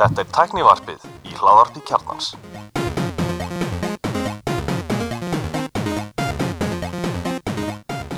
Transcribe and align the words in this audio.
Þetta 0.00 0.20
er 0.20 0.26
tæknivarpið 0.36 1.04
í 1.24 1.32
hláðarpi 1.38 1.80
kjarnans. 1.88 2.26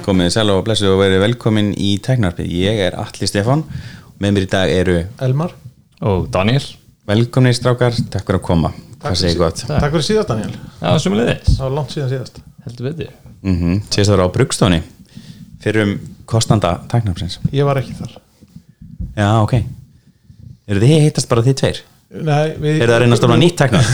Komið 0.02 0.32
sæl 0.34 0.50
og 0.50 0.64
blessu 0.66 0.88
og 0.90 0.98
verið 0.98 1.22
velkomin 1.22 1.70
í 1.78 1.92
Teknarpið. 2.02 2.48
Ég 2.58 2.80
er 2.88 2.96
Alli 2.98 3.26
Stefán 3.30 3.62
og 3.62 4.16
með 4.18 4.34
mér 4.34 4.48
í 4.48 4.50
dag 4.56 4.72
eru 4.74 4.96
Elmar 5.22 5.54
og 6.02 6.26
Daniel 6.34 6.64
velkomnir 7.06 7.54
strákar, 7.54 7.94
takk 8.10 8.26
fyrir 8.26 8.40
að 8.40 8.46
koma. 8.48 8.70
Takk 9.02 9.14
fyrir 9.14 10.06
síðast 10.08 10.30
Daniel 10.30 10.50
Já, 10.54 10.98
sumulegðis, 11.02 11.54
Það 11.54 11.64
var 11.68 11.74
langt 11.78 11.94
síðan 11.94 12.12
síðast 12.16 12.42
heldur 12.66 12.90
betur 12.90 13.10
Mm 13.42 13.56
-hmm. 13.58 13.82
Sést 13.90 14.10
það 14.10 14.22
á 14.22 14.34
Brugstóni 14.34 14.82
fyrir 15.60 15.82
um 15.82 15.98
kostanda 16.26 16.80
Teknarpsins. 16.88 17.40
Ég 17.52 17.64
var 17.64 17.76
ekki 17.78 17.94
þar 17.94 18.18
Já, 19.16 19.28
ok. 19.42 19.54
Eru 20.72 20.82
þið 20.82 20.94
hittast 21.06 21.28
bara 21.30 21.44
þið 21.44 21.56
tveir? 21.60 21.80
Nei, 22.12 22.52
við, 22.60 22.74
Eru 22.82 22.90
það 22.90 22.94
að 22.96 23.00
reyna 23.02 23.16
að 23.16 23.20
stofna 23.22 23.38
nýtt 23.40 23.56
Teknar? 23.56 23.86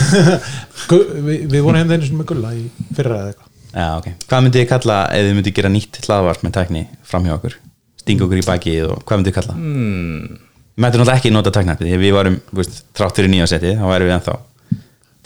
Gu- 0.90 1.04
við, 1.22 1.44
við 1.52 1.62
vorum 1.62 1.78
hefði 1.78 1.94
einu 1.98 2.08
sinni 2.08 2.18
með 2.18 2.28
gulla 2.32 2.50
í 2.56 2.64
fyrra 2.96 3.18
eða 3.20 3.30
eitthvað 3.32 3.54
Já, 3.68 3.86
ok. 4.00 4.06
Hvað 4.26 4.42
myndið 4.46 4.62
þið 4.62 4.68
kalla 4.72 4.96
ef 5.14 5.26
þið 5.28 5.34
myndið 5.38 5.54
gera 5.58 5.70
nýtt 5.70 5.98
hlaðvart 6.06 6.42
með 6.46 6.54
tækni 6.56 6.82
fram 7.06 7.26
hjá 7.28 7.34
okkur? 7.36 7.54
Stinga 8.00 8.24
okkur 8.26 8.40
í 8.40 8.44
bakið 8.48 8.86
og 8.88 9.02
hvað 9.06 9.20
myndið 9.20 9.30
þið 9.34 9.38
kalla? 9.38 9.56
Hmm. 9.58 10.38
Við 10.78 10.82
mættum 10.82 11.02
náttúrulega 11.02 11.20
ekki 11.20 11.32
nota 11.34 11.52
Teknarpið 11.54 11.90
því 11.92 11.98
við 12.02 12.14
varum, 12.16 12.38
þú 12.48 12.58
veist, 12.62 12.80
þrátt 12.98 13.18
fyrir 13.20 13.32
nýja 13.34 13.48
seti, 13.50 13.74
þá 13.78 13.84
værum 13.92 14.08
við 14.08 14.14
ennþá 14.16 14.36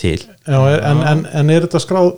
til. 0.02 0.14
Já, 0.48 0.58
er, 0.72 0.84
en, 0.90 1.02
en, 1.12 1.24
en 1.40 1.52
er 1.54 1.66
þetta 1.68 1.82
skráð 1.84 2.10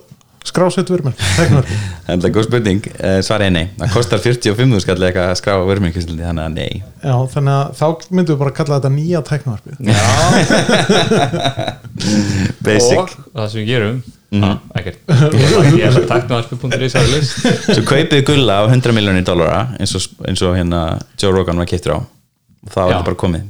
skrásett 0.49 0.89
vörmur? 0.93 1.13
Teknar 1.35 1.65
Það 2.05 2.27
er 2.27 2.33
góð 2.35 2.47
spurning, 2.47 2.81
uh, 2.99 3.19
svarið 3.25 3.47
er 3.49 3.53
nei 3.55 3.65
Það 3.79 3.93
kostar 3.95 4.19
45 4.23 4.83
skall 4.83 4.97
eitthvað 5.07 5.31
að 5.31 5.39
skrá 5.41 5.53
vörmingkvistlindi 5.67 6.27
þannig 6.27 6.45
að 6.45 6.53
nei 6.59 6.73
Já, 6.81 7.15
þannig 7.33 7.53
að 7.55 7.65
þá 7.79 7.87
myndum 8.09 8.33
við 8.35 8.41
bara 8.43 8.51
að 8.53 8.57
kalla 8.59 8.77
þetta 8.79 8.91
nýja 8.95 9.19
Já, 9.85 10.01
Basic 12.65 12.97
og 12.99 13.09
það 13.33 13.49
sem 13.51 13.59
við 13.61 13.69
gerum 13.71 13.97
mm. 14.35 14.55
ekkert 14.79 14.99
ég 15.79 15.85
held 15.85 16.11
að 16.11 17.11
list 17.13 17.31
Svo 17.69 17.83
kaupið 17.87 18.25
gulla 18.29 18.53
á 18.61 18.63
100 18.67 18.95
miljónir 18.95 19.25
dollara 19.27 19.59
eins 19.79 19.95
og, 19.97 20.01
eins 20.27 20.41
og 20.45 20.55
hérna 20.57 20.81
Joe 21.21 21.33
Rogan 21.35 21.59
var 21.61 21.69
keittur 21.69 21.97
á 21.97 21.99
var 22.73 22.89
Já. 22.89 22.95
þetta 22.95 23.07
bara 23.09 23.21
komið 23.21 23.43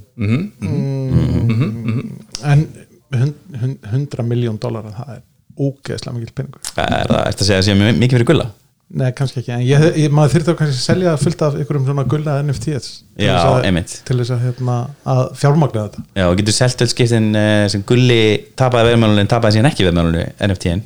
En 2.46 2.68
hund, 3.16 3.34
hund, 3.62 3.78
100 3.92 4.28
miljón 4.28 4.60
dólar 4.62 4.90
það 4.92 5.16
er 5.18 5.24
ógeðslega 5.60 6.14
mikil 6.20 6.34
peningur. 6.36 6.62
Er 6.78 7.10
það 7.10 7.26
eftir 7.32 7.44
að 7.46 7.50
segja 7.50 7.60
að 7.62 7.68
sé 7.70 7.76
mjög- 7.80 8.00
mikið 8.04 8.18
fyrir 8.20 8.30
gulla? 8.32 8.48
Nei, 8.96 9.08
kannski 9.18 9.40
ekki, 9.42 9.50
en 9.56 9.62
ég, 9.66 9.84
ég, 9.98 10.12
maður 10.14 10.36
þyrfti 10.36 10.52
að 10.54 10.58
kannski 10.60 10.78
selja 10.84 11.16
fullt 11.18 11.42
af 11.42 11.56
ykkurum 11.58 11.86
svona 11.88 12.04
gulla 12.08 12.36
NFTs 12.46 12.90
til 13.18 13.26
Já, 13.26 13.34
þess 13.34 13.48
að- 13.50 14.04
til 14.06 14.18
þess 14.20 14.34
að, 14.36 14.44
hérna, 14.46 14.76
að 15.10 15.22
fjármagna 15.42 15.86
þetta. 15.88 16.04
Já, 16.16 16.26
og 16.30 16.38
getur 16.38 16.54
selt 16.60 16.84
öll 16.86 16.92
skiptin 16.94 17.32
uh, 17.36 17.68
sem 17.74 17.82
gulli 17.90 18.20
tapaði 18.56 18.92
veðmálunni 18.94 19.26
tapaði 19.28 19.58
síðan 19.58 19.72
ekki 19.72 19.88
veðmálunni 19.90 20.28
NFT-in 20.50 20.84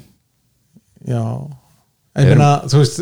Já 1.09 1.23
En 1.23 1.58
meina, 2.27 2.49
veist, 2.73 2.99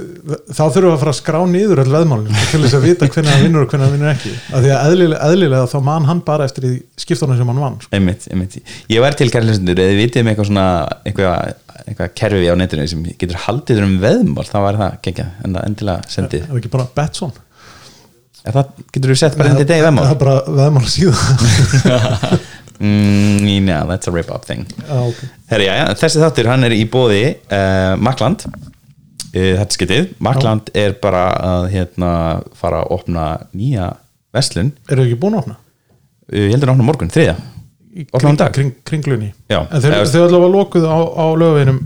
þá 0.52 0.62
þurfum 0.62 0.86
við 0.86 0.94
að 0.94 1.02
fara 1.02 1.14
að 1.14 1.18
skrá 1.18 1.38
niður 1.52 1.82
öll 1.84 1.94
veðmálinu 1.94 2.44
til 2.52 2.60
þess 2.64 2.78
að 2.78 2.86
vita 2.86 3.10
hvernig 3.14 3.34
hann 3.34 3.46
vinnur 3.46 3.64
og 3.66 3.72
hvernig 3.72 3.88
hann 3.88 3.96
vinnur 3.96 4.12
ekki. 4.12 4.34
Af 4.52 4.66
því 4.66 4.74
að 4.76 4.92
eðlilega, 4.92 5.30
eðlilega 5.32 5.70
þá 5.72 5.78
man 5.88 6.08
hann 6.10 6.22
bara 6.28 6.48
eftir 6.50 6.68
skiptunum 7.00 7.40
sem 7.40 7.52
hann 7.52 7.64
vann 7.64 7.80
sko. 7.82 7.94
einmitt, 7.98 8.28
einmitt. 8.32 8.60
Ég 8.94 9.04
væri 9.04 9.20
til 9.22 9.30
kærleisundur 9.34 9.82
eða 9.84 9.96
þið 9.96 10.02
vitið 10.04 10.24
um 10.24 10.32
eitthvað 10.34 10.50
svona 10.52 10.68
eitthvað, 11.08 11.58
eitthvað 11.86 12.14
kerfi 12.22 12.52
á 12.52 12.56
netinu 12.62 12.88
sem 12.94 13.08
getur 13.24 13.42
haldið 13.48 13.84
um 13.88 13.98
veðmál, 14.04 14.48
þá 14.48 14.58
væri 14.68 14.84
það 14.84 15.02
gekkja 15.10 15.28
en 15.42 15.58
það 15.58 15.68
endilega 15.72 16.14
sendið. 16.18 16.48
Er 16.48 16.62
ekki 16.62 16.74
bara 16.78 16.90
Betson? 16.98 17.36
Er 18.48 18.56
það 18.56 18.86
getur 18.96 19.12
þú 19.12 19.20
sett 19.20 19.36
bara 19.40 19.52
enn 19.52 19.60
til 19.60 19.68
degi 19.68 19.84
veðmál? 19.84 20.06
það 20.08 20.16
er 20.16 20.22
bara 20.22 20.38
veðmál 20.62 20.88
síðan. 20.94 22.40
Mm, 22.80 23.66
yeah, 23.68 23.86
that's 23.86 24.08
a 24.08 24.12
rip-off 24.12 24.46
thing. 24.46 24.66
Já, 24.88 25.02
ok. 25.02 25.22
Herri, 25.50 25.66
já, 25.66 25.74
já, 25.80 25.86
þessi 25.98 26.22
þáttur 26.22 26.50
hann 26.52 26.66
er 26.68 26.76
í 26.76 26.84
bóði 26.86 27.22
uh, 27.50 27.96
Makland 27.98 28.46
uh, 28.46 28.67
þetta 29.60 29.78
skiptið, 29.78 30.10
Makland 30.24 30.72
er 30.78 30.96
bara 31.02 31.24
að 31.52 31.68
hérna 31.74 32.12
fara 32.58 32.84
að 32.84 32.92
opna 32.98 33.26
nýja 33.58 33.92
verslun, 34.36 34.72
eru 34.90 35.04
þau 35.04 35.08
ekki 35.10 35.20
búin 35.22 35.38
að 35.38 35.44
opna? 35.46 35.58
uh, 35.58 36.40
ég 36.40 36.52
heldur 36.56 36.72
að 36.72 36.76
opna 36.78 36.88
morgun 36.88 37.12
um 38.30 38.38
dag. 38.38 38.54
kring, 38.54 38.74
kringlunni. 38.86 39.34
Já. 39.50 39.60
en 39.72 39.82
Eða- 39.82 40.12
þau 40.14 40.26
allavega 40.28 40.54
lokuð 40.54 40.86
á, 40.86 40.98
á 41.18 41.26
lögaveginum 41.42 41.80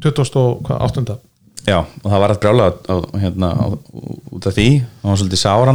28. 0.00 1.18
já, 1.66 1.78
og 1.78 2.12
það 2.12 2.20
var 2.22 2.30
brjála 2.40 2.68
á, 2.88 2.94
hérna, 3.20 3.48
út 4.32 4.46
af 4.46 4.54
því. 4.54 4.68
Hann 5.02 5.10
var 5.12 5.16
svolítið 5.20 5.42
sár 5.42 5.68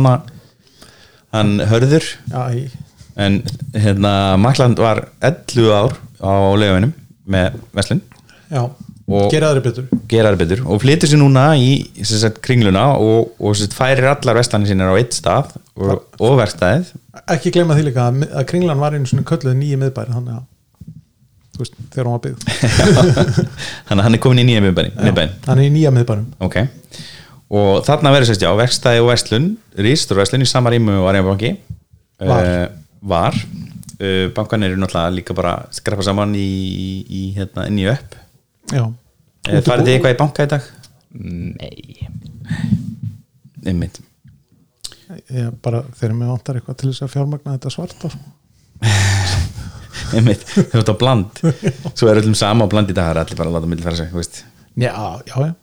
hann 1.34 1.60
hörður. 1.60 2.04
Já, 2.30 2.42
í, 2.54 2.70
en 3.16 3.44
hérna, 3.74 4.38
Makland 4.38 4.80
var 4.82 5.08
11 5.22 5.70
ár 5.74 5.98
á 6.22 6.34
lefinum 6.58 6.94
með 7.28 7.60
verslun. 7.74 8.02
Já. 8.50 8.70
Og- 9.04 9.28
gera 9.34 9.50
þeirri 9.52 9.64
betur. 9.66 9.88
gera 10.08 10.30
betur. 10.40 10.62
Og 10.66 10.80
flytur 10.80 11.10
sér 11.12 11.20
núna 11.20 11.50
í 11.60 11.72
sagt, 12.08 12.40
kringluna 12.46 12.86
og, 12.96 13.34
og 13.40 13.56
sagt, 13.60 13.76
færir 13.76 14.08
allar 14.14 14.38
vestlanir 14.40 14.70
sinni 14.72 14.86
á 14.88 14.96
eitt 14.96 15.12
stað 15.18 15.52
og, 15.76 16.06
og 16.24 16.38
verkstæðið. 16.40 16.94
Ekki 17.36 17.52
gleyma 17.52 17.76
því 17.76 17.90
líka 17.90 18.08
að, 18.10 18.24
að 18.32 18.48
kringlan 18.54 18.80
var 18.80 18.96
einu 18.96 19.10
svona 19.10 19.26
kölluð 19.28 19.58
nýji 19.60 19.80
miðbæri 19.82 20.16
þannig 20.16 20.38
að 20.38 20.46
veist, 21.60 21.76
þegar 21.94 22.08
hún 22.08 22.16
var 22.16 22.24
byggð. 22.24 22.48
Þannig 23.90 24.00
að 24.00 24.06
hann 24.08 24.18
er 24.18 24.24
komin 24.24 24.42
í 24.42 24.48
nýja 24.48 24.64
miðbæn. 24.64 25.36
hann 25.46 25.60
er 25.60 25.68
í 25.68 25.74
nýja 25.76 25.92
miðbærum 25.94 26.26
ok. 26.48 26.58
Og 27.54 27.84
þarna 27.86 28.16
verður 28.16 28.32
sérst 28.32 28.42
já 28.48 28.50
verkstæði 28.58 29.04
og 29.04 29.12
verslun 29.12 29.52
rístur 29.78 30.18
verslun 30.18 30.42
í 30.42 30.50
sama 30.50 30.72
rýmu 30.74 30.96
og 31.04 31.12
Arjabanki 31.12 31.52
Var. 32.24 32.50
var. 33.04 33.36
Uh, 34.00 34.32
bankan 34.34 34.64
eru 34.66 34.80
náttúrulega 34.80 35.14
líka 35.14 35.36
bara 35.38 35.58
skrappa 35.76 36.04
saman 36.08 36.34
í, 36.40 36.48
í 37.06 37.22
hérna 37.38 37.68
inn 37.70 37.78
í 37.84 37.86
upp. 37.92 38.16
já, 38.16 38.18
uh, 38.18 38.23
farið 39.68 39.86
þið 39.88 39.94
eitthvað 39.94 40.16
í 40.16 40.20
banka 40.22 40.46
í 40.46 40.52
dag? 40.54 40.68
Nei. 41.14 42.08
Einmitt. 43.64 44.00
Ég, 45.30 45.50
bara 45.64 45.84
þegar 46.00 46.16
mér 46.18 46.32
vantar 46.34 46.58
eitthvað 46.58 46.80
til 46.80 46.90
þess 46.92 47.06
að 47.06 47.12
fjármagna 47.14 47.58
þetta 47.58 47.74
svarta 47.74 48.10
sko. 48.14 48.32
einmitt, 50.18 50.46
þau 50.48 50.80
ert 50.80 50.94
á 50.94 50.96
bland. 51.00 51.44
Svo 51.94 52.10
er 52.10 52.22
öllum 52.24 52.38
sama 52.38 52.66
á 52.66 52.72
bland 52.72 52.90
í 52.90 52.96
dag 52.96 53.12
það 53.12 53.14
er 53.16 53.22
allir 53.24 53.40
bara 53.42 53.52
að 53.52 53.58
láta 53.60 53.70
milli 53.74 53.86
fara 53.86 54.00
sig, 54.00 54.10
þú 54.14 54.22
veist. 54.22 54.42
Já, 54.74 54.94
já, 55.30 55.36
já. 55.38 55.54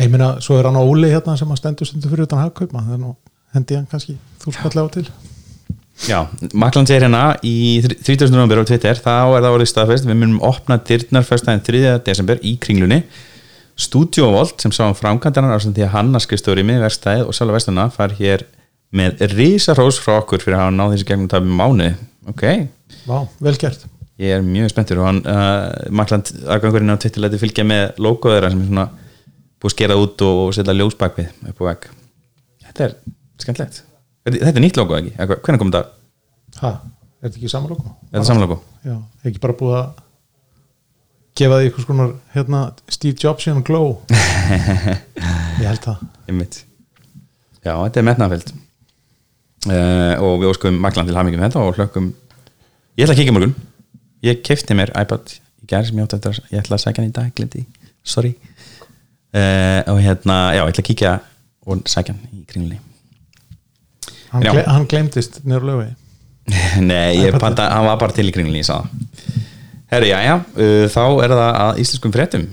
Ég 0.00 0.08
meina, 0.08 0.32
svo 0.40 0.56
er 0.56 0.66
hann 0.70 0.80
á 0.80 0.82
Óli 0.82 1.10
hérna 1.12 1.36
sem 1.36 1.50
að 1.52 1.60
stendur 1.60 1.88
stundur 1.88 2.14
fyrir 2.14 2.24
utan 2.24 2.40
hagkaup 2.40 2.72
það 2.72 2.94
er 2.96 3.00
nú, 3.02 3.12
hendi 3.52 3.76
hann 3.76 3.88
kannski 3.90 4.16
þú 4.40 4.54
skallega 4.56 4.88
á 4.88 4.94
til 4.96 5.06
Já, 6.02 6.24
Makland 6.50 6.90
segir 6.90 7.04
hérna 7.04 7.36
í 7.46 7.78
30. 7.78 8.32
november 8.34 8.58
á 8.58 8.66
Twitter, 8.66 8.98
þá 8.98 9.36
er 9.36 9.44
það 9.44 9.52
orðið 9.54 9.68
staðfest 9.70 10.06
við 10.08 10.16
munum 10.18 10.40
opna 10.42 10.78
dyrnar 10.82 11.26
fyrstæðin 11.26 11.62
3. 11.68 11.92
desember 12.08 12.40
í 12.42 12.56
kringlunni 12.62 13.04
Studio 13.78 14.32
Volt 14.34 14.64
sem 14.64 14.74
sá 14.74 14.82
um 14.88 14.96
framkvæmdanar 14.98 15.54
á 15.54 15.62
sem 15.62 15.74
því 15.74 15.86
að 15.86 15.92
hann 15.94 16.10
að 16.18 16.24
skrifstóri 16.26 16.64
með 16.66 16.82
verstæð 16.88 17.22
og 17.28 17.36
sjálf 17.36 17.54
verstana 17.54 17.84
far 17.94 18.16
hér 18.18 18.42
með 18.92 19.22
risarós 19.36 20.00
frá 20.02 20.16
okkur 20.18 20.42
fyrir 20.42 20.58
að 20.58 20.64
hafa 20.64 20.74
náð 20.80 20.96
þessi 20.96 21.08
gegnum 21.12 21.30
tafum 21.30 21.54
mánuði 21.60 21.92
ok, 22.32 22.44
Vá, 23.06 23.16
vel 23.46 23.54
gert 23.62 23.86
ég 24.22 24.36
er 24.40 24.44
mjög 24.46 24.74
spenntur 24.74 25.04
og 25.04 25.08
hann, 25.08 25.22
uh, 25.22 25.70
Makland 25.94 26.34
aðgangurinn 26.42 26.92
á 26.92 26.98
Twitter 26.98 27.22
læti 27.22 27.40
fylgja 27.40 27.66
með 27.68 28.02
logo 28.02 28.34
þeirra 28.34 28.50
sem 28.50 28.66
er 28.66 28.68
svona 28.72 28.88
búið 29.62 29.70
að 29.70 29.76
skera 29.78 30.02
út 30.02 30.26
og 30.26 30.42
setja 30.58 30.76
ljós 30.76 30.98
bakvið 30.98 31.48
upp 31.54 31.62
á 31.62 31.64
vegg 31.70 31.88
þetta 32.66 32.86
er 32.88 33.00
skemmtilegt 33.46 33.82
þetta 34.26 34.46
þetta 34.46 34.58
er 34.58 34.64
nýtt 34.66 34.80
logo 34.80 34.98
ekki, 34.98 35.12
hvernig 35.18 35.62
kom 35.62 35.72
þetta? 35.72 35.84
Ha, 36.62 36.72
er 37.20 37.28
þetta 37.28 37.40
ekki 37.40 37.52
saman 37.52 37.74
logo? 37.74 37.94
er 38.10 38.18
þetta 38.18 38.28
saman 38.30 38.44
logo? 38.46 38.58
já, 38.86 38.96
ekki 39.26 39.42
bara 39.42 39.58
búið 39.58 39.78
að 39.80 39.86
gefa 41.38 41.58
því 41.58 41.68
eitthvað 41.68 41.86
skonar 41.86 42.12
hérna, 42.34 42.60
Steve 42.92 43.16
Jobs 43.20 43.48
hérna 43.48 43.64
glow? 43.66 43.94
Ég 45.62 45.66
held 45.68 45.84
það. 45.84 46.02
Já, 47.62 47.72
þetta 47.72 48.00
er 48.00 48.06
metnafeld 48.06 48.52
uh, 48.52 50.14
og 50.24 50.42
við 50.42 50.50
óskum 50.50 50.80
maklan 50.82 51.08
til 51.08 51.16
hamingjum 51.16 51.44
þetta 51.46 51.62
og 51.62 51.78
hlökkum. 51.78 52.10
Ég 52.98 53.06
ætla 53.06 53.16
að 53.16 53.22
kíkja 53.22 53.36
morgun. 53.36 53.56
Ég 54.26 54.42
kefti 54.44 54.76
mér 54.76 54.92
iPad 54.98 55.36
í 55.62 55.68
gerð 55.70 55.90
sem 55.90 56.00
ég 56.00 56.08
átti 56.08 56.18
eftir 56.18 56.34
að 56.34 56.54
ég 56.54 56.64
ætla 56.64 56.78
að 56.78 56.84
sækja 56.84 57.02
hann 57.02 57.10
í 57.10 57.16
dag, 57.16 57.34
glemdi, 57.38 57.66
sorry. 58.04 58.34
Uh, 59.32 59.80
og 59.88 60.02
hérna, 60.04 60.40
já, 60.58 60.64
ég 60.66 60.74
ætla 60.74 60.84
að 60.84 60.90
kíkja 60.90 61.18
og 61.64 61.86
sækja 61.88 62.16
hann 62.16 62.40
í 62.42 62.44
kringlunni 62.50 62.91
hann, 64.32 64.46
Já. 64.46 64.52
gle, 64.52 64.64
hann 64.68 64.88
glemdist 64.90 65.42
nýr 65.48 65.64
lögi 65.66 65.90
Nei, 66.90 67.22
ég 67.22 67.38
panta, 67.38 67.68
hann 67.70 67.86
var 67.86 68.00
bara 68.00 68.14
til 68.16 68.26
í 68.26 68.64
það. 68.66 68.88
Herru, 69.92 70.08
já, 70.08 70.18
já, 70.24 70.34
uh, 70.56 70.86
þá 70.90 71.02
er 71.22 71.34
það 71.34 71.42
að 71.46 71.80
íslenskum 71.82 72.14
fréttum. 72.14 72.46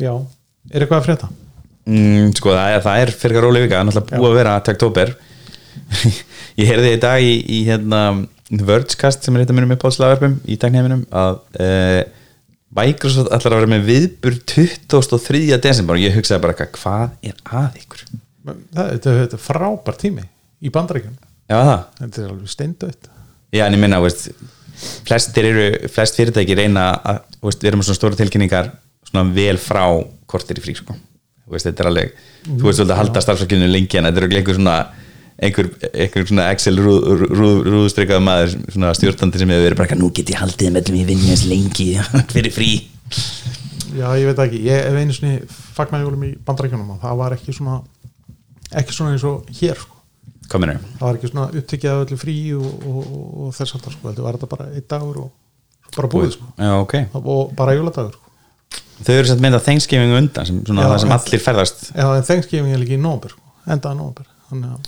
Já, 0.00 0.12
er 0.70 0.84
eitthvað 0.84 1.00
að 1.00 1.08
frétta? 1.08 1.30
Mm, 1.90 2.30
sko 2.38 2.54
það 2.54 2.76
er, 2.76 2.84
það 2.86 3.02
er 3.02 3.12
fyrir 3.20 3.44
róli 3.44 3.64
vika, 3.64 3.74
það 3.74 3.82
er 3.82 3.88
náttúrulega 3.90 4.20
búið 4.22 4.30
að 4.30 4.38
vera 4.38 4.54
taktóber. 4.64 5.12
Ég 6.60 6.70
heyrði 6.70 6.94
í 6.94 7.02
dag 7.02 7.24
í, 7.26 7.34
í 7.50 7.60
hérna 7.68 8.00
Vergecast 8.50 9.26
sem 9.26 9.36
er 9.36 9.44
eitt 9.44 9.52
af 9.52 9.58
mínum 9.58 9.76
uppáðslaverfum 9.76 10.40
í 10.50 10.56
tækniheiminum 10.60 11.04
að 11.14 11.36
uh, 11.62 12.00
Microsoft 12.80 13.30
ætlar 13.34 13.54
að 13.54 13.62
vera 13.62 13.70
með 13.70 13.86
viðbur 13.88 14.36
23. 14.50 15.44
desember 15.62 15.98
og 15.98 16.02
ég 16.02 16.14
hugsaði 16.16 16.44
bara 16.44 16.68
hvað 16.74 17.14
er 17.26 17.38
að 17.46 17.78
ykkur? 17.82 18.04
Það, 18.46 18.90
þetta 18.90 19.14
er 19.22 19.42
frábær 19.42 19.98
tími 20.00 20.26
í 20.60 20.72
það. 21.66 21.86
Þetta 21.98 22.22
er 22.22 22.30
alveg 22.30 22.52
steindautt 22.52 23.10
Já, 23.50 23.64
en 23.66 23.74
ég 23.74 23.82
minna, 23.82 23.98
veist 24.02 24.30
flestir 25.04 25.48
eru, 25.50 25.66
flest 25.92 26.16
fyrirtæki 26.16 26.56
reyna 26.56 26.86
að, 27.02 27.22
veist, 27.42 27.60
við 27.62 27.72
erum 27.72 27.82
svona 27.84 27.98
stóra 27.98 28.18
tilkynningar 28.18 28.70
svona 29.10 29.26
vel 29.34 29.58
frá 29.60 29.84
kortir 30.30 30.60
í 30.60 30.64
frí 30.64 30.76
sko. 30.78 30.94
Veist, 31.50 31.66
þetta 31.66 31.82
er 31.82 31.90
alveg 31.90 32.12
þú 32.46 32.62
veist 32.68 32.78
svolítið 32.78 32.94
að 32.94 33.00
halda 33.02 33.22
starfsfólkinu 33.24 33.70
lengi 33.72 33.98
en 33.98 34.06
þetta 34.06 34.20
er 34.20 34.26
örugglega 34.26 34.44
einhver 34.44 34.58
svona 34.60 34.76
einhver, 35.40 35.70
einhver 35.90 36.26
svona 36.30 36.48
Excel 36.54 36.78
rúð, 36.78 37.08
rúð, 37.34 37.60
rúðstrykað 37.66 38.22
maður 38.24 38.54
svona 38.68 38.92
stjórnandi 38.96 39.42
sem 39.42 39.52
hefur 39.54 39.66
verið 39.66 39.80
bara 39.82 39.98
nú 39.98 40.10
get 40.14 40.30
ég 40.30 40.40
haldið 40.40 40.74
með 40.74 40.82
öllum 40.84 41.00
í 41.00 41.06
vinni 41.10 41.32
eins 41.34 41.46
lengi 41.50 41.88
fyrir 42.34 42.54
frí? 42.54 42.72
Já 43.98 44.06
ég 44.20 44.28
veit 44.30 44.44
ekki, 44.46 44.60
ég 44.68 44.84
hef 44.86 45.00
einu 45.00 45.16
sinni 45.16 45.40
fagnarjólum 45.74 46.28
í 46.28 46.34
bandarækjunum 46.46 46.94
og 46.94 47.00
það 47.02 47.22
var 47.24 47.34
ekki 47.34 47.56
svona 47.56 47.80
ekki 48.78 48.94
svona 48.94 49.16
eins 49.16 49.26
og 49.26 49.48
hér 49.58 49.80
sko. 50.50 50.56
Kominu 50.56 50.78
það 50.98 51.04
var 51.06 51.18
ekki 51.18 51.30
svona 51.30 51.46
upptekið 51.60 51.92
af 51.92 52.02
öllu 52.06 52.18
frí 52.18 52.36
og, 52.56 52.88
og, 52.90 53.12
og, 53.12 53.52
þess 53.54 53.76
aftar 53.76 53.94
sko. 53.94 54.08
þetta 54.08 54.26
var 54.26 54.38
þetta 54.38 54.50
bara 54.50 54.66
einn 54.74 54.88
dagur 54.90 55.20
og 55.22 55.94
bara 55.96 56.10
búið 56.10 56.34
sko. 56.36 56.50
Já, 56.58 56.72
ok 56.80 56.96
og 57.20 57.54
bara 57.58 57.76
jóladagur 57.78 58.16
sko. 58.16 58.26
Þau 59.00 59.14
eru 59.14 59.30
sett 59.30 59.64
Thanksgiving 59.64 60.12
á 60.12 60.16
undan 60.18 60.46
sem, 60.46 60.58
svona 60.66 60.82
Já, 60.82 60.90
það 60.90 61.00
sem 61.04 61.14
allir 61.16 61.44
ferðast 61.46 61.86
já 61.94 62.06
en 62.16 62.26
Thanksgiving 62.28 62.74
er 62.74 62.82
líka 62.82 62.98
í 62.98 63.00
nómber 63.00 63.32
sko. 63.32 63.54
endaða 63.66 64.10
að 64.10 64.28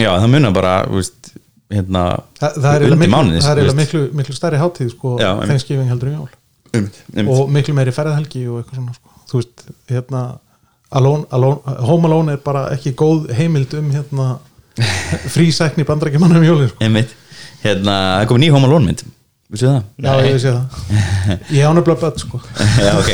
Já, 0.02 0.10
það 0.18 0.28
munar 0.34 0.54
bara, 0.54 0.74
veist 0.90 1.32
hérna, 1.72 2.04
það, 2.40 2.56
það 2.58 2.74
er 2.74 2.96
miklu, 2.98 3.40
er 3.52 3.76
miklu, 3.78 4.00
miklu 4.18 4.34
stærri 4.36 4.58
hátíð 4.60 4.90
sko. 4.96 5.16
Thanksgiving 5.20 5.88
heldur 5.88 6.10
um 6.10 6.16
jól 6.18 6.32
um, 6.76 6.88
um, 7.14 7.30
og 7.32 7.52
miklu 7.54 7.74
meiri 7.76 7.94
ferðhelgi 7.94 8.42
og 8.50 8.60
eitthvað 8.60 8.80
svona 8.80 8.96
sko. 8.96 9.12
þú 9.30 9.38
veist, 9.38 9.64
hérna 9.92 10.22
alone, 10.92 11.24
alone, 11.30 11.76
Home 11.88 12.08
Alone 12.08 12.36
er 12.36 12.42
bara 12.44 12.66
ekki 12.74 12.94
góð 12.98 13.30
heimild 13.36 13.72
um 13.78 13.92
hérna 13.94 14.26
frísækni 15.34 15.86
bandrækjumann 15.88 16.36
um 16.38 16.46
jólin 16.46 16.70
sko. 16.70 16.84
einmitt. 16.84 17.12
Hérna, 17.62 17.96
það 18.20 18.28
kom 18.30 18.40
ný 18.42 18.48
Home 18.54 18.68
Alone 18.70 18.90
mynd. 18.90 19.04
Vissu 19.52 19.68
það? 19.68 19.82
já, 20.00 20.12
ég 20.24 20.38
sé 20.40 20.50
það. 20.54 21.42
Ég 21.52 21.66
án 21.68 21.76
nefnilega 21.76 22.00
börn 22.00 22.20
sko. 22.22 22.38
Já, 22.86 22.92
ok. 22.96 23.10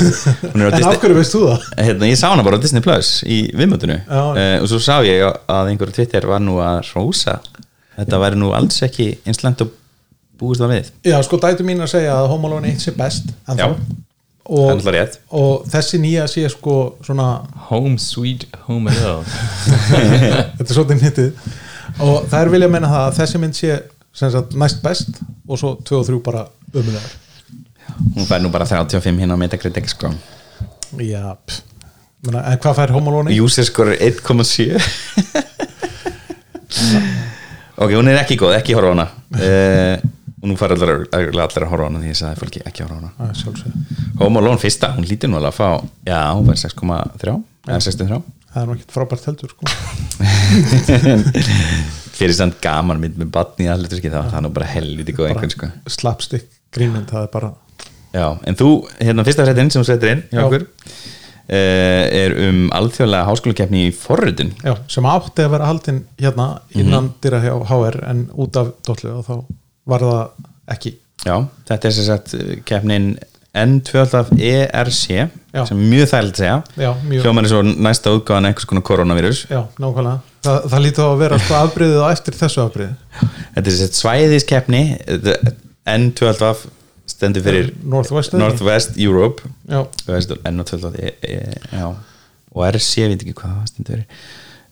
Er 0.52 0.76
en 0.78 0.84
af 0.86 1.00
hverju 1.02 1.16
veist 1.16 1.34
þú 1.34 1.40
það? 1.48 1.64
hérna, 1.82 2.10
Ég 2.12 2.20
sá 2.20 2.28
hana 2.30 2.44
bara 2.46 2.60
á 2.60 2.62
Disney 2.62 2.84
Plus 2.84 3.08
í 3.26 3.38
viðmöndinu 3.58 3.96
uh, 4.06 4.38
og 4.60 4.68
svo 4.70 4.78
sá 4.78 5.00
ég 5.02 5.24
að 5.26 5.72
einhverju 5.72 5.96
Twitter 5.96 6.28
var 6.30 6.38
nú 6.44 6.60
að 6.62 6.92
rósa 6.92 7.40
þetta 7.96 8.20
væri 8.22 8.38
nú 8.38 8.52
alls 8.54 8.78
ekki 8.86 9.08
eins 9.26 9.42
langt 9.42 9.64
og 9.66 9.72
búist 10.38 10.62
það 10.62 10.76
við. 10.76 10.92
Já, 11.10 11.16
sko 11.26 11.40
dætu 11.42 11.66
mín 11.66 11.82
að 11.82 11.90
segja 11.96 12.14
að 12.20 12.30
Home 12.30 12.46
Alone 12.52 12.70
1 12.70 12.84
sé 12.86 12.94
best 12.94 13.32
en 13.50 13.58
þá. 13.58 13.66
Er 13.66 13.74
og, 14.48 14.80
og 15.36 15.64
þessi 15.68 15.98
nýja 16.00 16.24
sé 16.30 16.48
sko 16.52 16.74
svona, 17.04 17.42
Home 17.68 17.98
sweet 18.00 18.46
home 18.66 18.90
alone. 18.90 19.26
Þetta 20.58 20.68
er 20.68 20.74
svolítið 20.74 21.02
nýttið 21.04 21.30
og 21.98 22.28
það 22.30 22.40
er 22.40 22.48
vilja 22.52 22.68
menna 22.72 22.88
það 22.90 23.04
að 23.06 23.16
þessi 23.18 23.38
mynd 23.42 23.54
sé 23.58 23.70
sem 24.18 24.30
sagt, 24.34 24.50
næst 24.58 24.78
best 24.82 25.08
og 25.48 25.56
svo 25.60 25.70
2 25.86 25.96
og 26.00 26.06
3 26.08 26.18
bara 26.24 26.42
umulegar 26.72 27.12
Hún 28.14 28.26
fær 28.28 28.40
nú 28.44 28.48
bara 28.52 28.66
35 28.68 29.18
hérna 29.18 29.34
á 29.34 29.38
Metacritic 29.40 29.86
sko. 29.90 30.08
Já. 31.02 31.36
Menna, 32.22 32.40
en 32.52 32.58
hvað 32.60 32.74
fær 32.78 32.90
Home 32.94 33.08
Alone 33.10 33.30
1? 33.32 33.36
User 33.42 33.64
score 33.66 33.90
er 33.96 34.00
1,7 34.12 34.78
Ok, 37.78 37.92
hún 37.94 38.08
er 38.10 38.18
ekki 38.20 38.36
góð, 38.38 38.56
ekki 38.58 38.74
horfa 38.74 38.90
hana. 38.90 39.04
Uh, 39.38 39.94
og 40.38 40.48
nú 40.50 40.56
fara 40.58 40.76
allir, 40.78 41.04
allir 41.12 41.44
að 41.44 41.70
horfa 41.72 41.84
á 41.84 41.88
hana 41.88 42.02
því 42.02 42.12
ég 42.12 42.18
sagði 42.18 42.40
fólki 42.42 42.64
ekki 42.68 42.86
horfa 42.86 42.98
á 42.98 43.18
hana. 43.18 43.72
Home 44.22 44.42
Alone 44.42 44.62
fyrsta, 44.62 44.92
hún 44.96 45.06
lítur 45.08 45.32
nú 45.32 45.38
alveg 45.40 45.54
að 45.54 45.58
fá 45.58 45.68
já, 46.06 46.20
hún 46.34 46.46
var 46.46 46.60
6,3 46.60 47.38
eða 47.68 47.80
63 47.84 48.20
það 48.48 48.62
er 48.62 48.74
ekkert 48.74 48.94
frábært 48.96 49.26
heldur 49.28 49.52
sko. 49.52 49.62
fyrir 52.18 52.34
samt 52.34 52.58
gaman 52.64 53.00
mynd 53.02 53.18
með 53.20 53.32
batni 53.34 53.68
í 53.68 53.72
allir 53.72 54.00
það 54.02 54.32
var 54.32 54.44
nú 54.44 54.52
bara 54.54 54.70
helviti 54.72 55.14
góð 55.16 55.30
einhvern 55.32 55.54
sko. 55.54 55.70
Slapstick 55.98 56.48
grínmynd, 56.74 57.10
það 57.10 57.26
er 57.26 57.32
bara 57.34 57.52
Já, 58.08 58.26
en 58.48 58.56
þú, 58.56 58.70
hérna 59.02 59.24
fyrsta 59.26 59.44
fréttin 59.44 59.70
sem 59.72 59.84
þú 59.84 59.88
setur 59.90 60.14
inn 60.14 60.24
hjá 60.30 60.40
Já. 60.40 60.44
okkur 60.46 60.64
uh, 60.64 62.04
er 62.22 62.34
um 62.46 62.60
alþjóðlega 62.78 63.28
háskólakeppni 63.28 63.84
í 63.90 63.94
forröðun 63.94 64.54
sem 64.90 65.08
átti 65.12 65.44
að 65.44 65.54
vera 65.54 65.68
haldin 65.68 66.02
hérna 66.16 66.48
innan 66.72 67.12
dyra 67.22 67.42
hjá 67.44 67.52
HR 67.68 68.00
en 68.08 68.26
út 68.32 68.56
af 68.60 68.72
dollu 68.88 69.18
og 69.18 69.26
þá 69.28 69.34
var 69.88 70.04
það 70.04 70.46
ekki. 70.76 70.94
Já, 71.26 71.34
þetta 71.68 71.88
er 71.90 71.96
sem 71.96 72.06
sagt 72.06 72.34
uh, 72.38 72.54
keppnin 72.68 73.10
N12 73.58 74.38
ERC 74.38 75.04
Já. 75.08 75.62
sem 75.66 75.78
mjög 75.80 76.10
þægild 76.12 76.34
að 76.34 76.40
segja. 76.42 76.56
Hljóman 77.24 77.48
er 77.48 77.50
svo 77.50 77.62
næsta 77.66 78.12
útgáðan 78.14 78.50
einhvers 78.50 78.68
konar 78.68 78.84
koronavírus 78.86 79.40
já, 79.50 79.62
nákvæmlega. 79.80 80.18
Það, 80.46 80.58
það 80.70 80.84
lítið 80.84 81.02
á 81.02 81.08
að 81.08 81.22
vera 81.24 81.38
sko 81.42 81.56
afbreyðið 81.58 82.02
á 82.04 82.08
eftir 82.14 82.36
þessu 82.38 82.60
afbreyðið 82.62 83.22
Þetta 83.56 83.64
er 83.64 83.72
sem 83.74 83.80
sagt 83.88 83.98
svæðiskeppni 83.98 84.82
þetta- 85.08 85.54
N12 85.88 86.66
stendur 87.08 87.42
fyrir 87.46 87.70
Northwest 87.82 88.34
eða 88.34 88.36
ekki? 88.36 88.44
Northwest 88.44 89.00
Europe. 89.00 89.50
Já, 89.66 89.80
Þú 90.04 90.12
veist, 90.14 90.34
N12 90.52 90.92
e, 91.00 91.14
e, 91.24 91.80
og 92.52 92.66
RC, 92.68 92.90
ég 93.00 93.14
veit 93.14 93.24
ekki 93.24 93.34
hvað 93.40 93.56
það 93.56 93.72
stendur 93.72 93.96
fyrir. 93.96 94.20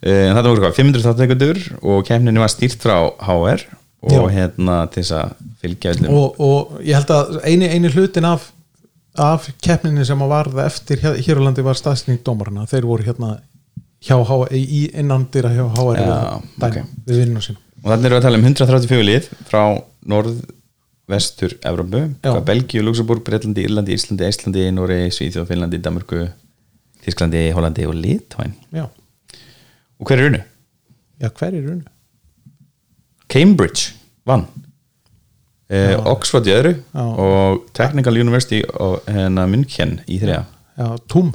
En 0.07 0.37
þetta 0.37 0.51
voru 0.53 0.63
hvað, 0.63 0.77
500 0.77 1.07
þáttekundur 1.09 1.61
og 1.81 2.05
keppninu 2.07 2.43
var 2.45 2.53
stýrt 2.53 2.85
frá 2.85 2.99
HR 3.27 3.65
og 4.06 4.29
Já. 4.31 4.35
hérna 4.37 4.76
til 4.93 5.03
þess 5.03 5.17
að 5.19 5.35
fylgja 5.62 5.94
öllum 5.94 6.14
og, 6.14 6.41
og 6.41 6.79
ég 6.87 6.94
held 6.99 7.12
að 7.17 7.41
eini, 7.44 7.70
eini 7.73 7.91
hlutin 7.94 8.29
af 8.29 8.53
af 9.17 9.47
keppninni 9.64 10.05
sem 10.05 10.20
að 10.23 10.32
varða 10.32 10.67
eftir 10.69 11.00
hér, 11.00 11.38
á 11.41 11.44
landi 11.47 11.64
var 11.64 11.79
staðsning 11.79 12.20
dómarana 12.25 12.67
þeir 12.69 12.88
voru 12.88 13.06
hérna 13.06 13.38
hjá 14.05 14.17
í 14.53 14.82
innan 14.93 15.26
dyra 15.32 15.53
hjá 15.55 15.64
HR 15.73 15.97
Já, 15.97 16.11
dæma, 16.61 16.69
ok. 16.69 16.76
við 17.08 17.23
vinnum 17.23 17.44
sín 17.44 17.56
og 17.56 17.93
þannig 17.93 18.08
erum 18.08 18.17
við 18.17 18.20
að 18.20 18.26
tala 18.26 18.41
um 18.41 18.47
134 18.50 19.06
lið 19.06 19.29
frá 19.49 19.62
norð-vestur 20.12 21.56
Evrópu, 21.67 22.03
Já. 22.20 22.31
hvað 22.31 22.44
Belgíu, 22.50 22.85
Luxemburg, 22.85 23.25
Breitlandi, 23.26 23.64
Írlandi, 23.67 23.97
Íslandi, 23.97 24.29
Íslandi, 24.29 24.67
Nóri, 24.75 25.00
Svíþjóð, 25.14 25.49
Finnlandi, 25.50 25.81
Danmörku 25.82 26.26
Þísklandi, 27.06 27.44
Hollandi 27.56 27.87
og 27.87 27.97
Litvæn 27.97 28.56
já, 28.75 28.87
og 29.97 30.08
hver 30.11 30.20
er 30.20 30.31
unnu? 30.31 30.43
já, 31.23 31.29
hver 31.31 31.55
er 31.55 31.70
unnu? 31.73 31.95
Cambridge 33.37 33.93
vann. 34.27 34.47
Uh, 35.67 35.97
Oxford 36.12 36.47
í 36.47 36.55
öðru 36.55 36.77
Já. 36.79 37.03
og 37.03 37.65
Technical 37.75 38.15
University 38.15 38.61
og 38.71 39.00
hérna 39.11 39.49
München 39.50 39.97
í 40.06 40.21
þriða 40.23 40.44
já, 40.79 40.87
Túm, 41.11 41.33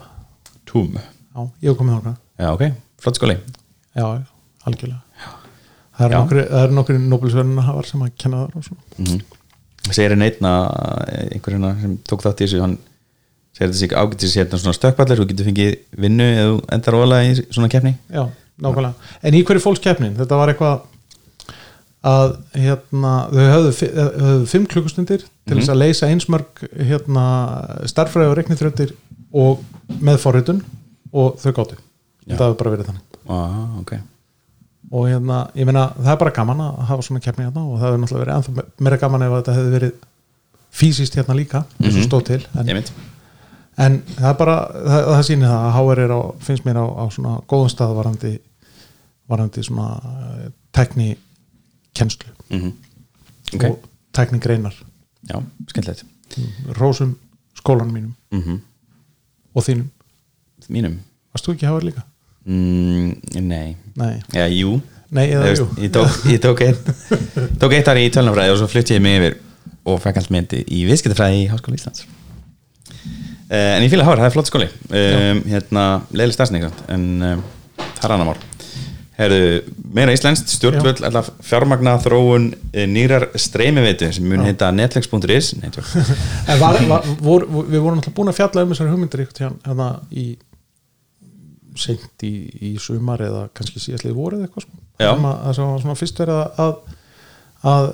Túm, 0.70 0.96
já, 0.96 1.42
ég 1.60 1.74
hef 1.74 1.80
komið 1.82 1.98
þáka 1.98 2.14
já 2.40 2.48
ok, 2.54 2.64
flott 3.04 3.20
skóli. 3.20 3.36
Já, 3.92 4.06
algjörlega. 4.64 5.02
Það 6.00 6.16
Já. 6.16 6.22
það 6.24 6.64
eru 6.64 6.78
nokkri 6.78 6.98
Nobelsverðina 7.04 7.68
hafar 7.68 7.90
sem 7.90 8.06
að 8.06 8.16
kenna 8.24 8.46
þar 8.46 8.58
og 8.62 8.68
svona. 8.70 8.88
Mm 9.04 9.22
segir 9.90 10.14
henni 10.14 10.30
einna 10.30 10.52
einhverjana 11.32 11.74
sem 11.82 11.98
tók 12.08 12.24
þátt 12.24 12.44
í 12.44 12.46
þessu 12.46 12.62
hann 12.62 12.78
segir 13.56 13.72
þetta 13.72 13.80
sig 13.80 13.96
ágættis 13.98 14.36
hérna 14.38 14.60
svona 14.62 14.78
stökkballar 14.78 15.20
þú 15.20 15.28
getur 15.32 15.50
fengið 15.50 15.74
vinnu 16.04 16.28
eða 16.28 16.60
endar 16.78 16.98
ólega 17.00 17.32
í 17.32 17.34
svona 17.50 17.70
keppni. 17.72 17.96
Já, 18.14 18.28
nákvæmlega, 18.62 19.10
en 19.26 19.38
í 19.38 19.44
hverju 19.48 19.64
fólkskeppnin 19.66 20.18
þetta 20.20 20.40
var 20.40 20.54
eitthvað 20.54 20.86
að 22.04 22.32
hérna, 22.58 23.12
þau 23.30 23.44
höfðu, 23.54 23.72
höfðu 23.94 24.46
fimm 24.50 24.64
klukkustundir 24.66 25.26
til 25.46 25.58
þess 25.60 25.70
að 25.70 25.82
leysa 25.84 26.08
einsmörg 26.10 26.64
hérna, 26.90 27.26
starffræði 27.92 28.32
og 28.32 28.38
reiknitröndir 28.40 28.94
og 29.38 29.62
með 30.02 30.18
forritun 30.24 30.64
og 31.14 31.36
þau 31.42 31.52
gáttu 31.60 31.78
það 32.32 32.42
hefur 32.48 32.58
bara 32.64 32.72
verið 32.74 32.90
þannig. 32.90 33.20
Ah, 33.30 33.78
ok, 33.82 33.94
og 34.92 35.06
hérna, 35.12 35.44
ég 35.56 35.68
meina, 35.70 35.86
það 36.00 36.12
er 36.16 36.20
bara 36.24 36.34
gaman 36.36 36.64
að 36.66 36.82
hafa 36.90 37.06
svona 37.06 37.22
keppni 37.24 37.46
hérna 37.46 37.64
og 37.68 37.78
það 37.80 37.86
hefur 37.92 38.02
náttúrulega 38.02 38.26
verið 38.26 38.36
ennþá 38.40 38.56
me- 38.58 38.86
meira 38.88 38.98
gaman 39.06 39.22
ef 39.28 39.36
þetta 39.38 39.56
hefði 39.60 39.74
verið 39.78 39.94
fysiskt 40.82 41.16
hérna 41.20 41.36
líka 41.38 41.64
og 41.80 41.86
Mhm. 41.86 42.06
stóð 42.08 42.24
til 42.26 42.42
en, 42.58 42.84
en 43.78 44.02
það 44.18 44.30
er 44.30 44.38
bara, 44.40 44.56
það, 44.74 45.06
það 45.12 45.26
sýnir 45.30 45.52
það 45.52 45.66
að 45.68 45.76
HR 45.78 46.00
er 46.00 46.12
á, 46.18 46.22
finnst 46.40 46.66
mér 46.66 46.78
á, 46.82 46.86
á 46.98 47.04
svona 47.14 47.34
góðum 47.48 47.70
stað 47.72 47.96
varandi, 47.96 48.34
varandi 49.30 49.64
svona 49.64 49.88
uh, 50.02 50.50
tekni 50.74 51.18
kennslu 51.98 52.32
mm 52.50 52.72
ok, 53.56 53.64
og 53.68 53.90
tekni 54.16 54.40
greinar. 54.40 54.76
Já, 55.28 55.38
skemmtilegt. 55.68 56.06
Rósum 56.80 57.16
skólanum 57.60 57.94
mínum. 57.96 58.14
Mm 58.32 58.62
og 59.52 59.66
þínum, 59.66 59.90
mínum? 60.72 60.94
Varst 61.34 61.48
þú 61.48 61.58
ekki 61.58 61.68
HR 61.68 61.84
líka? 61.90 62.06
mm, 62.46 63.42
nei, 63.44 63.76
Nei, 63.96 64.14
jú. 64.56 64.78
Nei 65.12 65.26
eða 65.28 65.50
ég 65.52 65.92
tók, 65.92 66.14
ég 66.32 66.40
tók 66.40 66.62
eitt 66.64 66.88
tók 67.62 67.74
eitt 67.76 67.90
ári 67.92 68.06
í 68.08 68.12
tölnafræði 68.16 68.54
og 68.54 68.62
svo 68.62 68.70
flutti 68.72 68.96
ég 68.96 69.04
mig 69.04 69.18
yfir 69.20 69.36
og 69.84 70.00
fekk 70.00 70.22
allt 70.22 70.32
myndi 70.32 70.62
í 70.72 70.86
viðskiptafræði 70.88 71.42
í 71.42 71.50
Háskóla 71.52 71.76
Íslands. 71.76 72.06
Uh, 73.52 73.76
en 73.76 73.84
ég 73.84 73.92
fíla 73.92 74.06
hár, 74.08 74.22
það 74.22 74.30
er 74.30 74.36
flott 74.38 74.48
skóli. 74.48 74.70
Um, 74.88 75.42
hérna, 75.52 75.86
leiðileg 76.16 76.38
stafsning 76.38 76.70
en 76.88 77.06
um, 77.34 77.44
það 77.98 78.08
er 78.08 78.16
annar 78.16 78.30
mál 78.32 78.51
Herðu, 79.22 79.74
meira 79.94 80.14
íslenskt, 80.16 80.50
stjórnvöld 80.50 81.04
ætla 81.06 81.22
fjármagna 81.46 81.98
þróun 82.02 82.48
eh, 82.74 82.88
nýrar 82.90 83.28
streymiveitu 83.38 84.10
sem 84.16 84.26
mun 84.26 84.46
heita 84.48 84.72
netflix.is 84.74 85.52
var, 86.64 86.80
var, 86.90 87.10
vor, 87.22 87.46
við 87.46 87.84
vorum 87.84 88.00
alltaf 88.00 88.16
búin 88.18 88.32
að 88.32 88.40
fjalla 88.40 88.64
um 88.66 88.74
þessari 88.74 88.94
hugmyndir 88.96 89.28
hérna 89.28 89.90
í 90.10 90.26
seint 91.78 92.26
í, 92.28 92.32
í 92.72 92.72
sumar 92.82 93.22
eða 93.24 93.46
kannski 93.56 93.80
síðastlið 93.80 94.18
voru 94.18 94.40
eða 94.40 94.50
eitthvað 94.50 94.66
sko. 94.66 94.82
Það 95.02 95.54
sem 95.56 95.70
var 95.70 95.84
svona 95.86 96.00
fyrst 96.00 96.20
verið 96.20 96.42
að, 96.42 96.66
að 96.66 96.74
að, 97.72 97.86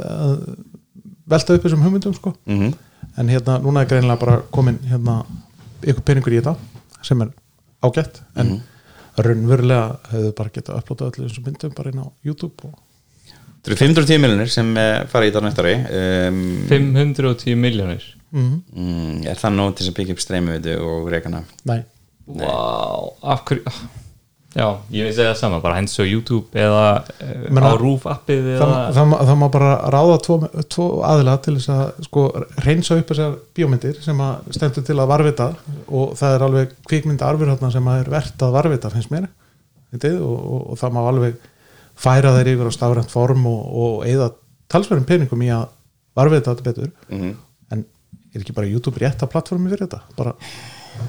velta 1.27 1.57
upp 1.57 1.67
þessum 1.67 1.83
hugmyndum 1.85 2.15
sko. 2.17 2.33
Mhm. 2.47 2.73
en 3.17 3.29
hérna 3.29 3.57
núna 3.61 3.81
er 3.81 3.89
greinilega 3.89 4.19
bara 4.21 4.39
komin 4.53 4.77
hérna 4.85 5.19
ykkur 5.81 6.03
peningur 6.05 6.33
í 6.33 6.39
þetta 6.39 6.55
sem 7.05 7.21
er 7.21 7.31
ágætt 7.85 8.21
en 8.35 8.47
Mhm. 8.47 8.61
Raunverulega 9.25 10.11
hefðu 10.11 10.33
bara 10.37 10.53
getað 10.53 10.81
upplótað 10.81 11.09
öllu 11.11 11.27
þessum 11.29 11.47
myndum 11.47 11.73
bara 11.77 11.93
inn 11.93 12.03
á 12.03 12.07
YouTube 12.27 12.69
og 12.69 12.75
Það 13.67 13.73
eru 13.73 13.77
510 13.81 14.21
miljonir 14.23 14.51
sem 14.53 14.67
eh, 14.79 15.01
fara 15.11 15.27
í 15.27 15.31
þetta 15.31 15.43
næsta 15.43 15.63
ári 15.65 15.73
um, 16.29 16.41
510 16.69 17.57
miljónir 17.59 18.05
mm, 18.31 18.51
mm, 18.71 19.15
Er 19.27 19.39
það 19.41 19.55
nóg 19.57 19.73
til 19.75 19.89
að 19.89 19.97
byggja 19.97 20.15
upp 20.15 20.23
streymi 20.23 20.59
og 20.77 21.09
reikana? 21.11 21.41
nei, 21.67 21.81
Vá, 22.27 22.53
af 23.33 23.43
hverju 23.47 23.63
Já, 24.57 24.65
ég 24.89 25.05
veist 25.05 25.19
það 25.21 25.35
sama, 25.37 25.59
bara 25.61 25.75
hens 25.77 25.93
á 26.01 26.03
YouTube 26.07 26.57
eða 26.57 26.83
uh, 26.97 27.33
Menna, 27.53 27.69
á 27.69 27.77
Roof 27.77 28.07
appið 28.09 28.39
það, 28.57 28.61
eða 28.71 28.77
það, 28.95 29.09
má- 29.11 29.19
það 29.27 29.37
má 29.41 29.45
bara 29.53 29.71
ráða 29.93 30.15
tvo, 30.25 30.37
tvo 30.73 30.87
aðila 31.05 31.35
til 31.45 31.53
þess 31.59 31.69
að 31.75 31.99
sko 32.07 32.23
reynsa 32.65 32.97
upp 32.97 33.11
þessar 33.13 33.35
bíómyndir 33.59 33.99
sem 34.01 34.23
að 34.25 34.47
stendur 34.57 34.87
til 34.87 34.97
að 34.97 35.11
varvita 35.13 35.47
og 35.87 36.15
það 36.17 36.33
er 36.39 36.45
alveg 36.47 36.73
kvikmynd 36.89 37.21
arfur 37.27 37.51
þarna 37.53 37.69
sem 37.77 37.91
að 37.93 38.01
er 38.01 38.09
verðt 38.15 38.45
að 38.47 38.55
varvita 38.57 38.91
finnst 38.95 39.13
mér. 39.13 39.29
Og, 39.93 40.09
og, 40.17 40.63
og 40.73 40.81
það 40.81 40.95
má 40.97 41.01
alveg 41.11 41.37
færa 41.97 42.33
þeir 42.39 42.49
yfir 42.55 42.67
á 42.69 42.73
stafrænt 42.75 43.13
form 43.13 43.45
og, 43.49 43.61
og 43.83 44.07
eða 44.09 44.31
talsverðum 44.73 45.05
peningum 45.07 45.45
í 45.45 45.51
að 45.53 45.69
varvita 46.17 46.55
þetta 46.57 46.65
betur. 46.71 46.89
Mm 47.13 47.35
en 47.71 47.81
er 48.33 48.39
ekki 48.41 48.53
bara 48.55 48.67
YouTube 48.71 48.99
rétta 49.01 49.27
plattformi 49.27 49.67
fyrir 49.71 49.85
þetta? 49.89 49.97
Bara, 50.17 50.31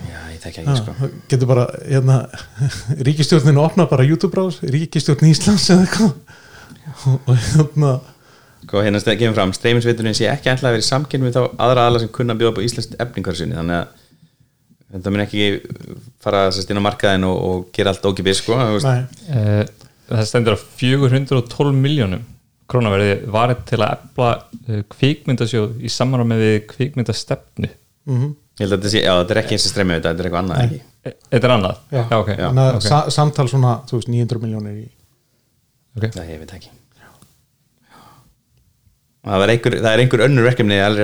Já, 0.08 0.20
ég 0.38 0.44
þekki 0.44 0.62
ekki 0.64 0.76
sko. 0.80 0.94
ja, 0.94 1.08
getur 1.32 1.50
bara 1.50 1.66
hérna, 1.82 2.20
ríkistjórninu 3.08 3.62
opna 3.64 3.88
bara 3.90 4.06
YouTube 4.06 4.32
brás 4.34 4.60
ríkistjórn 4.62 5.28
Íslands 5.30 5.66
eða 5.74 5.86
eitthvað. 5.86 6.14
Og 7.18 7.34
hérna 7.34 7.98
Sko, 8.68 8.82
hérna 8.84 9.00
stæði 9.00 9.22
gefum 9.22 9.36
fram, 9.36 9.52
streyminsveiturinn 9.56 10.16
sé 10.18 10.26
ekki 10.28 10.50
ætla 10.52 10.68
að 10.68 10.74
vera 10.76 10.84
í 10.84 10.88
samkynni 10.88 11.28
við 11.28 11.36
þá 11.38 11.60
aðra 11.62 11.84
aðla 11.88 12.00
sem 12.02 12.10
kunna 12.12 12.34
bjóða 12.36 12.50
upp 12.52 12.58
á 12.60 12.66
íslenskt 12.66 12.96
efningar 13.00 13.38
sinni, 13.38 13.56
þannig 13.56 13.78
að 13.78 14.96
þetta 14.96 15.12
mun 15.14 15.22
ekki 15.22 15.44
fara 16.24 16.42
sérst 16.52 16.72
inn 16.72 16.80
á 16.82 16.84
markaðin 16.84 17.24
og, 17.28 17.38
og 17.48 17.62
gera 17.76 17.94
allt 17.94 18.08
ókipið 18.10 18.36
sko, 18.40 18.58
uh, 18.58 19.62
Það 20.08 20.26
stendur 20.28 20.56
að 20.56 20.66
412 20.80 21.72
miljónum 21.78 22.26
krónar 22.68 22.92
verði 22.96 23.14
varð 23.32 23.62
til 23.68 23.78
að 23.78 23.94
efla 23.94 24.28
uh, 24.36 24.82
kvikmyndasjóð 24.96 25.80
í 25.80 25.92
samráð 25.92 26.30
með 26.34 26.46
kvikmyndastefnu. 26.74 27.72
Mhm 28.10 28.36
ég 28.58 28.64
held 28.64 28.74
að 28.74 28.78
þetta 28.78 28.90
sé, 28.94 29.02
já 29.04 29.12
þetta 29.20 29.34
er 29.34 29.40
ekki 29.42 29.54
eins 29.56 29.66
og 29.68 29.72
streymi 29.72 29.94
þetta 29.98 30.10
er 30.14 30.26
eitthvað 30.28 30.42
annað 30.44 30.64
ekki? 30.64 30.80
E- 31.06 31.14
Þetta 31.32 31.46
er 31.48 31.54
annað? 31.54 31.76
Já, 31.94 32.02
ok, 32.18 32.28
Já. 32.34 32.42
Þannig 32.48 32.64
að 32.64 32.78
ok. 32.78 32.86
sa 32.88 32.98
samtal 33.14 33.46
svona, 33.48 33.74
þú 33.88 34.00
veist, 34.00 34.10
900 34.12 34.42
miljónir 34.44 34.80
í 34.82 34.88
Ok. 35.98 36.10
það 36.14 36.32
ég 36.32 36.42
veit 36.42 36.52
ekki. 36.58 36.74
Það, 39.28 39.40
var 39.42 39.52
einhver, 39.52 39.74
það 39.82 39.92
er 39.92 40.02
einhver 40.02 40.22
önnur 40.24 40.46
verkefni 40.46 40.76
er 40.78 40.94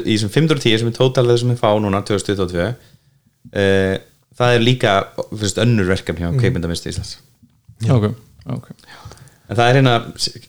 í 0.00 0.14
þessum 0.16 0.30
510 0.32 0.78
sem 0.80 0.88
er 0.90 0.94
tótal 0.96 1.26
sem 1.38 1.50
við 1.52 1.60
fá 1.60 1.68
núna 1.78 2.00
2022 2.08 2.62
uh, 2.64 3.98
það 4.40 4.54
er 4.56 4.64
líka 4.64 4.94
fyrst, 5.28 5.60
önnur 5.62 5.90
verkefni 5.90 6.24
hjá 6.24 6.32
kveikmyndamistu 6.40 6.90
Íslands. 6.90 7.18
Ok, 7.92 8.08
ok. 8.56 8.70
En 9.50 9.58
það 9.58 9.66
er 9.68 9.78
hérna, 9.80 9.94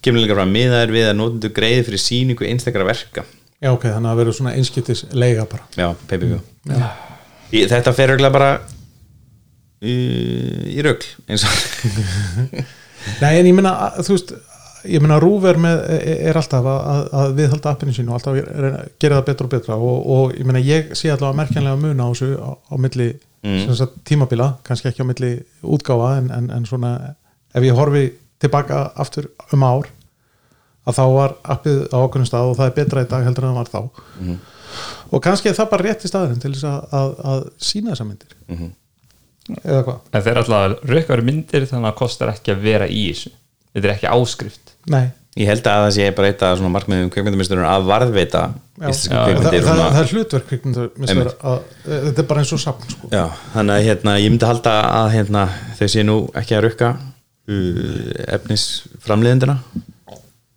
kemur 0.01 0.23
líka 0.23 0.37
fram 0.37 0.51
miðaður 0.55 0.95
við 0.95 1.07
að 1.09 1.19
notendu 1.19 1.51
greiði 1.55 1.85
fyrir 1.89 2.03
síningu 2.05 2.47
einstakara 2.47 2.87
verka 2.87 3.25
Já, 3.61 3.69
ok, 3.75 3.83
þannig 3.93 4.11
að 4.11 4.19
vera 4.23 4.33
svona 4.33 4.53
einskiptis 4.57 5.03
leiga 5.13 5.43
bara. 5.49 5.65
Já, 5.77 5.91
pay-per-view. 6.09 6.39
Í- 7.51 7.67
þetta 7.69 7.91
fer 7.93 8.13
auðvitað 8.15 8.33
bara 8.33 8.51
í, 9.81 9.95
í 10.77 10.79
rögl 10.85 11.05
eins 11.29 11.43
og 11.45 11.51
Nei, 13.21 13.35
en 13.41 13.49
ég 13.49 13.53
meina, 13.57 13.73
að- 13.87 14.01
þú 14.07 14.15
veist 14.15 14.33
ég 14.91 15.01
meina, 15.03 15.19
Rúf 15.21 15.45
er, 15.49 15.57
með, 15.61 15.81
er 16.29 16.37
alltaf 16.41 16.67
að, 16.69 17.07
að- 17.21 17.35
viðhalda 17.37 17.73
appinu 17.75 17.93
sínu 17.95 18.13
og 18.13 18.17
alltaf 18.19 18.37
gera 19.01 19.19
það 19.19 19.25
betra 19.29 19.47
og 19.47 19.53
betra. 19.55 19.77
Og, 19.77 20.09
og 20.15 20.35
ég 20.37 20.47
meina, 20.49 20.61
ég 20.65 20.93
sé 20.97 21.11
allavega 21.13 21.37
merkjanlega 21.43 21.81
muna 21.81 22.05
á 22.05 22.09
þessu 22.13 22.31
á, 22.41 22.49
á 22.57 22.75
milli 22.81 23.09
mm. 23.45 23.73
sagt, 23.77 23.97
tímabila, 24.09 24.51
kannski 24.65 24.89
ekki 24.89 25.05
á 25.05 25.09
milli 25.09 25.31
útgáfa 25.61 26.15
en, 26.21 26.29
en, 26.33 26.49
en 26.57 26.65
svona 26.69 26.95
ef 27.53 27.65
ég 27.67 27.77
horfi 27.77 28.07
tilbaka 28.41 28.87
aftur 29.01 29.29
um 29.53 29.65
ár 29.69 29.89
að 30.87 30.97
þá 30.97 31.03
var 31.15 31.35
appið 31.55 31.79
á 31.93 31.97
okkurinn 32.01 32.29
stað 32.29 32.51
og 32.51 32.57
það 32.59 32.69
er 32.69 32.75
betra 32.79 33.03
í 33.05 33.09
dag 33.11 33.25
heldur 33.27 33.47
en 33.47 33.55
það 33.55 33.59
var 33.61 33.71
þá. 33.71 33.81
Og 35.11 35.23
kannski 35.23 35.51
er 35.51 35.57
það 35.57 35.71
bara 35.73 35.87
rétt 35.87 36.05
í 36.05 36.11
staðurinn 36.11 36.41
til 36.41 36.53
þess 36.55 36.67
að, 36.69 36.93
að, 36.99 37.15
að 37.31 37.47
sína 37.61 37.93
þessar 37.93 38.09
myndir. 38.09 38.35
Eða 39.61 39.81
hvað? 39.87 40.03
En 40.11 40.25
þeir 40.25 40.41
alltaf 40.41 40.67
að 40.67 40.75
verið 40.91 41.25
myndir 41.27 41.65
þannig 41.69 41.87
að 41.87 41.89
það 41.91 41.99
kostar 42.01 42.33
ekki 42.33 42.53
að 42.53 42.67
vera 42.67 42.87
í 42.87 43.07
þessu. 43.09 43.33
Þetta 43.71 43.87
er 43.87 43.95
ekki 43.95 44.11
áskrift. 44.11 44.73
Nei, 44.91 45.03
ég 45.39 45.51
held 45.51 45.67
að 45.71 45.85
það 45.85 45.93
sé 45.97 46.09
bara 46.17 46.31
eitt 46.31 46.43
svona 46.43 46.73
markmiðum 46.73 47.11
kveikmyndamisturinn 47.13 47.69
að 47.69 47.87
varðveita 47.91 48.45
Já. 48.81 48.87
Já, 48.89 49.17
það, 49.37 49.55
það, 49.61 49.79
það 49.79 49.99
er 49.99 50.11
hlutverk 50.15 50.45
kvikmyndameistara 50.49 51.31
að, 51.45 51.65
þetta 51.85 52.21
er 52.23 52.27
bara 52.31 52.41
eins 52.41 52.53
og 52.55 52.61
sapn 52.63 52.87
sko. 52.89 53.09
Já, 53.13 53.27
þannig 53.53 53.75
að 53.75 53.85
hérna, 53.85 54.15
ég 54.17 54.33
myndi 54.33 54.47
halda 54.49 54.73
að 54.87 55.09
hérna, 55.13 55.43
þau 55.77 55.83
sé 55.93 56.05
nú 56.07 56.15
ekki 56.41 56.55
að 56.57 56.63
rukka 56.65 56.89
uh, 56.97 58.07
efnisframliðendina 58.39 59.59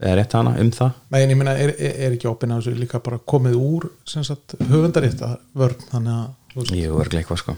eða 0.05 0.17
rétt 0.21 0.37
hana 0.37 0.55
um 0.61 0.71
það. 0.75 0.97
Nei, 1.15 1.21
en 1.25 1.33
ég 1.33 1.39
meina, 1.41 1.55
er, 1.59 1.73
er, 1.75 1.95
er 2.07 2.17
ekki 2.17 2.29
opinn 2.31 2.53
á 2.53 2.59
þessu 2.59 2.75
líka 2.79 3.01
bara 3.05 3.21
komið 3.33 3.57
úr 3.59 3.89
sagt, 4.07 4.57
höfundarétta 4.61 5.35
vörn, 5.57 5.87
þannig 5.93 6.19
að 6.19 6.33
Jú, 6.55 6.99
örglega 7.03 7.25
eitthvað 7.25 7.41
sko. 7.41 7.55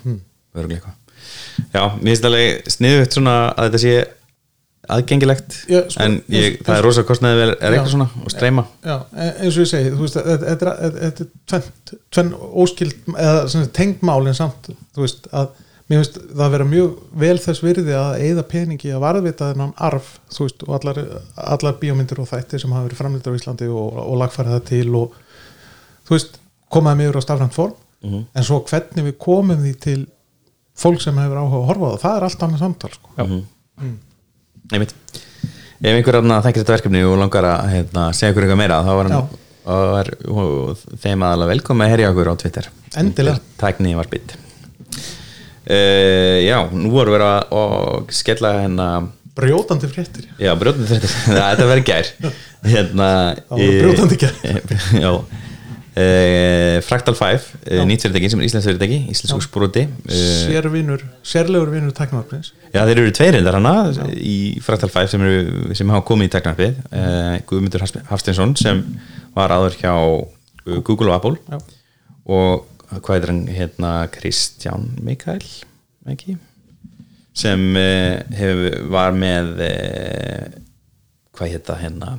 Örglega 0.56 0.78
eitthvað. 0.78 1.02
Já, 1.74 1.82
mér 1.98 2.12
finnst 2.12 2.28
alveg 2.28 2.70
sniðugt 2.72 3.16
svona 3.16 3.34
að 3.50 3.66
þetta 3.66 3.80
sé 3.82 3.96
aðgengilegt 4.96 5.56
Já, 5.66 5.80
sko, 5.90 6.04
en 6.04 6.16
ég, 6.30 6.58
það 6.62 6.76
er 6.78 6.84
rosa 6.86 7.04
kostnaði 7.06 7.40
vel 7.40 7.48
er 7.56 7.74
eitthvað 7.74 7.92
svona 7.92 8.06
og 8.22 8.32
streyma. 8.32 8.64
Já, 8.86 8.96
e- 9.18 9.32
eins 9.42 9.56
og 9.58 9.64
ég 9.64 9.70
segi 9.72 9.92
þú 9.92 10.04
veist, 10.04 10.18
þetta 10.46 10.74
er, 10.86 11.30
tvenn, 12.14 12.34
óskild 12.62 13.10
eða 13.16 13.68
en 14.30 14.38
samt, 14.38 14.70
þú 14.94 15.04
veist, 15.04 15.26
að 15.34 15.50
mér 15.86 16.00
finnst 16.02 16.18
það 16.34 16.52
vera 16.56 16.66
mjög 16.66 16.96
vel 17.22 17.36
þess 17.42 17.62
virði 17.62 17.94
að 17.94 18.24
eigða 18.26 18.44
peningi 18.50 18.90
að 18.94 19.04
varðvita 19.04 19.50
þennan 19.52 19.74
arf 19.88 20.08
þú 20.34 20.46
veist, 20.48 20.64
og 20.66 20.74
allar, 20.80 21.00
allar 21.54 21.78
bíómyndir 21.82 22.20
og 22.22 22.30
þættir 22.30 22.62
sem 22.62 22.74
hafa 22.74 22.88
verið 22.88 23.00
framlýttar 23.02 23.36
á 23.36 23.38
Íslandi 23.38 23.68
og, 23.70 24.00
og 24.02 24.18
lagfæra 24.22 24.56
það 24.56 24.64
til 24.72 24.88
og 24.98 25.14
þú 26.08 26.16
veist, 26.16 26.40
komaði 26.74 27.04
mjög 27.04 27.20
á 27.22 27.26
stafrænt 27.26 27.56
form 27.56 27.76
en 28.06 28.44
svo 28.46 28.60
hvernig 28.66 29.06
við 29.08 29.16
komum 29.22 29.62
því 29.62 29.72
til 29.82 30.00
fólk 30.76 31.00
sem 31.02 31.16
hefur 31.18 31.40
áhuga 31.40 31.62
að 31.62 31.70
horfa 31.70 31.86
á 31.86 31.90
það 31.94 32.02
það 32.02 32.16
er 32.18 32.26
allt 32.26 32.44
annað 32.46 32.62
samtal 32.62 32.92
sko. 32.92 33.14
Mhm. 33.16 33.96
Einmitt. 34.72 34.94
Ef 35.76 35.92
einhver 35.92 36.18
aðna 36.20 36.40
þekkir 36.44 36.62
þetta 36.62 36.74
verkefni 36.74 37.02
og 37.06 37.18
langar 37.20 37.46
að 37.46 37.68
hérna, 37.72 38.06
segja 38.16 38.32
ykkur 38.32 38.46
eitthvað 38.46 38.60
meira 38.62 38.80
þá 38.82 38.92
var 38.96 39.10
hann 39.10 39.28
og 39.66 39.98
er, 40.00 40.10
þeim 41.02 41.24
aðalega 41.26 41.50
velkomi 41.52 41.84
að 41.84 41.92
herja 41.94 42.10
okkur 42.12 42.30
á 42.30 42.34
Twitter 42.38 42.68
Endilega. 42.96 43.40
Tækni 43.60 43.96
var 43.98 44.10
bit 44.10 44.36
uh, 45.66 46.36
Já, 46.44 46.58
nú 46.72 46.92
voru 46.94 47.16
verið 47.16 47.30
að 47.32 47.56
og 47.60 48.14
skella 48.14 48.52
hérna 48.62 48.90
brjótandi 49.36 49.88
fréttir. 49.90 50.28
Já, 50.40 50.54
brjótandi 50.58 50.88
þetta 50.96 51.10
Þetta 51.26 51.66
verið 51.72 51.88
gær. 51.90 52.12
Hérna, 52.66 53.08
brjótandi 53.56 54.20
gær. 54.22 54.38
Já. 55.04 55.12
Uh, 55.96 56.76
Fractal 56.84 57.14
5 57.16 57.44
uh, 57.72 57.78
nýtsfyrirtæki 57.88 58.28
sem 58.28 58.40
er 58.42 58.44
íslensk 58.50 58.68
fyrirtæki 58.68 58.98
íslensku 59.14 59.46
sproti 59.46 59.86
uh, 59.88 60.16
sérvinur, 60.44 61.00
sérlegur 61.24 61.70
vinur 61.72 61.94
tæknavarpins 61.96 62.50
Já, 62.68 62.82
þeir 62.82 63.00
eru 63.00 63.14
tveir 63.16 63.32
reyndar 63.38 63.56
hana 63.56 63.72
í 64.20 64.60
Fractal 64.60 64.92
5 64.92 65.08
sem, 65.14 65.24
eru, 65.24 65.72
sem 65.78 65.94
hafa 65.94 66.04
komið 66.10 66.28
í 66.28 66.32
teknarpið 66.34 66.82
uh, 66.90 67.38
Guðmundur 67.48 67.86
Hafstinsson 68.10 68.52
sem 68.60 68.84
var 69.32 69.56
áður 69.56 69.78
hjá 69.80 69.94
Google 70.84 71.14
og 71.14 71.16
Apple. 71.16 71.40
Já. 71.48 71.64
og 72.36 72.75
hvað 72.90 73.16
er 73.16 73.32
hann 73.32 73.46
hérna 73.50 73.92
Kristján 74.14 74.90
Mikael 75.04 75.42
ekki 76.06 76.36
sem 77.36 77.62
uh, 77.76 78.22
hef, 78.36 78.62
var 78.92 79.16
með 79.16 79.50
uh, 79.66 80.44
hvað 81.36 81.52
hérna 81.56 81.80
hérna 81.82 82.12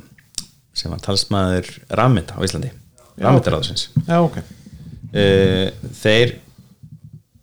sem 0.78 0.94
var 0.94 1.02
talsmaður 1.02 1.72
Ramita 1.98 2.38
á 2.38 2.42
Íslandi 2.46 2.72
Ramita 3.18 3.54
ráðsins 3.54 3.88
já 4.06 4.18
ok, 4.20 4.42
uh, 4.42 5.70
þeir 6.02 6.36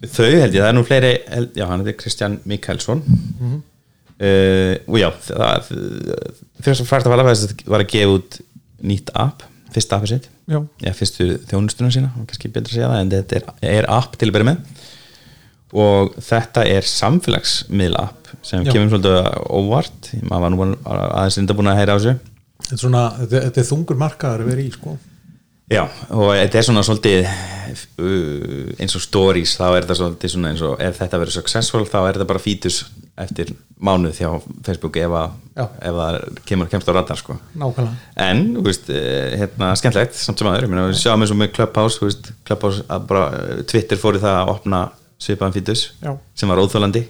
þau 0.05 0.29
held 0.29 0.53
ég, 0.53 0.61
það 0.61 0.69
er 0.69 0.77
nú 0.77 0.85
fleiri 0.87 1.15
held, 1.33 1.57
já, 1.57 1.65
hann 1.71 1.83
heitir 1.83 1.99
Kristján 2.03 2.39
Mikaelsson 2.49 3.03
uh, 3.09 4.75
og 4.85 5.01
já 5.01 5.09
það, 5.31 5.73
fyrst 6.61 6.85
og 6.85 6.91
fært 6.93 7.09
að 7.09 7.17
fara 7.17 7.27
var 7.73 7.81
að 7.81 7.91
gefa 7.97 8.19
út 8.21 8.41
nýtt 8.85 9.11
app 9.17 9.49
fyrsta 9.75 9.99
appið 9.99 10.13
sitt. 10.15 10.29
Já, 10.51 10.61
fyrstu 10.97 11.29
þjónustuna 11.51 11.93
sína, 11.95 12.11
kannski 12.29 12.51
betra 12.53 12.71
að 12.71 12.77
segja 12.79 12.91
það 12.93 13.01
en 13.03 13.15
þetta 13.15 13.39
er, 13.39 13.49
er 13.75 13.89
app 13.93 14.19
til 14.19 14.29
að 14.31 14.37
byrja 14.37 14.51
með. 14.51 14.85
Og 15.85 16.15
þetta 16.23 16.67
er 16.71 16.87
samfélagsmiðla 16.87 18.05
app 18.07 18.31
sem 18.47 18.63
Já. 18.63 18.71
kemur 18.75 18.93
svolítið 18.93 19.33
óvart. 19.51 20.13
Maður 20.23 20.45
var 20.45 20.55
nú 20.55 20.69
aðeins 20.85 21.41
reynda 21.41 21.57
búin 21.59 21.73
að 21.73 21.81
heyra 21.81 21.97
á 21.97 21.99
þessu. 21.99 22.15
Þetta 22.65 22.77
er 22.77 22.83
svona 22.85 23.03
þetta, 23.19 23.43
þetta 23.49 23.63
er 23.63 23.69
þungur 23.73 24.01
markaður 24.01 24.45
að 24.45 24.53
vera 24.53 24.65
í 24.65 24.71
sko. 24.75 24.95
Já, 25.73 25.83
og 26.13 26.31
þetta 26.37 26.61
er 26.61 26.67
svona 26.67 26.85
svolítið 26.85 27.25
uh, 27.25 28.73
eins 28.79 28.95
og 28.99 29.03
stories 29.03 29.55
þá 29.57 29.65
er 29.71 29.79
þetta 29.81 29.97
svolítið 29.99 30.35
svona 30.35 30.53
eins 30.53 30.63
og 30.67 30.75
ef 30.85 30.99
þetta 31.01 31.21
verður 31.23 31.37
successful 31.39 31.87
þá 31.89 31.99
er 32.03 32.19
þetta 32.19 32.29
bara 32.29 32.43
fítus 32.45 32.83
eftir 33.21 33.53
mánuð 33.85 34.19
hjá 34.19 34.29
Facebook 34.67 34.97
ef, 34.99 35.15
ef 35.55 35.97
það 35.99 36.19
kemur 36.49 36.71
kemst 36.73 36.89
á 36.91 36.93
radar 36.97 37.21
sko. 37.21 37.37
nákvæmlega. 37.55 37.95
En, 38.27 38.45
þú 38.57 38.65
veist, 38.67 38.91
eh, 38.91 39.35
hérna 39.39 39.73
skemmtlegt 39.79 40.19
samt 40.19 40.41
sem 40.41 40.51
aður, 40.51 40.69
við 40.71 40.99
sjáum 40.99 41.23
eins 41.23 41.35
og 41.35 41.41
með 41.41 41.53
Clubhouse 41.59 42.01
þú 42.01 42.09
veist, 42.09 42.31
Clubhouse, 42.49 42.85
að 42.89 43.09
bara 43.11 43.25
eh, 43.39 43.63
Twitter 43.71 44.01
fór 44.01 44.19
í 44.19 44.23
það 44.25 44.39
að 44.41 44.55
opna 44.55 44.85
svipaðan 45.23 45.55
fítus 45.55 45.85
sem 46.35 46.51
var 46.51 46.61
óþólandi 46.61 47.05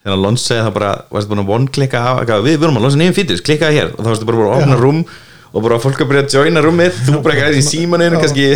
þegar 0.00 0.14
hann 0.14 0.22
lonsaði 0.24 0.64
það 0.66 0.76
bara, 0.78 0.92
varstu 1.12 1.30
búin 1.30 1.42
að 1.44 1.52
one-klikka 1.56 2.00
á, 2.00 2.12
eitthvað, 2.18 2.46
við 2.48 2.62
vorum 2.62 2.80
að 2.80 2.86
lonsa 2.86 3.00
nýjum 3.00 3.18
fítus, 3.18 3.42
klikkaði 3.44 3.76
hér. 3.76 3.90
Og 3.94 4.00
þá 4.00 4.08
varstu 4.08 4.28
bara 4.30 4.46
að 4.46 4.62
opna 4.64 4.78
rúm 4.80 5.02
og 5.50 5.64
bara 5.66 5.80
fólk 5.82 6.00
að 6.00 6.10
byrja 6.10 6.22
að 6.24 6.36
joina 6.38 6.62
rúmið 6.64 7.02
þú 7.04 7.20
bara 7.24 7.36
ekki 7.36 7.46
aðeins 7.48 7.60
í 7.60 7.70
símaninu 7.74 8.20
kannski 8.22 8.46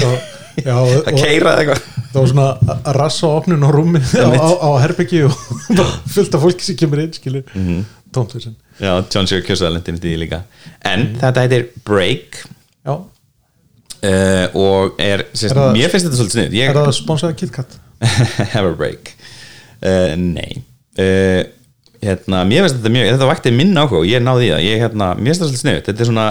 já, 0.62 0.76
að 0.78 1.18
keira 1.18 1.56
eitthvað. 1.58 1.86
Það 2.14 2.20
var 2.20 2.30
svona 2.30 2.76
að 2.76 2.92
rassa 2.98 3.26
á 3.26 3.30
opnun 3.34 3.66
á 3.66 3.70
rúmi 3.74 4.02
á, 4.02 4.28
á, 4.38 4.48
á 4.62 4.70
herbyggi 4.84 5.24
og 5.26 5.34
af 5.80 6.44
fólki 6.44 6.66
sem 6.66 6.78
kemur 6.78 7.02
inn 7.02 7.14
skilur. 7.14 7.42
Mm. 7.54 7.66
-hmm. 7.66 7.82
tómsveisin 8.14 8.54
Já, 8.78 8.92
John 9.10 9.26
Sherry 9.26 9.42
Kjössaðalendin 9.46 9.98
í 9.98 10.02
því 10.02 10.14
líka. 10.18 10.44
En 10.82 11.16
þetta 11.20 11.44
heitir 11.44 11.68
Break. 11.86 12.44
Já, 12.86 12.94
uh, 14.04 14.46
og 14.58 15.00
er, 15.00 15.26
sérst, 15.32 15.56
Er 15.56 15.74
mér 15.74 15.92
finnst 15.92 16.08
þetta 16.08 16.18
svolítið 16.18 16.36
snið 16.36 16.48
er 16.48 16.56
ég, 16.60 16.78
það 16.78 16.94
sponsaði 16.98 17.38
KitKat? 17.40 17.76
Have 18.54 18.70
a 18.70 18.76
break. 18.76 19.14
Uh, 19.80 20.14
Nei. 20.20 20.62
Uh, 20.98 21.42
hérna, 22.04 22.42
Mér 22.48 22.64
finnst 22.64 22.80
þetta 22.80 22.94
mjög 22.94 23.12
þetta 23.12 23.30
vakti 23.30 23.54
minn 23.54 23.78
áhuga 23.78 24.02
og 24.02 24.08
ég 24.08 24.24
náði 24.24 24.48
í 24.48 24.52
það. 24.52 24.66
Ég, 24.66 24.82
hérna, 24.84 25.12
mér 25.18 25.32
finnst 25.32 25.44
þetta 25.44 25.52
svolítið 25.52 25.64
snið 25.64 25.80
þetta 25.88 26.04
er 26.04 26.12
svona 26.12 26.28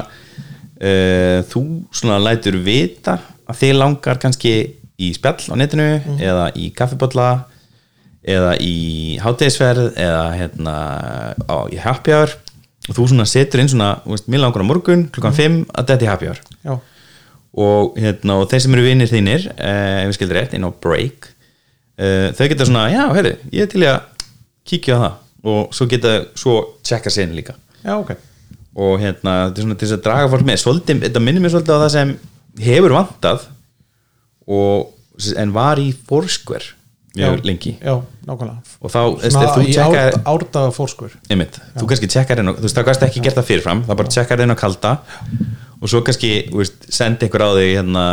þú 1.48 1.62
svona 1.96 2.18
lætur 2.20 2.58
vita 2.60 3.14
að 3.54 3.60
þið 3.62 3.76
langar 3.80 4.20
kannski 4.22 4.54
í 5.02 5.10
spjall 5.16 5.54
á 5.54 5.56
netinu 5.58 5.90
eða 6.22 6.48
í 6.60 6.70
kaffibotla 6.76 7.30
eða 8.24 8.56
í 8.64 9.18
hátegisverð 9.20 9.98
eða 10.00 10.24
hérna 10.38 10.76
á, 11.44 11.58
í 11.72 11.80
happy 11.82 12.16
hour. 12.16 12.34
Og 12.90 12.98
þú 12.98 13.08
svona 13.12 13.28
setur 13.28 13.62
inn 13.64 13.72
svona, 13.72 13.94
veist, 14.08 14.28
mér 14.32 14.44
langar 14.44 14.64
á 14.64 14.68
morgun 14.68 15.06
klukkan 15.14 15.36
5 15.36 15.60
að 15.72 15.92
þetta 15.92 16.06
í 16.06 16.10
happy 16.10 16.30
hour. 16.32 16.42
Já, 16.64 16.74
og, 17.54 18.00
hérna, 18.00 18.40
og 18.42 18.50
þeir 18.52 18.64
sem 18.66 18.76
eru 18.76 18.86
vinnir 18.88 19.12
þínir 19.12 19.48
eh, 19.54 20.02
ef 20.02 20.10
við 20.10 20.18
skildir 20.18 20.40
rétt, 20.40 20.56
inn 20.58 20.68
á 20.68 20.72
break 20.84 21.30
eh, 22.02 22.32
þau 22.36 22.48
geta 22.50 22.68
svona, 22.68 22.88
já, 22.92 23.04
heyrðu 23.14 23.34
ég 23.54 23.66
er 23.66 23.72
til 23.72 23.86
að 23.88 24.00
kíkja 24.68 25.00
á 25.00 25.04
það. 25.04 25.20
Og 25.44 25.76
svo 25.76 25.88
geta 25.92 26.12
svo 26.40 26.54
checka 26.88 27.12
sig 27.12 27.28
inn 27.28 27.36
líka. 27.36 27.58
Já, 27.84 27.98
ok. 27.98 28.14
Og 28.80 28.96
hérna, 29.02 29.50
þetta 29.50 29.60
er 29.60 29.66
svona 29.68 29.80
til 29.80 29.90
að 29.92 30.06
draga 30.06 30.30
fólk 30.32 30.46
með. 30.48 30.62
Svolítið, 30.62 31.02
þetta 31.04 31.24
minnir 31.24 31.44
mér 31.44 31.52
svolítið 31.52 31.76
á 31.76 31.84
það 31.84 31.92
sem 31.94 32.14
hefur 32.62 32.94
vantað 32.98 33.48
og, 34.48 34.94
en 35.40 35.54
var 35.56 35.80
í 35.82 35.92
Já, 37.14 37.28
lengi. 37.46 37.76
já, 37.78 37.94
og 38.82 38.90
þá, 38.90 39.00
checkar 39.70 40.16
árda, 40.16 40.32
árdaga 40.32 40.72
einmitt, 41.30 41.60
þú 41.78 41.90
kannski 41.92 42.08
checkar 42.10 42.40
inn 42.42 42.50
á, 42.50 42.54
þú 42.58 42.66
veist, 42.66 42.78
það 42.80 42.88
kannski 42.88 43.06
ekki 43.06 43.22
gert 43.22 43.38
það 43.38 43.50
fyrirfram, 43.52 43.84
það 43.86 44.00
bara 44.00 44.14
checkar 44.16 44.42
inn 44.42 44.54
á 44.54 44.58
kalda 44.58 44.94
og 45.78 45.92
svo 45.92 46.02
kannski, 46.08 46.32
veist, 46.64 46.88
sendi 46.90 47.30
ykkur 47.30 47.46
á 47.46 47.50
þig 47.54 47.70
hérna, 47.78 48.06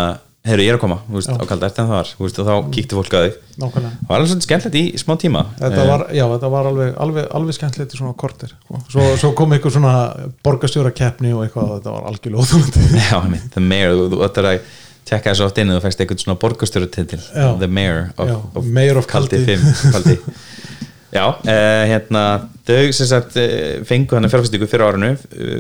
heyrðu, 0.49 0.64
ég 0.64 0.73
er 0.73 0.78
að 0.78 0.82
koma 0.82 0.97
þú 1.06 1.16
veist, 1.18 1.30
á 1.30 1.44
kalda, 1.50 1.68
eftir 1.68 1.82
en 1.82 1.88
það 1.90 1.97
var, 1.99 2.11
þú 2.16 2.25
veist, 2.25 2.38
og 2.40 2.47
þá 2.49 2.54
kíkti 2.75 2.97
fólk 2.97 3.16
á 3.16 3.20
þig. 3.20 3.35
Nákvæmlega. 3.61 3.90
Það 4.00 4.11
var 4.11 4.16
alveg 4.16 4.30
svona 4.30 4.47
skemmtilegt 4.47 4.78
í 4.80 5.00
smá 5.02 5.12
tíma? 5.20 5.42
Þetta 5.61 5.87
var, 5.90 6.04
já, 6.16 6.25
þetta 6.32 6.50
var 6.54 6.68
alveg, 6.70 6.92
alveg, 7.04 7.26
alveg 7.40 7.56
skemmtilegt 7.59 7.92
í 7.97 8.00
svona 8.00 8.14
kortir 8.23 8.54
sko. 8.54 8.80
svo, 8.94 9.09
svo 9.20 9.32
kom 9.37 9.52
eitthvað 9.52 9.75
svona 9.76 9.94
borgarstjóra 10.47 10.94
keppni 10.97 11.35
og 11.37 11.44
eitthvað, 11.44 11.75
þetta 11.76 11.97
var 11.97 12.09
algjörlega 12.09 12.47
óþúlandi 12.47 12.87
Eh, 12.88 13.09
já, 13.11 13.18
einmitt, 13.20 13.50
the 13.52 13.64
mayor, 13.64 13.97
þú, 13.99 14.06
þú 14.14 14.23
ættir 14.30 14.49
að 14.49 14.62
checka 15.11 15.35
þessu 15.35 15.47
oft 15.49 15.61
inn 15.61 15.73
og 15.75 15.78
þú 15.78 15.85
fækst 15.87 16.02
eitthvað 16.04 16.25
svona 16.25 17.20
Já. 17.35 17.59
the 17.61 17.68
mayor 17.68 18.00
of, 18.16 18.28
Já, 18.28 18.37
of, 18.54 18.64
Mayor 18.64 19.00
of 19.00 19.06
kaldi 19.11 19.42
Kaldi. 19.44 19.56
5 19.61 19.92
kaldi. 19.92 20.16
Já, 21.16 21.25
uh, 21.26 21.85
hérna 21.90 22.25
þau 22.68 22.92
sem 22.94 23.09
sagt 23.11 23.37
uh, 23.40 23.80
fengu 23.85 24.14
hann 24.14 24.28
að 24.28 24.37
fjárfæstíku 24.37 24.68
fyrir 24.70 24.87
árinu, 24.87 25.12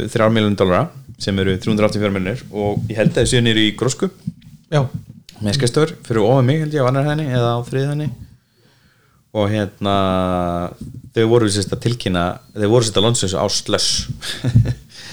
3 0.08 0.28
miljonum 0.30 0.56
dólara 0.56 0.84
sem 1.20 1.36
eru 1.42 1.56
384 1.60 2.12
miljonir 2.14 2.44
og 2.54 2.84
ég 2.88 3.00
held 3.00 3.10
að 3.16 3.24
þessu 3.24 3.42
nýri 3.44 3.66
í 3.68 3.74
grósku 3.76 4.08
Skestur 5.56 5.94
fyrir 6.06 6.22
ofan 6.22 6.46
mig 6.46 6.60
held 6.62 6.74
ég 6.76 6.84
á 6.84 6.88
annar 6.90 7.08
henni 7.10 7.26
eða 7.30 7.54
á 7.56 7.60
þrið 7.66 7.88
henni 7.94 8.10
og 9.30 9.46
hérna 9.50 9.94
þau 11.14 11.24
voru 11.30 11.50
sérst 11.50 11.72
að 11.74 11.84
tilkynna 11.86 12.24
þau 12.54 12.68
voru 12.72 12.86
sérst 12.86 12.98
að 12.98 13.06
þessu 13.26 13.40
á 13.40 13.46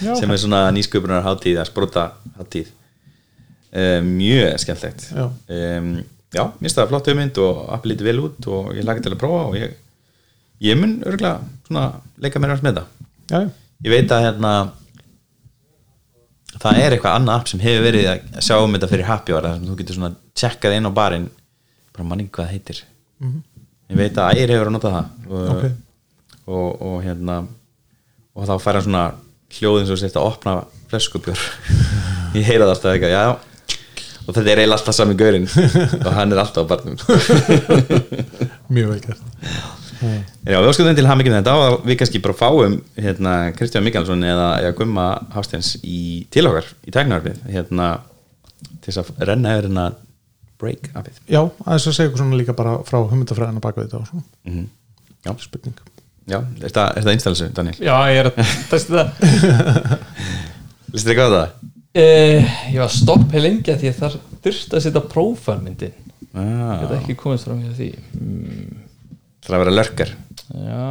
Já. 0.06 0.14
sem 0.20 0.30
er 0.30 0.42
svona 0.42 0.62
nýsköpunar 0.74 1.26
hátíð 1.26 1.62
að 1.62 1.70
sprota 1.72 2.04
hátíð 2.38 2.70
um, 2.70 4.10
mjög 4.18 4.60
skemmtlegt 4.62 5.08
Já. 5.10 5.26
um, 5.26 5.92
já, 6.34 6.44
mér 6.60 6.74
það 6.76 6.92
flott 6.92 7.10
hugmynd 7.12 7.40
og 7.42 7.62
appi 7.74 7.94
lítið 7.94 8.10
vel 8.12 8.24
út 8.28 8.50
og 8.52 8.74
ég 8.78 8.86
lagi 8.86 9.06
til 9.06 9.14
að 9.14 9.22
prófa 9.24 9.46
og 9.50 9.58
ég, 9.58 9.74
ég 10.66 10.78
mun 10.78 11.00
örgulega 11.02 11.88
leika 12.22 12.42
mér 12.42 12.58
með 12.66 12.82
það 12.82 12.92
já. 13.34 13.42
ég 13.86 13.96
veit 13.96 14.14
að 14.14 14.28
hérna 14.28 14.54
það 16.62 16.80
er 16.84 16.96
eitthvað 16.96 17.18
annað 17.20 17.40
app 17.40 17.50
sem 17.52 17.62
hefur 17.64 17.86
verið 17.88 18.08
að 18.12 18.40
sjá 18.48 18.56
um 18.64 18.74
þetta 18.78 18.90
fyrir 18.94 19.08
happy 19.10 19.36
hour 19.36 19.48
sem 19.52 19.66
þú 19.68 19.76
getur 19.82 19.98
svona 20.00 20.12
tjekkað 20.38 20.76
inn 20.78 20.90
á 20.90 20.92
barinn. 20.98 21.28
Bara 21.96 22.08
manni 22.10 22.28
hvað 22.30 22.46
það 22.48 22.54
heitir. 22.56 22.82
Ég 23.88 23.98
veit 24.02 24.18
að 24.20 24.32
ægir 24.36 24.54
hefur 24.56 24.70
að 24.72 24.76
nota 24.78 24.94
það. 24.96 25.12
Og, 25.30 25.50
Ok. 25.54 25.64
og, 26.48 26.82
og 26.90 26.98
hérna 27.06 27.38
og 28.38 28.46
þá 28.50 28.56
fær 28.62 28.78
hann 28.80 28.86
svona 28.88 29.06
hljóð 29.58 29.80
eins 29.82 29.92
og 29.96 30.00
sért 30.02 30.18
að 30.20 30.28
opna 30.30 30.56
fleskubjör 30.92 31.40
ég 32.38 32.46
heyra 32.48 32.68
það 32.68 32.74
alltaf 32.76 32.92
eitthvað, 32.94 33.16
já. 33.16 33.24
Og 34.28 34.36
þetta 34.36 34.52
er 34.52 34.60
eiginlega 34.60 34.76
alltaf 34.78 34.96
sami 34.98 35.16
gaurinn. 35.16 35.46
Og 36.06 36.10
hann 36.18 36.34
er 36.36 36.42
alltaf 36.44 36.68
á 36.68 36.72
barnum. 36.74 36.98
Mjög 38.68 38.90
vel 38.92 39.16
gert 40.02 40.34
Já, 40.48 40.58
við 40.62 40.70
áskuðum 40.72 40.98
til 41.00 41.08
hamingjum 41.10 41.36
þetta 41.40 41.56
og 41.66 41.86
við 41.88 42.00
kannski 42.02 42.22
bara 42.24 42.38
fáum 42.40 42.78
hérna, 42.98 43.36
Kristján 43.58 43.86
Mikkalsson 43.88 44.24
eða, 44.28 44.48
eða 44.64 44.76
Gumma 44.80 45.08
Hásteins 45.36 45.74
í 45.84 46.00
til 46.34 46.46
okkar 46.50 46.70
í 46.88 46.94
tæknarfið 46.96 47.42
hérna, 47.54 47.90
til 48.82 48.92
þess 48.94 49.04
að 49.04 49.26
renna 49.32 49.56
yfir 49.58 49.68
hérna 49.70 49.88
break 50.58 50.90
appið 50.98 51.20
Já, 51.30 51.42
aðeins 51.66 51.88
að 51.92 51.98
segja 52.00 52.10
ykkur 52.12 52.24
svona 52.24 52.40
líka 52.40 52.56
bara 52.58 52.78
frá 52.88 52.98
hugmyndafræðina 53.04 53.62
baka 53.64 53.84
þetta 53.86 54.02
og 54.04 54.10
svona, 54.12 54.26
mm 54.50 54.66
Já, 55.28 55.32
spurning. 55.44 55.76
Já, 56.28 56.38
er 56.40 56.62
þetta, 56.70 56.84
er 56.94 57.04
þetta 57.04 57.14
installisum, 57.18 57.50
Daniel? 57.58 57.76
Já, 57.84 57.96
ég 58.14 58.20
er 58.22 58.28
að 58.30 58.38
testa 58.70 59.02
það. 59.02 59.88
Vistu 60.94 61.10
þið 61.10 61.18
hvað 61.20 61.34
það? 61.34 61.56
uh, 62.00 62.52
Ég 62.72 62.80
var 62.84 62.94
stopp 62.94 63.34
heil 63.36 63.44
lengi 63.44 63.74
að 63.74 63.82
því 63.82 63.90
að 63.92 63.98
það 64.02 64.18
þurfti 64.46 64.78
að 64.80 64.84
setja 64.86 65.04
prófarmyndin 65.14 65.96
Ég 65.98 66.06
Ah, 66.38 66.78
hef 66.84 66.92
ekki 67.00 67.16
komist 67.18 67.48
fram 67.48 67.60
hjá 67.64 67.72
því. 67.80 67.88
Mm, 68.14 68.74
það 69.44 69.52
er 69.52 69.58
að 69.58 69.64
vera 69.64 69.76
lörkar 69.76 70.14
Já, 70.48 70.86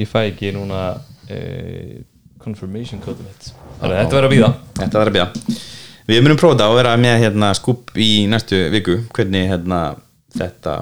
ég 0.00 0.10
fæ 0.10 0.18
ekki 0.24 0.50
núna 0.56 0.80
uh, 0.98 1.94
confirmation 2.42 3.00
code 3.00 3.24
mitt. 3.24 3.52
Að 3.80 3.94
þetta 3.94 4.18
verður 4.18 4.26
að 4.28 4.34
býða 4.34 4.50
Þetta 4.80 5.00
var 5.00 5.10
að 5.10 5.16
bíða. 5.16 5.58
Við 6.04 6.24
munum 6.24 6.40
prófa 6.40 6.56
þetta 6.56 6.66
og 6.68 6.76
vera 6.76 6.96
með 7.00 7.14
hérna, 7.22 7.52
skúp 7.56 7.94
í 7.96 8.08
næstu 8.28 8.58
viku. 8.74 8.98
Hvernig 9.16 9.46
hérna, 9.48 9.78
þetta 10.34 10.74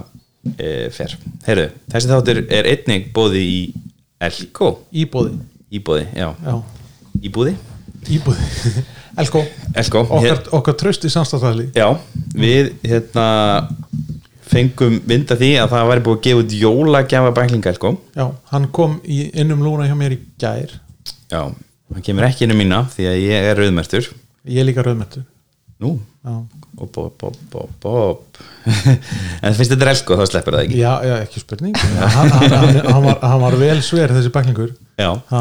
e, 0.56 0.70
fer. 0.90 1.14
Heyrðu, 1.46 1.68
þessi 1.92 2.10
þáttur 2.10 2.40
er 2.48 2.70
einnig 2.72 3.12
bóði 3.14 3.44
í 3.46 3.60
Elko. 4.22 4.72
Íbúði, 4.90 5.36
Íbóði, 5.78 6.08
já. 6.18 6.32
Já, 6.42 6.56
Íbúði 7.22 7.54
íbúði 8.10 8.46
Elko, 9.20 9.42
Elko, 9.76 10.02
okkar, 10.08 10.38
okkar 10.56 10.76
tröst 10.80 11.04
í 11.04 11.10
samstæðsvæli 11.12 11.68
Já, 11.76 11.86
við 12.32 12.72
hérna 12.86 13.26
fengum 14.52 15.00
vinda 15.08 15.36
því 15.40 15.50
að 15.62 15.74
það 15.74 15.90
væri 15.90 16.04
búið 16.06 16.18
að 16.18 16.24
gefa 16.28 16.44
út 16.44 16.54
jólagjafa 16.60 17.34
bæklinga 17.38 17.72
Elko 17.72 17.92
Já, 18.16 18.24
hann 18.52 18.70
kom 18.76 18.96
í 19.04 19.18
innum 19.42 19.64
lúna 19.64 19.88
hjá 19.88 19.96
mér 19.98 20.16
í 20.16 20.22
gær. 20.40 20.76
Já, 21.32 21.42
hann 21.48 22.06
kemur 22.06 22.28
ekki 22.28 22.46
inn 22.46 22.54
um 22.54 22.62
mína 22.62 22.84
því 22.92 23.10
að 23.10 23.20
ég 23.24 23.50
er 23.50 23.60
rauðmertur. 23.60 24.10
Ég 24.48 24.62
er 24.62 24.68
líka 24.68 24.84
rauðmertur. 24.86 25.24
Nú, 25.82 25.96
Já, 26.22 26.36
op, 26.78 26.96
op, 27.02 27.22
op, 27.26 27.54
op, 27.58 27.86
op 27.90 28.38
En 29.42 29.56
finnst 29.56 29.72
þetta 29.72 29.86
er 29.88 29.90
Elko 29.90 30.18
þá 30.20 30.24
sleppur 30.30 30.54
það 30.54 30.68
ekki. 30.68 30.76
Já, 30.78 30.92
já 31.02 31.14
ekki 31.16 31.42
spurning. 31.42 31.74
Hann, 32.14 33.02
var, 33.02 33.16
hann 33.18 33.42
var 33.42 33.56
vel 33.58 33.80
sver 33.82 34.14
þessi 34.14 34.30
bæklingur. 34.34 34.76
Já, 35.00 35.08
ha, 35.32 35.40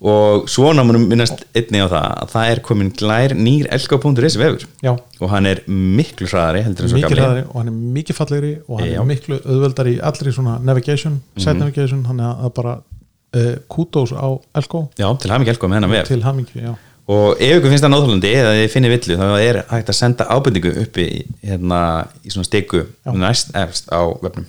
og 0.00 0.46
svona 0.48 0.80
munum 0.86 1.02
minnast 1.10 1.42
einni 1.56 1.82
á 1.84 1.86
það 1.90 2.04
að 2.08 2.30
það 2.32 2.50
er 2.50 2.60
komin 2.64 2.92
glær 2.96 3.34
nýr 3.36 3.66
elko.is 3.76 4.36
vefur. 4.40 4.62
Já, 4.80 4.94
og 4.96 5.32
hann 5.32 5.48
er 5.50 5.60
miklu 5.68 6.28
hraðari 6.30 6.62
heldur 6.64 6.86
en 6.86 6.92
svo 6.94 7.02
gamli. 7.04 7.42
og 7.44 7.56
hann 7.58 7.68
er 7.68 7.80
mikið 7.98 8.16
fallegri 8.16 8.52
og 8.66 8.80
hann 8.80 8.88
Já. 8.88 9.00
er 9.02 9.08
miklu 9.10 9.40
auðveldari 9.44 9.96
í 9.98 10.00
allri 10.10 10.32
svona 10.32 10.56
navigation, 10.64 11.18
site 11.36 11.58
navigation 11.58 12.06
hann 12.08 12.22
er 12.24 12.46
að 12.46 12.54
bara 12.56 12.78
uh, 12.80 13.56
kútós 13.68 14.14
á 14.16 14.28
Elko. 14.56 14.86
Já, 14.96 15.10
til 15.20 15.34
ekki 15.36 15.52
elko 15.52 15.68
með 15.68 15.80
hennar 15.80 15.92
vef. 15.92 16.08
Til 16.08 16.24
hamingju, 16.24 16.62
já. 16.64 16.72
Og 17.10 17.42
ef 17.42 17.58
ykkur 17.58 17.72
finnst 17.72 17.84
það 17.84 17.92
náttúrulandi 17.92 18.32
eða 18.38 18.56
þið 18.56 18.66
finnir 18.70 18.92
villu 18.94 19.18
þá 19.18 19.28
er 19.42 19.60
hægt 19.72 19.88
að 19.90 19.98
senda 19.98 20.26
ábendingu 20.30 20.72
uppi 20.84 21.06
hérna 21.42 21.80
í 22.22 22.30
svona 22.30 22.46
stiku 22.46 22.84
næst 23.18 23.52
efst 23.58 23.90
á 23.90 24.00
vefnum. 24.22 24.46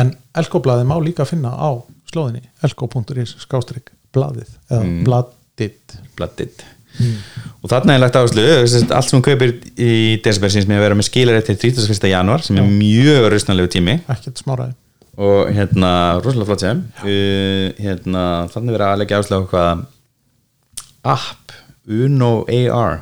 En 0.00 0.14
Elko-blaðið 0.38 0.88
má 0.88 0.96
líka 1.02 1.26
finna 1.28 1.52
á 1.52 1.76
slóðinni 2.10 2.46
elko.is 2.64 3.36
skástrík 3.44 3.92
blaðið 4.14 4.50
eða 4.70 4.82
Mm. 4.84 5.00
blaðið 5.06 5.96
bladdit. 6.16 6.62
Og 7.62 7.70
þarna 7.70 7.94
er 7.94 8.00
lagt 8.02 8.16
áherslu 8.18 8.42
að 8.42 8.92
allt 8.92 9.08
sem 9.08 9.16
hún 9.20 9.24
kaupir 9.24 9.52
í 9.78 10.20
desember 10.24 10.50
með 10.68 10.76
að 10.78 10.84
vera 10.84 10.96
með 10.98 11.06
skilarétt 11.08 11.46
til 11.46 11.56
31. 11.56 12.08
januar 12.10 12.42
sem 12.44 12.56
er 12.58 12.66
mjög 12.68 13.28
rausnalegu 13.32 13.70
tími. 13.72 13.94
Ekkert 14.10 14.40
smáraði 14.42 14.74
og 15.20 15.50
hérna, 15.52 15.90
rosalega 16.24 16.46
flott 16.48 16.60
sem. 16.64 16.78
Uh, 17.04 17.70
hérna, 17.76 18.22
þannig 18.52 18.72
verið 18.76 18.86
að 18.88 18.98
leggja 19.02 19.18
áslega 19.20 19.48
hvað 19.50 19.82
app, 21.04 21.52
Uno 21.90 22.44
AR 22.48 23.00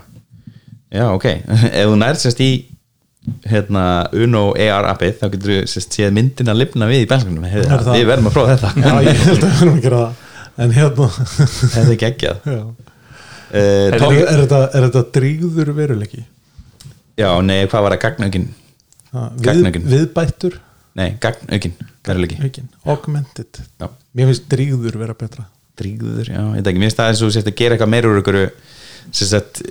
já, 0.91 1.05
ok. 1.15 1.25
Ef 1.79 1.89
þú 1.91 1.97
nærð 2.01 2.21
sérst 2.23 2.41
í 2.45 2.51
hérna, 3.49 3.83
Uno 4.17 4.49
AR 4.57 4.87
appið 4.95 5.19
þá 5.21 5.27
getur 5.35 5.53
þú 5.53 5.59
sérst 5.69 5.97
séð 5.99 6.15
myndina 6.17 6.55
lifna 6.57 6.89
við 6.91 7.05
í 7.05 7.09
það- 7.11 7.93
við 7.93 8.07
verðum 8.09 8.31
að 8.31 8.37
prófa 8.39 8.57
þetta. 8.57 8.71
Já, 8.83 8.95
ég 9.05 9.23
held 9.27 9.43
að 9.43 9.51
við 9.53 9.63
erum 9.63 9.77
að 9.77 9.85
gera 9.89 10.01
það 10.07 10.25
En 10.59 10.73
hérna. 10.75 11.09
Þetta 11.09 11.85
er 11.85 12.01
geggjað. 12.03 12.47
Uh, 12.49 12.63
er, 13.59 13.99
tók, 14.01 14.17
er, 14.19 14.43
er 14.45 14.89
þetta 14.89 15.05
dríður 15.15 15.71
veruleiki? 15.77 16.25
já, 17.19 17.31
nei, 17.43 17.63
hvað 17.67 17.85
var 17.87 17.95
það 17.97 18.03
gagnaugin 18.03 18.49
Ha, 19.09 19.29
Við, 19.41 19.79
viðbættur? 19.89 20.59
Nei, 20.99 21.15
gagnaugin, 21.23 21.73
veruleiki. 22.05 22.65
Augmented. 22.85 23.61
Já. 23.81 23.87
Mér 24.19 24.29
finnst 24.29 24.49
dríður 24.53 24.99
vera 25.01 25.15
betra. 25.17 25.47
Dríður, 25.79 26.29
já, 26.29 26.43
ég 26.43 26.59
veit 26.59 26.69
ekki, 26.69 26.83
mér 26.83 26.91
finnst 26.91 27.01
það 27.01 27.13
eins 27.13 27.23
og 27.23 27.31
þú 27.31 27.37
sért 27.39 27.49
að 27.49 27.57
gera 27.61 27.77
eitthvað 27.77 27.93
meira 27.95 28.11
úr 28.11 28.21
ykkur 28.21 28.39
sérst, 29.15 29.63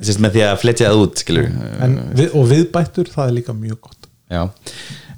sérst 0.00 0.22
með 0.24 0.34
því 0.34 0.44
að 0.48 0.56
fletja 0.64 0.90
það 0.90 1.02
út 1.04 1.22
við, 1.28 2.30
Og 2.32 2.48
viðbættur, 2.50 3.10
það 3.12 3.28
er 3.28 3.36
líka 3.38 3.54
mjög 3.54 3.78
gott. 3.84 4.08
Já, 4.32 4.42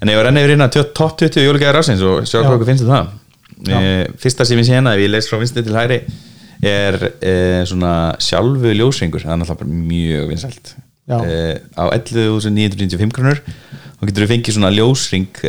en 0.02 0.10
ég 0.12 0.18
var 0.18 0.28
enn 0.28 0.40
yfir 0.42 0.52
hérna 0.52 0.68
top 0.74 1.14
20 1.22 1.46
jólugæðar 1.46 1.78
ásins 1.80 2.02
og 2.04 2.26
sjá 2.26 2.40
Já. 2.40 2.42
hvað 2.42 2.58
okkur 2.58 2.70
finnst 2.72 2.84
um 2.84 2.92
það. 2.92 3.14
E, 3.68 3.92
fyrsta 4.22 4.46
sem 4.48 4.59
ég 4.61 4.66
sé 4.68 4.76
hérna, 4.76 4.94
ef 4.96 5.02
ég 5.05 5.12
les 5.12 5.29
frá 5.31 5.38
vinstri 5.40 5.64
til 5.66 5.76
hæri 5.76 6.00
er 6.66 6.98
e, 7.20 7.33
svona 7.68 7.94
sjálfu 8.22 8.72
ljósringur, 8.79 9.24
það 9.24 9.35
er 9.35 9.40
náttúrulega 9.42 9.81
mjög 9.92 10.29
vinsælt. 10.33 10.74
E, 11.07 11.40
á 11.79 11.85
11.995 11.94 13.12
krónur 13.14 13.42
þá 13.96 14.07
getur 14.09 14.24
þú 14.24 14.31
fengið 14.33 14.57
svona 14.59 14.72
ljósring 14.74 15.42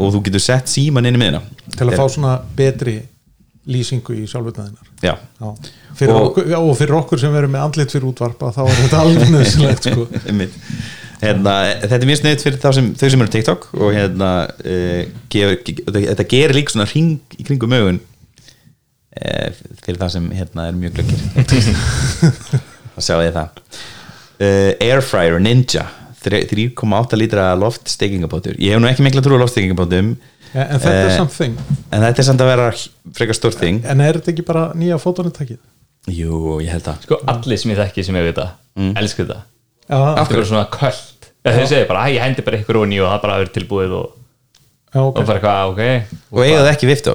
og 0.00 0.14
þú 0.16 0.22
getur 0.26 0.42
sett 0.42 0.70
síman 0.72 1.06
inn 1.06 1.16
í 1.16 1.20
miðina 1.22 1.42
Til 1.74 1.86
að 1.88 1.98
fá 2.00 2.06
svona 2.10 2.32
betri 2.58 2.98
lýsingu 3.70 4.12
í 4.18 4.26
sjálfutnaðinar 4.28 4.90
já, 5.00 5.14
Já. 5.40 5.48
Fyrir 5.94 6.12
Og- 6.12 6.26
okkur, 6.28 6.48
já, 6.50 6.58
og 6.58 6.74
fyrir 6.76 6.96
okkur 6.98 7.20
sem 7.22 7.32
verum 7.32 7.52
með 7.54 7.64
andlit 7.68 7.92
fyrir 7.94 8.08
útvarpa 8.10 8.50
þá 8.52 8.60
er 8.66 8.78
þetta 8.82 9.00
alveg 9.04 9.30
nöðsilegt 9.32 9.86
sko. 9.88 10.06
Hérna, 11.24 11.52
þetta 11.82 11.98
er 12.02 12.08
mjög 12.10 12.20
snöðt 12.20 12.42
fyrir 12.44 12.58
þá 12.62 12.68
sem, 12.76 12.88
þau 13.00 13.06
sem 13.14 13.22
eru 13.24 13.30
á 13.30 13.34
TikTok 13.34 13.62
og 13.80 13.92
hérna, 13.96 14.30
uh, 14.60 15.00
gefur, 15.32 15.56
ge, 15.64 15.74
þetta 16.10 16.26
gerir 16.34 16.56
líka 16.58 16.74
svona 16.74 16.86
ring 16.90 17.14
í 17.40 17.46
kringum 17.48 17.72
mögun 17.72 18.00
uh, 19.18 19.50
fyrir 19.84 20.00
það 20.02 20.12
sem 20.16 20.28
hérna, 20.36 20.68
er 20.70 20.78
mjög 20.78 20.98
glöggir. 20.98 21.20
Þá 22.94 23.00
sjáu 23.08 23.22
ég 23.24 23.34
það. 23.34 23.60
Uh, 24.38 24.70
Airfryer 24.84 25.40
Ninja 25.42 25.86
þre- 26.24 26.44
3,8 26.50 27.18
lítra 27.20 27.48
loftsteikingabátur 27.58 28.56
ég 28.58 28.74
hef 28.74 28.80
nú 28.82 28.88
ekki 28.90 29.04
mikla 29.06 29.22
trú 29.22 29.36
á 29.38 29.42
loftsteikingabátum 29.44 30.14
ja, 30.54 30.64
En 30.64 30.80
þetta 30.82 30.94
er 30.94 31.08
Eh, 31.10 31.16
samt 31.18 31.34
þing. 31.34 31.54
en 31.90 32.02
þetta 32.04 32.22
er 32.22 32.26
samt 32.28 32.42
að 32.44 32.50
vera 32.52 32.66
frekar 33.18 33.36
stórt 33.38 33.58
þing. 33.62 33.80
En 33.90 34.02
er 34.02 34.18
þetta 34.20 34.32
ekki 34.34 34.44
bara 34.46 34.68
nýja 34.78 34.98
fótónutækið? 35.02 35.58
jú, 36.14 36.58
ég 36.62 36.68
held 36.74 36.84
það. 36.84 36.98
Sko 37.06 37.18
allir 37.32 37.58
sem 37.62 37.70
ég 37.72 37.78
þekki 37.80 38.04
sem 38.06 38.18
ég 38.18 38.26
veit 38.28 38.38
það 38.42 38.90
elsku 39.00 39.24
þetta 39.24 39.38
Já, 39.88 39.98
það 40.24 40.38
er 40.38 40.48
svona 40.48 40.66
köld? 40.72 41.30
Þau 41.44 41.66
segir 41.68 41.86
bara, 41.88 42.06
"Æ, 42.08 42.14
ég 42.16 42.22
hendi 42.24 42.42
bara 42.42 42.56
ykkur 42.56 42.80
og 42.80 42.88
nýju 42.88 43.04
og 43.04 43.10
það 43.12 43.22
bara 43.22 43.40
er 43.42 43.50
tilbúið 43.52 43.92
og, 43.98 44.06
já, 44.94 45.00
og 45.00 45.10
ok. 45.10 45.26
bara 45.26 45.38
eitthvað, 45.38 45.70
ok. 45.72 46.18
Og 46.32 46.44
eiga 46.44 46.62
það 46.64 46.72
ekki 46.72 46.88
vift 46.88 47.08
á 47.12 47.14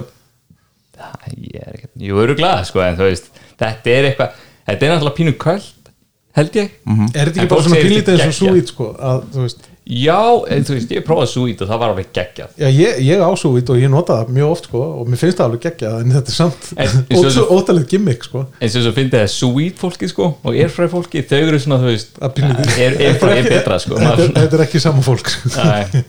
það 1.00 1.36
ég 1.40 1.60
er 1.64 1.74
ekkert, 1.74 1.92
jú 2.06 2.22
eru 2.22 2.36
glað 2.38 2.64
sko 2.68 2.82
en 2.84 2.98
þú 2.98 3.08
veist, 3.08 3.30
þetta 3.60 3.94
er 3.94 4.08
eitthvað 4.10 4.40
þetta 4.68 4.86
er 4.86 4.92
náttúrulega 4.92 5.18
pínu 5.18 5.34
köld 5.40 5.92
held 6.38 6.58
ég. 6.60 6.70
Er 6.86 7.30
þetta 7.30 7.40
ekki 7.42 7.50
bara 7.50 7.66
svona 7.66 7.80
pínlítið 7.82 8.12
eins 8.14 8.22
og 8.22 8.46
geggjað. 8.46 8.54
súít 8.54 8.72
sko, 8.74 8.88
að, 8.94 9.22
þú 9.34 9.46
veist 9.46 9.69
já, 9.90 10.18
en 10.54 10.62
þú 10.68 10.74
veist, 10.76 10.90
ég 10.94 11.02
prófaði 11.02 11.30
sweet 11.32 11.62
og 11.64 11.68
það 11.72 11.80
var 11.82 11.92
alveg 11.92 12.10
geggjað 12.14 12.52
Já, 12.62 12.68
ég, 12.70 12.98
ég 13.08 13.22
á 13.26 13.30
súít 13.40 13.70
og 13.74 13.80
ég 13.80 13.90
nota 13.90 14.20
það 14.20 14.28
mjög 14.36 14.50
oft 14.54 14.68
sko, 14.68 14.82
og 15.00 15.08
mér 15.10 15.18
finnst 15.18 15.40
það 15.40 15.48
alveg 15.48 15.64
geggjað 15.66 15.96
en 16.04 16.12
þetta 16.14 16.30
er 16.30 16.36
samt 16.36 16.68
En- 16.76 17.00
eins 17.10 17.38
og- 17.42 17.50
ótalegt 17.56 17.90
gimmick 17.90 18.22
sko. 18.28 18.44
eins 18.60 18.76
og 18.78 18.84
svo 18.86 18.92
fyndið 18.94 19.18
það 19.24 19.32
sweet 19.34 19.82
fólki 19.82 20.08
sko 20.12 20.28
og 20.44 20.54
airfry 20.54 20.86
fólki, 20.92 21.24
þau 21.26 21.40
eru 21.48 21.58
svona 21.64 21.80
þú 21.82 21.90
veist 21.90 22.20
Að 22.22 22.34
pínlítið- 22.38 22.78
er, 22.86 22.98
airfry 23.08 23.32
er 23.40 23.48
betra 23.50 23.78
sko 23.82 23.94
þetta, 23.98 24.06
maður 24.06 24.24
er- 24.28 24.34
þetta 24.40 24.58
er 24.60 24.64
ekki 24.68 24.80
sama 24.86 25.02
fólk. 25.02 25.32
Nei. 25.56 26.04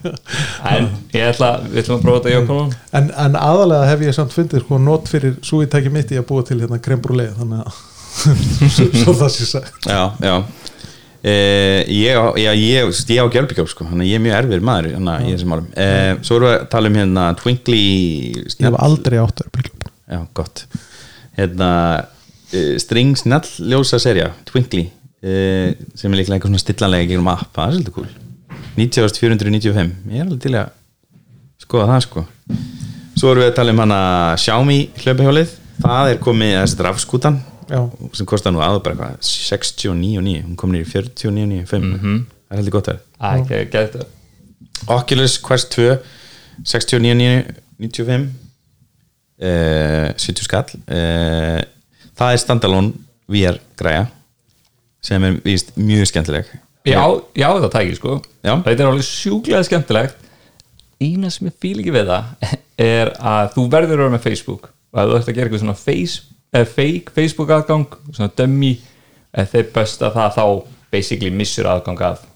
en 0.76 0.90
ég 1.18 1.26
ætla, 1.34 1.52
við 1.66 1.82
ætlum 1.84 1.98
að 1.98 2.04
prófa 2.06 2.22
þetta 2.22 2.36
Jókonum 2.38 2.74
en, 3.02 3.12
en 3.26 3.40
aðalega 3.42 3.88
hef 3.90 4.06
ég 4.06 4.14
samt 4.20 4.36
fundið 4.36 4.62
sko, 4.66 4.78
not 4.78 5.10
fyrir 5.10 5.40
súítæki 5.42 5.90
mitt 5.94 6.12
í 6.14 6.20
að 6.22 6.28
búa 6.30 6.46
til 6.46 6.60
hérna 6.62 6.78
krembrúleið 6.84 7.34
þannig 7.42 7.66
að 7.66 7.88
svo, 8.76 8.86
svo 8.92 9.14
það 9.16 9.30
sé 9.40 9.46
sagt 9.48 9.88
já, 9.88 10.02
já 10.22 10.36
Uh, 11.22 11.84
ég, 11.86 12.16
á- 12.18 12.34
ég, 12.42 12.62
ég 12.90 13.20
á 13.22 13.30
gjölbyggjóp 13.30 13.68
sko, 13.70 13.86
þannig 13.86 14.08
að 14.08 14.10
ég 14.10 14.18
er 14.18 14.24
mjög 14.24 14.38
erfir 14.40 14.64
maður 14.66 14.96
hana, 14.96 15.20
í 15.22 15.34
þessum 15.36 15.52
málum. 15.54 15.68
Uh, 15.78 16.16
svo 16.26 16.40
erum 16.40 16.48
við 16.50 16.56
að 16.56 16.64
tala 16.74 16.90
um 16.90 16.96
hérna 16.98 17.26
Twinkly 17.38 17.82
ég 18.42 18.64
hef 18.66 18.78
aldrei 18.88 19.20
átt 19.22 19.44
að 19.44 19.52
bílum 19.54 19.84
já, 20.16 20.20
gott. 20.40 20.64
Hérna, 21.38 21.70
uh, 22.02 22.74
String 22.82 23.14
snjall 23.22 23.46
ljósa 23.70 24.00
serja, 24.02 24.32
Twinkly 24.50 24.88
uh, 24.88 25.70
sem 25.94 26.10
er 26.10 26.18
líklega 26.24 26.40
eitthvað 26.40 26.56
svona 26.56 26.64
stillanlega 26.66 27.12
gegnum 27.14 27.30
app, 27.36 27.52
það 27.54 27.68
er 27.68 27.78
svolítið 27.78 27.96
cool. 28.00 28.10
90.495, 28.82 29.94
ég 30.10 30.18
er 30.18 30.26
alveg 30.26 30.42
til 30.48 30.56
að 30.58 30.74
skoða 31.62 31.90
það 31.94 32.04
sko. 32.08 32.26
Svo 33.14 33.30
erum 33.36 33.44
við 33.46 33.52
að 33.52 33.58
tala 33.62 33.76
um 33.78 33.84
hana 33.86 34.02
Xiaomi 34.42 34.82
hlaupahjólið, 35.04 35.54
það 35.86 36.16
er 36.16 36.22
komið 36.26 36.58
þessi 36.64 36.86
rafskútan 36.90 37.40
já, 37.72 37.80
sem 38.20 38.28
kostar 38.30 38.54
nú 38.54 38.62
aður 38.64 38.84
bara 38.86 38.96
eitthvað 38.96 39.30
69.9, 39.32 40.44
hún 40.46 40.58
kom 40.60 40.74
nýr 40.76 40.84
í 40.86 40.92
49.9 40.92 41.80
mm 41.80 42.00
-hmm. 42.00 42.24
það 42.48 42.58
er 42.58 42.62
heldur 42.62 42.78
gott 42.78 42.92
að 42.92 43.00
Æ, 43.22 43.30
ekki, 43.32 43.54
ekki 43.64 43.78
þetta 43.78 44.10
Oculus 44.92 45.38
Quest 45.38 45.72
2 45.78 45.98
69.95 46.66 48.30
uh, 49.42 50.12
70 50.18 50.46
skall. 50.46 50.66
Uh, 50.86 51.62
það 52.18 52.34
er 52.34 52.42
standalone 52.42 52.94
VR 53.32 53.62
græja 53.80 54.08
sem 55.02 55.24
er 55.26 55.40
víst 55.46 55.74
mjög 55.78 56.12
skemmtileg. 56.12 56.50
Já, 56.86 57.02
já 57.38 57.48
það 57.48 57.72
tæki 57.74 57.96
sko. 57.98 58.20
Já. 58.46 58.56
Þetta 58.66 58.84
er 58.84 58.90
alveg 58.90 59.08
sjúklega 59.08 59.64
skemmtilegt. 59.66 60.28
Eina 61.02 61.32
sem 61.34 61.50
ég 61.50 61.58
fíl 61.62 61.80
ekki 61.82 61.94
við 61.96 62.12
það 62.12 62.52
er 62.92 63.14
að 63.18 63.56
þú 63.56 63.66
verður 63.74 63.96
að 63.96 64.04
vera 64.04 64.14
með 64.14 64.28
Facebook 64.28 64.70
og 64.92 65.02
að 65.02 65.10
þú 65.10 65.18
ætti 65.18 65.32
að 65.32 65.38
gera 65.38 65.48
eitthvað 65.48 65.64
svona 65.64 65.80
face, 65.80 66.22
eh, 66.22 66.31
fake 66.52 67.14
Facebook 67.16 67.52
aðgang 67.56 67.88
svona 68.12 68.32
dummy 68.38 68.74
eh, 68.76 69.48
þeir 69.48 69.72
besta 69.76 70.12
það 70.14 70.38
þá 70.38 70.46
basically 70.92 71.32
missur 71.32 71.70
aðgang 71.72 72.04
að. 72.10 72.28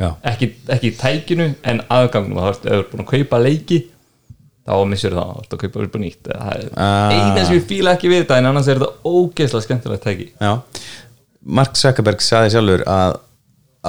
Ekki, 0.00 0.54
ekki 0.72 0.94
tækinu 0.96 1.50
en 1.68 1.82
aðgangnum 1.92 2.40
þá 2.40 2.46
ertu 2.54 2.70
ef 2.72 2.86
búin 2.88 3.04
að 3.04 3.10
kaupa 3.10 3.40
leiki 3.44 3.82
þá 4.64 4.72
missur 4.88 5.12
það, 5.16 5.32
þá 5.34 5.42
ertu 5.42 5.58
að 5.58 5.62
kaupa 5.64 5.84
upp 5.84 5.96
á 5.96 6.00
nýtt 6.00 6.30
það. 6.30 6.64
Eina 6.80 7.44
sem 7.44 7.56
ég 7.58 7.66
fíla 7.68 7.94
ekki 7.98 8.12
við 8.12 8.22
þetta 8.24 8.40
en 8.40 8.48
annars 8.50 8.70
er 8.70 8.80
þetta 8.80 9.12
ógeðslega 9.12 9.66
skemmtilegt 9.66 10.06
tæki. 10.06 10.30
Já. 10.40 10.52
Mark 11.60 11.76
Zuckerberg 11.80 12.24
saði 12.24 12.54
sjálfur 12.54 12.84
að 12.88 13.18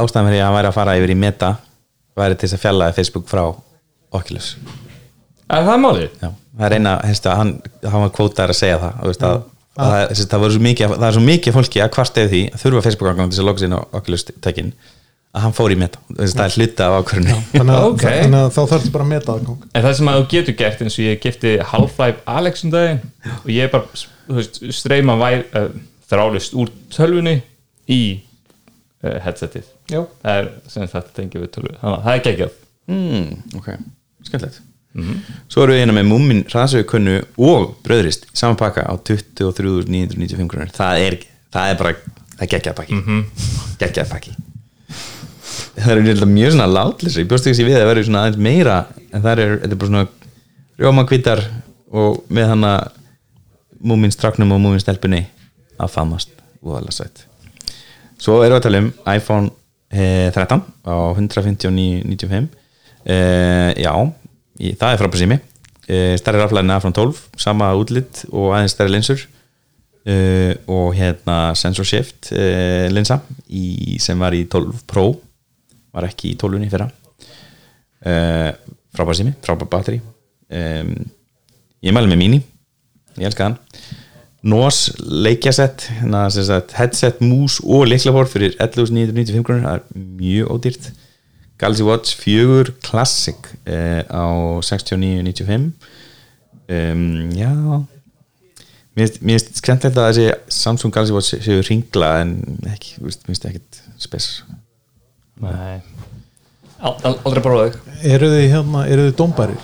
ástæðan 0.01 0.29
fyrir 0.29 0.41
að 0.41 0.47
hann 0.47 0.57
væri 0.57 0.71
að 0.71 0.77
fara 0.77 0.97
yfir 0.99 1.13
í 1.13 1.17
meta 1.19 1.55
væri 2.19 2.37
til 2.37 2.47
þess 2.47 2.57
að 2.57 2.63
fjallaði 2.65 2.97
Facebook 2.99 3.27
frá 3.31 3.43
Oculus. 4.11 4.53
Er 5.51 5.65
það 5.67 5.81
málið? 5.83 6.13
Já, 6.21 6.29
það 6.59 6.67
er 6.67 6.75
eina, 6.77 6.93
hefstu, 7.07 7.31
hann, 7.35 7.51
hann 7.83 8.05
var 8.05 8.13
kvótaður 8.15 8.53
að 8.53 8.59
segja 8.59 8.79
það 8.81 8.99
þú 8.99 9.11
veist, 9.11 9.25
að, 9.27 9.35
að, 9.35 9.60
það, 9.77 9.99
þessi, 10.11 10.25
það, 10.31 10.47
mikið, 10.67 10.95
það 10.95 11.05
er 11.09 11.17
svo 11.17 11.27
mikið 11.27 11.57
fólki 11.57 11.83
að 11.83 11.93
hvart 11.97 12.17
eða 12.21 12.31
því 12.33 12.41
að 12.49 12.63
þurfa 12.63 12.87
Facebook-gangan 12.87 13.29
til 13.31 13.37
þess 13.37 13.43
að 13.43 13.49
loka 13.51 13.63
sér 13.63 13.75
á 13.77 13.81
Oculus 13.99 14.25
tækin 14.31 14.73
að 15.31 15.45
hann 15.45 15.53
fór 15.55 15.71
í 15.71 15.77
meta, 15.79 16.01
þessi, 16.11 16.35
það 16.35 16.47
er 16.47 16.55
hluta 16.57 16.87
af 16.87 16.95
ákvörðinu 16.99 17.35
þannig 17.53 17.75
að, 17.77 17.85
Ok. 17.91 18.01
þannig 18.03 18.41
að 18.41 18.49
þá 18.51 18.57
þarf 18.59 18.73
þetta 18.73 18.95
bara 18.97 19.05
að 19.05 19.11
meta 19.13 19.35
aðgang 19.35 19.61
En 19.71 19.85
það 19.85 19.93
sem 19.99 20.09
að 20.11 20.17
þú 20.17 20.25
getur 20.33 20.57
gert 20.59 20.81
eins 20.83 20.97
og 20.97 21.05
ég 21.05 21.21
gifti 21.23 21.53
Half-Life 21.71 22.25
Alex 22.33 22.65
um 22.67 22.73
daginn 22.73 22.99
og 23.37 23.47
ég 23.55 23.71
bara 23.71 24.01
þú 24.01 24.39
veist, 24.41 24.59
streyma 24.75 25.15
uh, 25.21 25.69
þrálist 26.11 26.57
úr 26.59 26.73
tölvunni 26.91 27.37
í 27.91 28.01
uh, 28.19 29.17
headsetið. 29.23 29.69
Já, 29.91 30.01
það 30.23 30.41
er 30.41 30.49
sem 30.71 30.91
þetta 30.91 31.15
tengið 31.15 31.45
við 31.45 31.53
tölvu. 31.55 31.77
Þannig 31.79 31.95
að 31.97 32.03
það 32.07 32.17
er 32.17 32.25
geggjað. 32.27 32.59
Mm, 32.91 33.31
ok, 33.59 33.71
skemmtilegt 34.27 34.61
svo 35.47 35.63
erum 35.63 35.75
við 35.75 35.81
hérna 35.81 35.95
með 35.95 36.07
Múmin, 36.09 36.41
Hraðsögukunnu 36.51 37.17
og 37.39 37.67
Bröðrist, 37.85 38.27
saman 38.35 38.59
pakka 38.59 38.83
á 38.83 38.93
23.995 38.99 40.49
krónur. 40.51 40.71
Það 40.75 41.03
er, 41.05 41.17
það 41.53 41.73
er 41.73 41.77
bara, 41.79 41.93
það 42.37 42.51
geggjað 42.55 42.77
pakki. 42.79 42.97
Mm 42.97 43.03
-hmm. 43.05 43.45
geggjað 43.79 44.09
pakki. 44.11 44.35
Það 45.75 45.91
er 45.91 46.01
eiginlega 46.01 46.25
mjög 46.25 46.51
svona 46.51 46.67
látleysi, 46.67 47.21
ég 47.21 47.27
bjóst 47.27 47.47
ekki 47.47 47.57
sér 47.57 47.69
við 47.69 47.75
að 47.75 47.81
það 47.81 47.91
verður 47.91 48.07
svona 48.09 48.23
aðeins 48.25 48.41
meira 48.47 48.77
en 49.11 49.21
það 49.21 49.39
er, 49.39 49.51
er 49.63 49.75
bara 49.75 49.91
svona 49.91 50.07
rjómakvítar 50.81 51.43
og 51.91 52.23
með 52.29 52.47
hana 52.55 52.73
Múmin 53.81 54.11
stráknum 54.13 54.51
og 54.51 54.59
Múmin 54.61 54.81
stelpunni 54.83 55.25
að 55.79 55.89
famast, 55.89 56.29
voðalega 56.61 56.91
sætt. 56.91 57.25
Svo 58.21 58.43
erum 58.43 58.53
við 58.53 58.59
að 58.59 58.65
tala 58.67 58.81
um 58.83 58.91
iPhone 59.15 59.49
eh, 59.89 60.29
13 60.35 60.61
á 60.85 60.95
159.95 61.17 62.47
eh, 63.05 63.71
já, 63.81 63.93
í, 64.61 64.73
það 64.77 64.93
er 64.93 65.01
frábæð 65.01 65.23
sími 65.23 65.37
eh, 65.91 66.15
stærri 66.21 66.41
raflæðin 66.41 66.75
af 66.75 66.85
frá 66.85 66.93
12 67.01 67.21
sama 67.41 67.71
útlitt 67.79 68.23
og 68.29 68.53
aðeins 68.55 68.75
stærri 68.77 68.95
linsur. 68.95 69.25
Eh, 70.01 70.55
og 70.71 70.95
hérna 70.97 71.51
sensor 71.57 71.85
shift 71.85 72.31
eh, 72.33 72.87
linsa 72.89 73.19
í, 73.45 73.99
sem 74.01 74.17
var 74.17 74.33
í 74.33 74.47
12 74.49 74.79
Pro 74.89 75.11
var 75.93 76.07
ekki 76.07 76.31
í 76.33 76.37
12 76.41 76.65
í 76.65 76.71
fyrra. 76.71 76.87
Frábæð 78.91 79.19
sími, 79.19 79.35
frábæð 79.45 79.67
batteri 79.69 79.99
um, 80.01 80.95
ég 81.85 81.93
mæli 81.93 82.09
með 82.09 82.17
Mini 82.17 82.39
ég 83.19 83.27
elska 83.29 83.45
hann. 83.45 83.59
NOS 84.41 84.79
leikjasett 84.97 85.85
hérna, 85.99 86.23
headset, 86.79 87.21
mús 87.21 87.59
og 87.61 87.85
leiklaport 87.91 88.31
fyrir 88.31 88.55
11.995 88.57 89.45
krónur 89.45 89.67
það 89.67 89.75
er 89.77 90.05
mjög 90.17 90.53
ódýrt 90.55 90.89
Galaxy 91.61 91.85
Watch 91.87 92.15
4 92.19 92.73
Classic 92.83 93.37
uh, 93.69 94.01
á 94.09 94.23
69.95 94.65 95.71
um, 96.67 97.31
já. 97.37 97.51
Mér 98.95 99.07
finnst- 99.07 99.21
mér 99.23 99.37
finnst 99.39 99.61
skemmtilegt 99.61 99.97
að 100.01 100.09
þessi 100.09 100.25
Samsung 100.61 100.91
Galaxy 100.95 101.13
Watch 101.15 101.37
séu 101.45 101.61
ringla 101.69 102.09
en 102.25 102.33
ekki, 102.73 102.97
mér 103.03 103.15
finnst 103.29 103.45
ekkit 103.51 103.81
spes 104.01 104.29
Nei. 105.41 105.79
Al- 106.81 106.97
al- 107.07 107.19
Aldrei 107.25 107.41
bara 107.45 107.69
þau 107.69 107.95
eru 108.15 108.27
þið 108.33 108.47
hérna, 108.55 108.83
eru 108.89 109.07
þið 109.09 109.15
dómbærir 109.21 109.61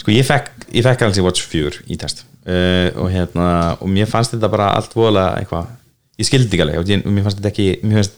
sko 0.00 0.12
ég 0.14 0.24
fekk, 0.28 0.50
ég 0.76 0.84
fekk 0.86 1.02
Galaxy 1.02 1.24
Watch 1.24 1.42
4 1.50 1.82
í 1.92 1.96
test. 2.00 2.22
Uh, 2.40 2.88
og 3.00 3.10
hérna 3.12 3.48
og 3.80 3.88
mér 3.92 4.08
fannst 4.08 4.32
þetta 4.32 4.48
bara 4.52 4.70
allt 4.78 4.94
voðalega 4.96 5.42
eitthvað 5.42 5.66
ég 6.20 6.28
skildi 6.28 6.54
ekki 6.56 6.64
alveg 6.64 6.78
og 6.80 6.88
ég- 6.94 7.04
mér 7.04 7.26
fannst 7.26 7.40
þetta 7.40 7.50
ekki 7.52 7.66
mér 7.84 7.98
fannst 8.00 8.16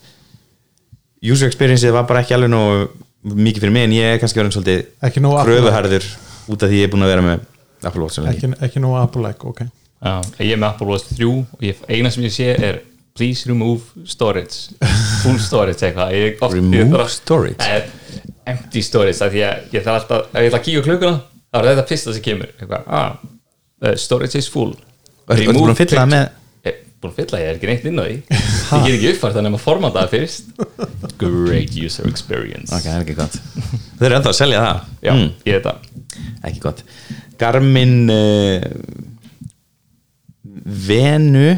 user 1.32 1.48
experienceið 1.50 1.94
var 1.96 2.06
bara 2.10 2.22
ekki 2.22 2.36
alveg 2.36 2.52
nógu 2.52 2.84
mikið 3.22 3.64
fyrir 3.64 3.74
mig 3.74 3.86
en 3.88 3.94
ég 3.96 4.14
er 4.14 4.20
kannski 4.22 4.40
verið 4.40 4.50
Ekki 4.52 4.58
svolítið 4.58 5.24
nógu 5.26 5.44
kröfuharður 5.46 6.06
út 6.52 6.64
af 6.64 6.70
því 6.72 6.80
ég 6.80 6.88
er 6.88 6.92
búin 6.92 7.04
að 7.06 7.12
vera 7.12 7.26
með 7.26 7.44
Apple 7.82 8.02
Watch 8.02 8.18
ekki, 8.30 8.50
ekki 8.62 8.82
nú 8.82 8.94
Apple-like, 8.98 9.46
ok. 9.46 9.62
Já, 10.02 10.14
ég 10.42 10.54
er 10.54 10.60
með 10.62 10.68
Apple 10.72 10.88
Watch 10.90 11.12
3 11.14 11.28
og 11.30 11.62
ég, 11.66 11.82
eina 11.90 12.10
sem 12.10 12.26
ég 12.26 12.34
sé 12.34 12.48
er 12.54 12.80
please 13.16 13.46
remove 13.48 14.06
storage. 14.08 14.72
Full 15.22 15.38
storage 15.42 15.84
eitthvað. 15.86 16.14
Ég, 16.16 16.38
oft, 16.40 16.54
Remove 16.56 16.78
ég 16.80 16.92
þarf 16.92 17.04
að- 17.04 17.14
storage? 17.16 17.66
Eh, 17.66 18.22
empty 18.52 18.82
storage 18.82 19.18
það 19.18 19.34
því 19.36 19.42
að 19.46 19.74
ég 19.76 19.84
þarf 19.86 19.98
alltaf 20.00 20.30
ef 20.32 20.40
ég 20.40 20.48
ætla 20.50 20.60
að 20.60 20.64
kíka 20.68 20.80
á 20.82 20.86
klukkuna 20.88 21.18
þá 21.52 21.58
er 21.60 21.68
þetta 21.68 21.86
fyrsta 21.90 22.14
sem 22.16 22.22
kemur. 22.22 22.54
Eitthvað, 22.58 22.86
ah, 22.86 23.18
uh, 23.82 23.94
storage 23.96 24.38
is 24.38 24.48
full. 24.48 24.72
Ertu 25.28 25.52
búin 27.02 27.12
að 27.12 27.18
fylla 27.20 27.40
ég, 27.42 27.48
er 27.50 27.58
ekki 27.58 27.68
neitt 27.70 27.86
inn 27.90 28.00
á 28.00 28.04
því. 28.06 28.16
Ég 28.72 28.84
get 28.86 28.94
ekki 28.96 29.10
uppfært 29.12 29.34
þannig 29.36 29.50
að 29.50 29.54
maður 29.56 29.64
formata 29.66 30.02
það 30.04 30.12
fyrst. 30.14 30.44
Great 31.20 31.74
user 31.82 32.06
experience. 32.08 32.70
Ok, 32.72 32.86
það 32.86 32.94
er 32.94 33.02
ekki 33.04 33.16
gott. 33.18 33.36
Þau 33.98 34.06
eru 34.08 34.16
enda 34.20 34.32
að 34.32 34.38
selja 34.38 34.62
það. 34.66 34.84
Já, 35.06 35.12
Mm, 35.12 35.28
ég 35.50 35.58
veit 35.58 35.66
það. 35.66 35.90
Ekki 36.48 36.62
gott. 36.64 36.84
Garmin 37.42 37.96
uh, 38.12 38.68
Venu 40.88 41.48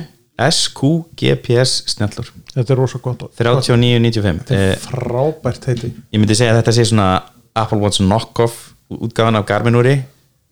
SQ 0.50 0.80
GPS 1.20 1.76
snjallur. 1.92 2.30
Þetta 2.54 2.74
er 2.74 2.78
rosa 2.80 2.98
gott. 3.02 3.22
39.95 3.38 4.40
þetta 4.48 4.58
er 4.72 4.80
frábært 4.82 5.68
heiti. 5.70 5.90
ég 6.14 6.20
myndi 6.22 6.36
segja 6.38 6.54
að 6.54 6.60
þetta 6.62 6.74
sé 6.76 6.86
svona 6.90 7.08
Apple 7.58 7.78
Watch 7.82 8.02
knockoff 8.02 8.72
útgáfan 8.94 9.38
af 9.38 9.46
Garmin 9.48 9.78
úri 9.78 9.94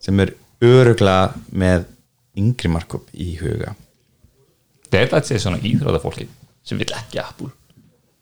sem 0.02 0.18
er 0.22 0.32
öruglega 0.62 1.32
með 1.58 1.88
yngri 2.38 2.70
markup 2.72 3.08
í 3.12 3.32
huga 3.40 3.74
þetta 4.92 5.18
er 5.18 5.26
þetta 5.26 5.42
svona 5.46 5.60
íþróða 5.72 6.00
fólki 6.04 6.28
sem 6.62 6.78
vill 6.80 6.92
ekki 6.96 7.20
Apple 7.22 7.50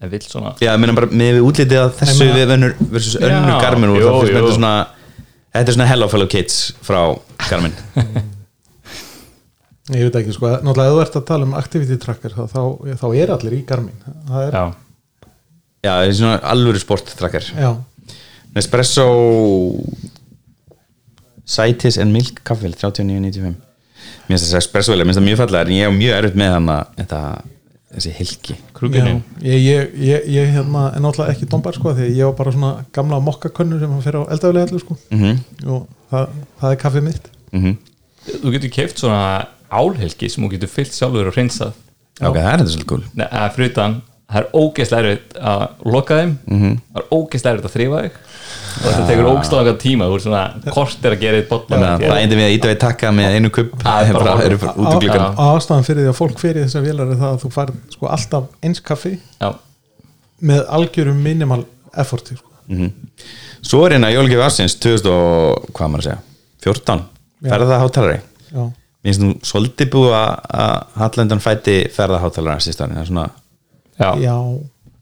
en 0.01 0.13
vill 0.15 0.23
svona 0.25 0.55
já, 0.61 0.71
ég 0.73 0.81
meina 0.81 0.97
bara 0.97 1.11
með 1.13 1.37
við 1.39 1.47
útlitið 1.51 1.83
að 1.83 1.91
þessu 2.01 2.25
meina- 2.25 2.39
við 2.39 2.55
önnur 2.57 2.77
versus 2.95 3.17
önnur 3.21 3.53
Já, 3.53 3.61
Garmin 3.67 3.93
úr 3.93 4.01
jú, 4.01 4.11
mér 4.11 4.31
jú. 4.31 4.37
þetta 4.39 4.55
svona 4.57 4.75
þetta 5.53 5.67
er 5.67 5.77
svona 5.77 5.89
Hello 5.91 6.09
Fellow 6.13 6.31
Kids 6.33 6.61
frá 6.87 7.01
Garmin 7.51 7.75
ég 9.91 10.07
veit 10.07 10.17
ekki, 10.23 10.33
sko, 10.37 10.53
náttúrulega 10.63 10.89
ef 10.89 10.95
þú 10.97 11.03
ert 11.05 11.19
að 11.21 11.27
tala 11.33 11.49
um 11.49 11.57
activity 11.59 11.99
tracker 12.01 12.37
þá, 12.37 12.43
þá, 12.53 12.63
þá 13.03 13.07
er 13.19 13.35
allir 13.35 13.57
í 13.59 13.63
Garmin 13.69 13.99
það 14.31 14.47
er, 14.47 14.57
já, 14.57 14.65
já, 15.85 15.91
það 15.91 16.05
er 16.07 16.15
svona 16.21 16.37
alvöru 16.55 16.83
sport 16.83 17.13
tracker. 17.19 17.49
Já, 17.59 17.71
Nespresso 18.55 19.07
Citis 21.51 21.99
and 22.03 22.15
Milk 22.15 22.41
kaffivel 22.47 22.75
39.95 22.79 23.70
mér 24.27 24.37
finnst 24.37 24.49
þess 24.49 24.61
Espresso 24.63 24.93
vel, 24.93 25.03
mér 25.03 25.13
finnst 25.13 25.21
það 25.21 25.29
mjög 25.29 25.41
fallega 25.43 25.67
en 25.67 25.77
ég 25.77 25.89
er 25.89 25.97
mjög 25.97 26.17
erfitt 26.19 26.39
með 26.41 26.53
hann 26.57 26.69
að 26.75 26.83
þetta, 27.01 27.21
þessi 27.95 28.13
hilki 28.19 28.57
já 28.81 29.05
ég, 29.43 29.59
ég, 29.61 29.95
ég, 30.01 30.27
ég 30.31 30.51
hérna, 30.55 30.87
er 30.95 31.03
náttúrulega 31.05 31.35
ekki 31.35 31.49
dómbær 31.51 31.77
sko, 31.77 31.93
því 31.97 32.07
að 32.07 32.19
ég 32.19 32.31
var 32.31 32.37
bara 32.39 32.55
svona 32.55 32.73
gamla 32.97 33.21
mokkakönnu 33.27 33.81
sem 33.81 33.93
hann 33.93 34.05
fyrir 34.05 34.25
á 34.25 34.33
eldafilega 34.33 34.69
allir 34.69 34.85
sko. 34.85 34.97
Mm 35.11 35.23
-hmm. 35.23 35.67
og 35.67 35.89
það, 36.11 36.29
það 36.61 36.71
er 36.71 36.81
kaffið 36.85 37.07
mitt. 37.09 37.31
Þú 38.31 38.53
getur 38.55 38.71
keft 38.71 39.03
svona 39.03 39.47
álhelgi 39.71 40.31
sem 40.31 40.45
þú 40.45 40.51
getur 40.55 40.69
fyllt 40.69 40.95
sjálfur 40.95 41.29
og 41.29 41.35
hreinsað. 41.35 41.73
Ok, 42.21 42.37
það 42.37 42.53
er 42.53 42.59
þetta 42.59 42.71
svolítið 42.71 42.87
cool. 42.87 43.05
Nei, 43.15 43.27
að 43.27 43.55
fyrir 43.55 43.71
utan, 43.71 44.03
það 44.31 44.41
er 44.41 44.49
ógeðslega 44.61 45.03
erfitt 45.05 45.39
að 45.41 45.63
loka 45.85 46.21
þeim. 46.21 46.39
Mhm. 46.47 46.81
það 46.93 47.03
er 47.03 47.09
ógeðslega 47.11 47.55
erfitt 47.55 47.69
að 47.71 47.77
þrýfa 47.77 48.03
þig 48.05 48.13
og 48.81 48.85
þetta 48.87 49.07
tekur 49.11 49.29
ógeðslega 49.31 49.61
langan 49.61 49.79
tíma 49.83 50.07
þú 50.11 50.17
er 50.19 50.23
svona 50.25 50.43
kort 50.75 51.05
er 51.09 51.17
að 51.17 51.23
gera 51.25 51.41
eitt 51.41 51.49
botla 51.51 51.81
það 51.81 52.21
endi 52.21 52.39
við 52.39 52.47
að 52.47 52.55
íta 52.57 52.71
við 52.71 52.79
takka 52.85 53.11
með 53.17 53.37
einu 53.39 53.51
kupp 53.57 53.73
Það 53.83 54.11
er 54.11 54.13
bara 54.17 54.25
bara 54.25 54.37
horfa. 54.37 54.47
eru 54.51 54.59
bara 54.63 54.75
út 54.77 54.95
úr 54.95 55.03
gluggan 55.05 55.27
Á- 55.37 55.53
ástæðan 55.57 55.87
fyrir 55.89 56.03
því 56.07 56.13
að 56.13 56.19
fólk 56.21 56.39
fyrir 56.45 56.65
þessar 56.67 56.87
vélar 56.87 57.13
er 57.15 57.21
það 57.21 57.35
að 57.35 57.43
þú 57.45 57.51
fær 57.57 57.73
sko 57.97 58.11
alltaf 58.17 58.49
eins 58.65 58.81
kaffi 58.91 59.13
já, 59.19 59.51
með 60.51 60.63
algjörum 60.79 61.21
minimal 61.27 61.63
efforti 62.05 62.39
sko. 62.39 62.49
svo 63.67 63.85
er 63.87 63.97
hérna 63.97 64.11
Jólgjöf 64.15 64.45
Arsins 64.47 64.77
2000 64.81 65.11
og 65.13 65.71
hvað 65.75 65.87
á 65.87 65.91
maður 65.91 66.05
að 66.05 66.09
segja 66.09 66.21
14, 66.65 67.01
Já. 67.41 67.49
ferðaháttalari 67.55 68.19
já, 68.53 68.61
mér 68.61 69.09
finnst 69.11 69.23
nú 69.25 69.31
svolítið 69.49 69.89
búið 69.95 70.15
að 70.17 70.83
Hallendan 71.01 71.41
fæti 71.43 71.77
ferðaháttalari 71.95 72.63
síðan, 72.65 72.93
það 72.97 73.03
er 73.03 73.09
svona, 73.11 73.25
já, 74.01 74.11
já, 74.23 74.35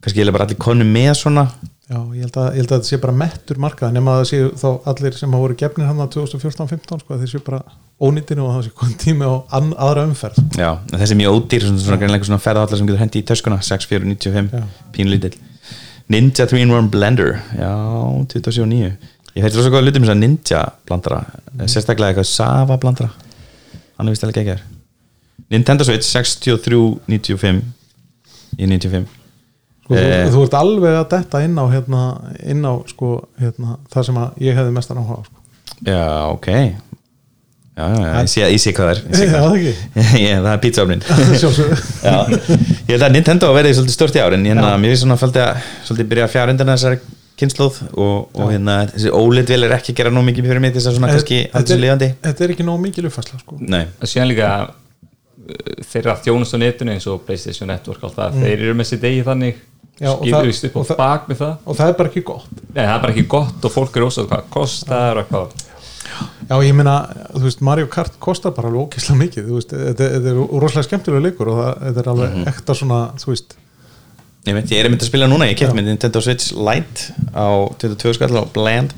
kannski 0.03 0.23
ég 0.23 0.33
bara 0.37 0.47
allir 0.49 0.61
konu 0.63 0.87
með 0.89 1.13
svona 1.19 1.45
já 1.89 1.99
ég, 1.99 2.23
held 2.27 2.37
að, 2.37 2.49
ég 2.53 2.63
held 2.63 2.73
að 2.73 2.79
þetta 2.79 2.89
sé 2.91 3.01
bara 3.03 3.17
mettur 3.17 3.61
markað 3.65 3.95
nema 3.97 4.15
að 4.15 4.23
það 4.23 4.31
séu 4.31 4.49
þá 4.61 4.69
allir 4.93 5.19
sem 5.19 5.35
hafa 5.35 5.45
voru 5.45 5.59
gefnir 5.63 5.89
hann 5.89 6.03
að 6.05 6.11
2014-15 6.19 7.03
sko, 7.05 7.19
þeir 7.23 7.33
séu 7.33 7.45
bara 7.47 7.61
ónýttinu 7.99 8.45
og 8.45 8.55
það 8.55 8.67
sé 8.69 8.73
konn 8.79 8.97
tími 9.01 9.27
á 9.27 9.35
an, 9.59 9.73
aðra 9.75 10.05
umferð. 10.07 10.39
Já, 10.59 10.71
þessi 10.93 11.17
er 11.17 11.21
mjög 11.23 11.39
ódýr 11.39 11.65
svona, 11.67 11.83
svona, 11.83 12.01
svona, 12.05 12.25
svona 12.29 12.43
ferðallar 12.45 12.81
sem 12.81 12.91
getur 12.91 13.03
hendi 13.03 13.23
í 13.23 13.27
töskuna 13.27 13.61
6495, 13.65 14.53
Já. 14.55 14.67
pínlítill 14.95 15.39
Ninja 16.09 16.47
3-in-1 16.49 16.89
Blender 16.93 17.35
Já, 17.59 17.73
27.9 18.33 18.93
Ég 19.37 19.45
fætti 19.45 19.59
rosa 19.59 19.71
góða 19.73 19.85
hluti 19.85 20.01
með 20.01 20.09
þess 20.09 20.15
að 20.15 20.23
Ninja 20.23 20.63
blandara 20.89 21.19
sérstaklega 21.69 22.15
eitthvað 22.15 22.31
Sava 22.31 22.79
blandara. 22.81 23.11
Hann 23.99 24.09
er 24.09 24.15
vist 24.15 24.25
alveg 24.25 24.41
ekki 24.41 24.55
hér 24.55 24.65
Nintendo 25.53 25.85
Switch 25.87 26.09
63.95 26.09 27.61
í 28.59 28.71
95 28.71 29.18
sko, 29.89 29.97
Eh. 29.97 30.27
þú, 30.29 30.35
þú 30.37 30.43
ert 30.45 30.57
alveg 30.61 30.99
að 31.01 31.09
detta 31.17 31.41
inn 31.49 31.57
á, 31.57 31.65
hérna, 31.73 32.03
inn 32.45 32.63
á 32.69 32.73
sko, 32.93 33.15
hérna, 33.41 33.79
það 33.93 34.05
sem 34.11 34.21
að 34.21 34.39
ég 34.45 34.59
hefði 34.61 34.73
mestan 34.77 35.01
áhuga 35.01 35.25
sko. 35.25 35.37
Já, 35.87 36.05
ok. 36.35 36.47
Já, 37.79 37.85
já, 37.95 37.99
já, 38.03 38.15
ég 38.19 38.29
sé, 38.33 38.41
ég 38.43 38.59
sé 38.59 38.73
hvað 38.75 38.89
það 38.89 38.97
er 38.99 39.29
Já, 39.31 39.43
ekki? 39.55 39.73
Ég- 40.27 40.41
Það 40.43 40.53
er 40.53 40.63
pizzaofnin 40.65 41.03
ég 42.89 42.91
held 42.97 43.05
að 43.07 43.13
Nintendo 43.15 43.53
verði 43.55 43.71
svolítið 43.77 43.95
stort 43.95 44.17
í 44.19 44.23
ár 44.25 44.35
en 44.35 44.47
hérna, 44.49 44.73
mér 44.83 44.91
finnst 44.93 45.05
svona 45.05 45.19
fældi 45.21 45.43
að 45.45 45.61
svolítið 45.87 46.09
byrja 46.11 46.25
að 46.27 46.33
fjara 46.35 46.55
undan 46.57 46.73
þessari 46.73 46.99
kynnslóð 47.39 47.77
og, 47.95 48.17
og 48.35 48.51
hérna, 48.51 48.75
þessi 48.91 49.13
OLED 49.15 49.53
vel 49.55 49.69
er 49.69 49.77
ekki 49.79 49.95
gera 49.95 50.11
nóg 50.11 50.27
mikið 50.27 50.49
fyrir 50.51 50.63
mig 50.65 50.73
til 50.75 50.81
þess 50.83 50.91
að 50.91 50.97
svona 50.99 51.13
kannski 51.13 51.39
Þetta 51.45 51.61
alls 51.63 51.71
er- 51.77 51.83
lifandi. 51.85 52.09
þetta 52.27 52.45
er 52.49 52.55
ekki 52.57 52.67
nóg 52.67 52.81
mikil 52.83 53.07
uppfæsla 53.13 53.39
sko. 53.45 53.59
Nei, 53.63 53.85
síðan 54.03 54.31
líka 54.33 54.49
uh, 54.67 54.75
þeirra 55.93 56.17
þjónust 56.27 56.57
á 56.57 56.63
netinu 56.65 56.97
eins 56.97 57.07
og 57.07 57.23
Playstation 57.29 57.71
Network 57.71 58.03
allt 58.09 58.19
það, 58.19 58.41
þeir 58.43 58.57
eru 58.67 58.75
með 58.83 58.91
sitt 58.91 59.07
eigi 59.07 59.23
þannig. 59.31 59.55
Mm. 59.63 59.68
Já, 60.01 60.11
og 60.15 60.23
það- 60.27 60.35
á 60.35 60.77
og 60.79 60.87
það- 60.87 60.97
bak 60.97 61.29
með 61.29 61.37
það. 61.43 61.57
og 61.67 61.77
það 61.77 61.89
er 61.89 61.97
bara 61.99 62.09
ekki 62.09 62.23
gott. 62.25 62.49
Nei, 62.75 62.85
það 62.87 62.95
er 62.95 63.01
bara 63.03 63.13
ekki 63.13 63.27
gott 63.29 63.65
og 63.65 63.73
fólk 63.73 63.97
er 63.97 64.03
ósað 64.07 64.29
hvað 64.29 64.43
kostar 64.51 65.17
og 65.19 65.29
hvað 65.33 65.65
Já, 66.49 66.55
ég 66.65 66.75
meina, 66.75 66.95
þú 67.35 67.43
veist, 67.45 67.61
Mario 67.61 67.87
Kart 67.87 68.15
kostar 68.19 68.51
bara 68.57 68.69
alveg 68.71 68.89
ókislega 68.89 69.19
mikið, 69.21 69.49
þú 69.51 69.55
veist, 69.59 69.73
þetta, 69.75 70.07
er 70.31 70.39
rosalega 70.63 70.87
skemmtilega 70.89 71.23
leikur 71.27 71.49
og 71.53 71.59
það, 71.59 71.99
er 71.99 72.09
alveg 72.09 72.33
Mhm. 72.35 72.47
ekta 72.49 72.75
svona, 72.75 73.01
þú 73.21 73.27
veist. 73.35 73.55
Ég 74.47 74.55
veit, 74.55 74.71
ég 74.71 74.85
er 74.85 74.89
mynd 74.89 75.01
að 75.03 75.11
spila 75.11 75.27
núna 75.29 75.45
ég 75.51 75.57
keft 75.59 75.75
með 75.75 75.85
Nintendo 75.85 76.21
Switch 76.23 76.53
Lite 76.57 77.13
á 77.37 77.69
22 77.79 78.15
skall 78.15 78.37
og 78.39 78.53
bland 78.55 78.95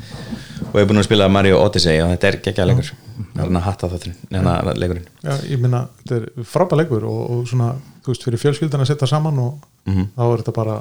og 0.69 0.75
ég 0.75 0.83
er 0.83 0.87
búin 0.87 0.99
að 1.01 1.09
spila 1.09 1.29
Mario 1.29 1.59
Odyssey 1.59 1.99
og 2.01 2.11
þetta 2.17 2.25
er 2.29 2.37
geggja 2.45 2.67
leikur 2.67 2.91
það 3.35 3.41
er 3.43 3.49
hann 3.49 3.59
að 3.61 3.67
hatta 3.67 3.89
þátturinn, 3.93 4.17
hérna 4.31 4.75
leikurinn. 4.79 5.07
Já, 5.25 5.35
ég 5.51 5.61
meina, 5.63 5.81
þetta 6.03 6.17
er 6.21 6.47
frábæð 6.53 6.81
leikur 6.83 7.05
og, 7.11 7.21
og 7.35 7.45
svona, 7.51 7.69
þú 8.05 8.13
veist, 8.15 8.25
fyrir 8.29 8.43
fjölskyldan 8.45 8.85
að 8.85 8.91
setja 8.95 9.09
saman 9.11 9.39
og 9.39 9.67
Mhm. 9.87 10.09
þá 10.17 10.23
er 10.27 10.43
þetta 10.43 10.53
bara 10.55 10.75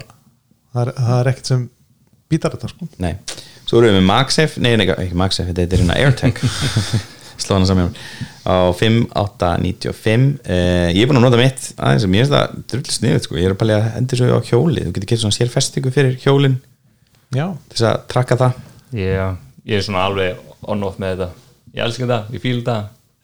það 0.74 0.82
er, 0.88 0.90
það 1.00 1.20
er 1.22 1.30
ekkert 1.32 1.46
sem 1.54 1.62
býtar 2.30 2.52
þetta, 2.56 2.68
sko. 2.70 2.88
Nei, 3.00 3.14
svo 3.66 3.80
erum 3.80 3.94
við 3.96 4.02
með 4.02 4.08
MagSafe 4.10 4.60
Nei, 4.62 4.76
nei, 4.78 4.86
ekki 4.92 5.16
MagSafe, 5.18 5.54
þetta 5.56 5.74
er 5.78 5.82
hérna 5.84 5.96
AirTag 5.96 6.42
Slá 7.40 7.56
hana 7.56 7.66
saman 7.70 7.94
á 8.44 8.56
5895 8.76 10.40
uh, 10.44 10.90
Ég 10.92 11.00
er 11.04 11.08
búin 11.10 11.20
að 11.22 11.26
nota 11.30 11.40
mitt 11.40 11.70
aðeins 11.80 12.04
og 12.06 12.12
mér 12.12 12.26
finnst 12.26 12.36
það 12.36 12.58
drull 12.74 12.94
sniðut 12.98 13.24
sko. 13.28 13.38
Ég 13.40 13.48
er 13.48 13.56
að 13.56 13.60
pælega 13.62 13.86
að 13.88 13.98
endur 14.02 14.20
svo 14.20 14.28
á 14.36 14.42
hjóli 14.50 14.84
Þú 14.86 14.94
getur 14.98 15.10
gett 15.14 15.22
svona 15.24 15.38
sér 15.38 15.52
festingu 15.54 15.94
fyrir 15.96 16.18
hjólin 16.20 16.58
Já, 17.32 17.46
til 17.70 17.78
þess 17.78 17.86
að 17.94 17.98
trakka 18.12 18.36
það. 18.42 18.60
Yeah. 18.98 19.36
ég 19.70 19.78
er 19.80 19.84
svona 19.86 20.04
alveg 20.10 20.40
on-off 20.66 20.98
með 21.00 21.16
þetta 21.16 21.49
ég 21.76 21.84
elska 21.86 22.06
þetta, 22.06 22.20
ég 22.36 22.42
fíl 22.44 22.58
þetta 22.62 22.78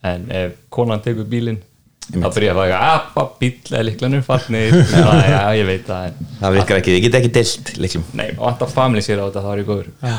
en 0.06 0.26
ef 0.30 0.52
konan 0.72 1.02
tekur 1.04 1.26
bílinn 1.30 1.58
þá 2.06 2.26
byrja 2.30 2.52
að 2.54 2.58
fæða 2.60 2.80
appa, 2.94 3.22
bíl 3.40 3.52
eða 3.72 3.84
liklanur 3.88 4.22
farnir, 4.26 4.74
já, 4.94 5.06
já, 5.26 5.38
ég 5.58 5.66
veit 5.66 5.86
það 5.88 6.04
en, 6.10 6.26
Það 6.40 6.58
virkar 6.60 6.80
ekki, 6.80 6.92
þið 6.96 7.06
getur 7.06 7.20
ekki 7.20 7.32
deilt 7.34 7.70
liklum 7.82 8.04
nei, 8.20 8.28
og 8.36 8.44
alltaf 8.52 8.74
family 8.76 9.02
sér 9.02 9.22
á 9.22 9.26
þetta 9.26 9.42
þá 9.42 9.48
er 9.54 9.62
ég 9.62 9.70
góður. 9.70 9.88
Já. 10.02 10.18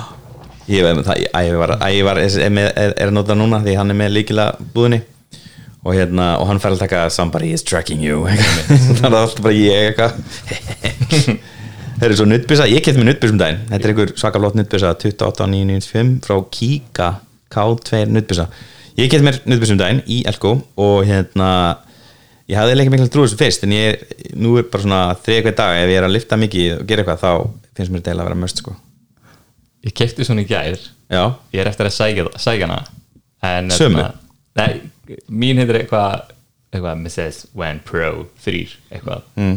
ég 0.68 1.04
það, 1.08 1.22
Ævi 1.40 1.62
var, 1.62 1.76
Ævi 1.88 2.02
var 2.10 2.20
er, 2.26 2.40
er, 2.44 2.52
með- 2.58 2.74
er, 2.74 2.96
er 2.98 3.12
að 3.12 3.16
nota 3.16 3.38
núna 3.40 3.62
því 3.64 3.78
hann 3.80 3.94
er 3.94 4.00
með 4.02 4.18
líkila 4.18 4.50
búðinni. 4.76 5.00
Og 5.88 5.94
hérna, 5.96 6.34
og 6.42 6.50
hann 6.50 6.60
fær 6.60 6.74
að 6.76 6.82
taka 6.82 7.06
somebody 7.14 7.54
is 7.56 7.64
tracking 7.64 8.02
you. 8.04 8.26
Þannig 8.28 8.90
að 8.92 8.98
það 9.00 9.08
er 9.08 9.20
alltaf 9.22 9.46
bara 9.46 9.56
ég 9.56 9.94
eitthvað. 9.94 10.12
Það 11.98 12.04
er 12.06 12.14
svo 12.20 12.26
nuttbyssa, 12.30 12.66
ég 12.70 12.84
kefti 12.86 13.00
með 13.02 13.08
nuttbyssum 13.08 13.40
daginn. 13.40 13.62
Þetta 13.72 13.88
er 13.88 13.92
einhver 13.94 14.12
svaka 14.22 14.42
flott 14.42 14.58
nuttbyssa 14.60 14.92
28995 15.02 16.12
frá 16.28 16.36
Kika 16.54 17.08
K2 17.54 18.06
nuttbyssa 18.12 18.48
Ég 18.98 19.12
kefti 19.12 19.26
mér 19.28 19.38
nuttbyssum 19.46 19.78
daginn 19.80 20.02
í 20.10 20.24
Elko 20.30 20.56
og 20.82 21.04
hérna 21.06 21.50
ég 22.50 22.58
hafði 22.58 22.78
ekki 22.82 22.94
mikla 22.96 23.10
trú 23.14 23.26
þessu 23.28 23.38
fyrst 23.40 23.66
en 23.68 23.74
ég, 23.76 24.04
nú 24.40 24.56
er 24.58 24.66
bara 24.72 24.84
svona 24.86 25.02
þriða 25.22 25.44
hver 25.48 25.56
dag 25.60 25.82
ef 25.84 25.92
ég 25.92 26.00
er 26.00 26.08
að 26.08 26.14
lifta 26.16 26.40
mikið 26.40 26.70
og 26.80 26.86
gera 26.90 27.04
eitthvað 27.04 27.22
þá 27.22 27.32
finnst 27.78 27.92
mér 27.94 28.00
þetta 28.02 28.12
eiginlega 28.14 28.24
að 28.26 28.30
vera 28.32 28.40
möst 28.44 28.62
sko 28.64 28.76
Ég 29.86 29.94
kefti 29.96 30.26
svona 30.28 30.44
í 30.46 30.48
gær 30.50 30.80
Já, 31.08 31.24
Ég 31.54 31.62
er 31.62 31.70
eftir 31.70 31.88
að 31.88 31.94
sækja, 31.96 32.26
sækja 32.42 32.68
hana 32.68 32.80
en, 33.48 33.70
Sömu? 33.72 34.02
hérna, 34.02 34.16
Nei, 34.58 35.20
mín 35.30 35.62
heitir 35.62 35.78
eitthvað 35.84 36.34
eitthvað 36.74 37.04
Mrs. 37.04 37.44
Wen 37.56 37.78
Pro 37.86 38.10
3 38.44 38.64
eitthvað 38.90 39.28
mm. 39.38 39.54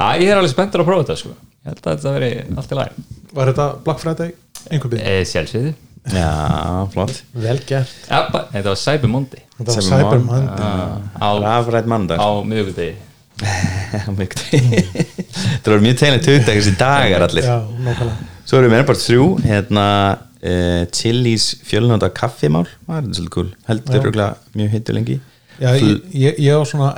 Æ, 0.00 0.06
ég 0.24 0.32
er 0.32 0.40
alveg 0.40 0.52
spenntur 0.52 0.82
að 0.82 0.90
prófa 0.90 1.06
þetta 1.06 1.18
sko 1.22 1.36
Ég 1.36 1.70
held 1.70 1.80
að 1.84 1.94
þetta 1.94 2.16
veri 2.16 2.32
allt 2.56 2.74
í 2.74 2.80
lagi 2.80 3.06
Var 3.36 3.52
þetta 3.52 3.68
Black 3.86 4.02
Friday 4.02 4.34
einhver 4.72 4.92
byrð? 4.92 5.06
e, 5.06 5.22
Sjálfsviði 5.30 5.72
já, 6.08 6.86
flott. 6.92 7.22
Vel 7.34 7.60
gert. 7.68 7.92
Ja, 8.08 8.22
ba- 8.32 8.46
Þetta 8.52 8.68
var 8.72 8.80
Cyber 8.80 9.08
Monday. 9.12 9.42
Þetta 9.58 9.74
var 9.74 9.82
Cyber 9.82 10.02
Cyber 10.04 10.18
Monday. 10.18 10.56
Monday. 10.56 11.02
Á, 11.20 11.28
Rafrætt 11.44 11.86
mandag 11.86 12.18
á 12.22 12.28
miðvikudegi. 12.44 12.96
Það 14.50 15.70
voru 15.70 15.82
mjög 15.84 15.96
tegnlega 16.00 16.24
tökta 16.24 16.54
þessi 16.56 16.74
dagar 16.80 17.24
allir. 17.26 17.46
Já, 17.46 17.56
nákvæmlega. 17.86 18.28
Svo 18.48 18.58
erum 18.60 18.74
við 18.74 18.84
bara 18.90 19.00
þrjú 19.04 19.26
hérna 19.44 19.84
uh, 20.18 20.82
Chili's 20.96 21.46
fjölnönda 21.68 22.10
kaffimál. 22.16 22.66
Það 22.86 22.98
er 23.00 23.10
svolítið 23.18 23.34
cool, 23.36 23.50
heldur 23.68 23.94
Já. 23.96 24.00
örugglega 24.00 24.58
mjög 24.58 24.74
hittu 24.76 24.96
lengi. 24.96 25.18
Já, 25.60 25.74
ég, 26.16 26.40
á 26.56 26.58
svona 26.68 26.90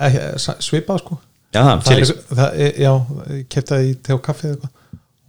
sa- 0.43 0.59
svipað 0.63 1.03
sko. 1.03 1.19
Já, 1.53 1.61
það, 1.63 1.75
er, 1.75 1.83
Chili's. 1.89 2.15
er, 2.49 2.73
Já, 2.87 2.93
ég 3.37 3.47
kefti 3.53 3.75
það 3.75 3.89
í 3.91 3.95
te 4.07 4.15
og 4.17 4.23
kaffið 4.27 4.55
eitthvað 4.55 4.79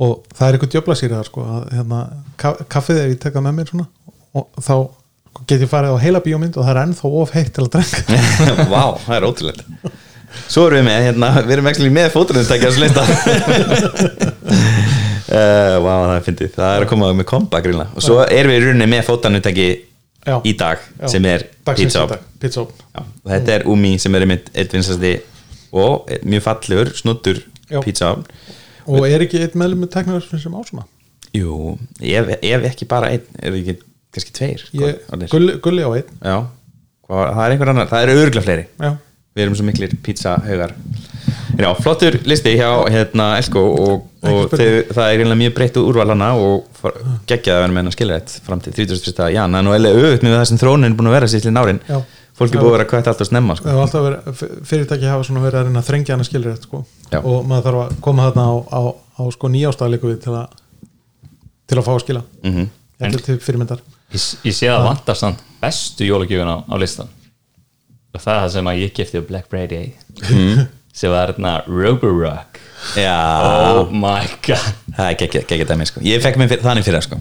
og 0.01 0.23
það 0.33 0.47
er 0.47 0.53
eitthvað 0.57 0.71
djöfla 0.73 0.95
sér 0.97 1.11
það 1.13 1.27
sko 1.29 1.43
að, 1.45 1.63
hérna, 1.77 1.99
ka- 2.41 2.57
kaffið 2.73 3.01
ef 3.03 3.11
ég 3.13 3.19
tek 3.21 3.33
það 3.37 3.45
með 3.47 3.57
mér 3.59 3.69
svona. 3.71 3.87
Og 4.33 4.47
þá 4.65 4.75
get 5.49 5.61
ég 5.65 5.69
farið 5.69 5.93
á 5.93 6.03
heila 6.03 6.21
bíómynd 6.25 6.57
og 6.57 6.65
það 6.65 6.73
er 6.73 6.81
ennþá 6.87 7.11
of 7.21 7.31
heitt 7.33 7.53
til 7.53 7.63
að 7.65 7.71
drenga 7.75 8.65
Vá, 8.73 8.83
það 9.05 9.15
er 9.17 9.27
ótrúlega 9.27 9.93
Svo 10.49 10.63
erum 10.65 10.79
við 10.79 10.85
með, 10.87 11.03
hérna, 11.07 11.27
við 11.45 11.51
erum 11.57 11.67
ekki 11.69 11.89
með 11.93 12.07
fótunumtækja 12.15 12.69
þessu 12.69 12.81
leista 12.81 13.03
uh, 15.29 15.77
Vá, 15.85 15.93
það 15.93 16.15
er 16.17 16.23
fyndið. 16.27 16.51
Það 16.55 16.69
er 16.77 16.85
að 16.85 16.89
koma 16.93 17.09
með 17.17 17.27
komba 17.29 17.61
grilla 17.65 17.85
Og 17.93 18.05
svo 18.05 18.19
erum 18.25 18.53
við 18.53 18.59
í 18.59 18.63
rauninni 18.67 18.87
með 18.95 19.05
fótunumtæki 19.09 19.67
Já. 20.23 20.37
í 20.47 20.53
dag 20.57 20.79
Já. 21.01 21.07
sem 21.11 21.25
er 21.27 21.41
pizza 21.75 22.05
og 22.07 23.27
þetta 23.27 23.57
er 23.57 23.65
Umi 23.67 23.97
sem 23.99 24.13
er 24.15 24.23
einmitt 24.23 24.45
eitt 24.55 24.71
vinsasti 24.73 25.13
og 25.75 26.07
mjög 26.23 26.45
fallegur, 26.45 26.91
snuttur 26.95 27.41
pizza 27.83 28.13
Hut. 28.13 28.29
Og 28.87 29.07
er 29.07 29.25
ekki 29.25 29.41
eitt 29.43 29.55
meðlum 29.59 29.83
með 29.85 29.93
tekniverðsfinn 29.97 30.43
sem 30.43 30.57
á 30.57 30.61
svona? 30.67 30.85
Jú, 31.33 31.77
ef, 32.01 32.29
ef 32.39 32.67
ekki 32.69 32.87
bara 32.89 33.09
einn 33.13 33.39
er 33.41 33.55
ekki 33.57 33.77
kannski 34.13 34.35
tveir? 34.37 34.67
Ég, 34.77 34.99
gulli, 35.31 35.57
gulli 35.63 35.85
á 35.85 35.89
einn. 35.95 36.11
Já, 36.21 36.37
hvað, 37.07 37.23
það 37.33 37.43
er 37.47 37.55
einhver 37.55 37.73
annar 37.73 37.89
það 37.89 38.05
eru 38.07 38.19
örgulega 38.27 38.45
fleiri. 38.45 38.67
Já, 38.77 38.91
við 39.33 39.45
erum 39.47 39.57
svo 39.57 39.65
miklir 39.65 39.95
pizza 40.05 40.35
haugar. 40.45 40.75
Já, 41.53 41.67
flottur 41.77 42.15
listi 42.25 42.55
hjá 42.57 42.69
hérna 42.89 43.27
Elko 43.37 43.61
og, 43.61 44.05
og 44.25 44.39
spurning. 44.47 44.87
það 44.93 45.03
er 45.09 45.21
einlega 45.21 45.39
mjög 45.41 45.55
breytt 45.57 45.75
úrval 45.81 46.09
hana 46.09 46.31
og 46.41 46.87
geggjað 47.29 47.57
að 47.57 47.61
vera 47.61 47.73
með 47.73 47.81
hennar 47.83 47.95
skilrætt 47.95 48.33
fram 48.45 48.61
til 48.63 48.73
31. 48.73 49.27
jan, 49.35 49.53
það 49.53 49.59
er 49.59 49.67
nú 49.67 49.73
eiginlega 49.75 49.99
auðvitað 50.01 50.25
með 50.27 50.35
það 50.39 50.47
sem 50.49 50.61
þróunin 50.63 50.87
er 50.89 50.95
búin 50.97 51.11
að 51.11 51.15
vera 51.17 51.29
sýstlinn 51.33 51.61
árin. 51.61 51.81
Já. 51.89 51.99
Fólk 52.37 52.55
er 52.55 52.61
búið 52.63 52.69
að 52.71 52.75
vera 52.77 52.89
kvætt 52.89 53.09
alltaf 53.11 53.29
snemma 53.29 53.55
sko. 53.59 53.73
fyrirtæki 54.69 55.09
hafa 55.09 55.27
svona 55.27 55.43
verið 55.43 55.59
að 55.59 55.67
reyna 55.69 55.81
að 55.83 55.89
þrengja 55.89 56.15
hana 56.15 56.27
skilur 56.27 56.53
rétt 56.53 56.67
sko. 56.67 56.83
Og 57.21 57.47
maður 57.49 57.67
þarf 57.69 57.81
að 57.83 57.97
koma 58.07 58.27
þarna 58.29 58.45
á, 58.49 58.53
á, 58.73 58.81
á 58.93 59.23
sko 59.35 59.51
nýjástæðleiku 59.53 60.11
við 60.11 60.21
til 60.25 60.37
að 60.37 60.59
til 61.69 61.79
að 61.79 61.87
fá 61.87 61.93
að 61.93 62.03
skila. 62.05 62.23
Mhm. 62.43 62.69
þetta 62.99 63.17
er 63.19 63.25
til 63.27 63.39
fyrirmyndar. 63.43 63.83
Ég, 64.13 64.29
ég 64.45 64.55
sé 64.55 64.69
að 64.69 64.85
vantar 64.87 65.17
samt 65.17 65.41
bestu 65.61 66.05
jólagjöfun 66.05 66.51
á, 66.53 66.57
á 66.69 66.75
listan 66.77 67.09
og 68.13 68.21
það 68.21 68.35
er 68.35 68.41
það 68.43 68.51
sem 68.53 68.69
að 68.69 68.79
ég 68.83 68.93
kefti 68.93 69.21
á 69.21 69.23
Black 69.25 69.49
Friday. 69.49 69.93
Sem 70.93 71.09
var 71.09 71.31
hérna 71.31 71.63
Roborock. 71.65 72.59
Já, 72.93 73.15
oh 73.81 73.89
my 73.89 74.27
god. 74.45 74.67
Það 74.93 75.07
er 75.07 75.15
geggjað 75.17 75.71
dæmi 75.71 75.87
sko. 75.89 76.03
ég 76.05 76.21
fekk 76.21 76.37
fyr, 76.51 76.61
þannig 76.61 76.85
fyrra 76.85 76.99
sko. 77.01 77.17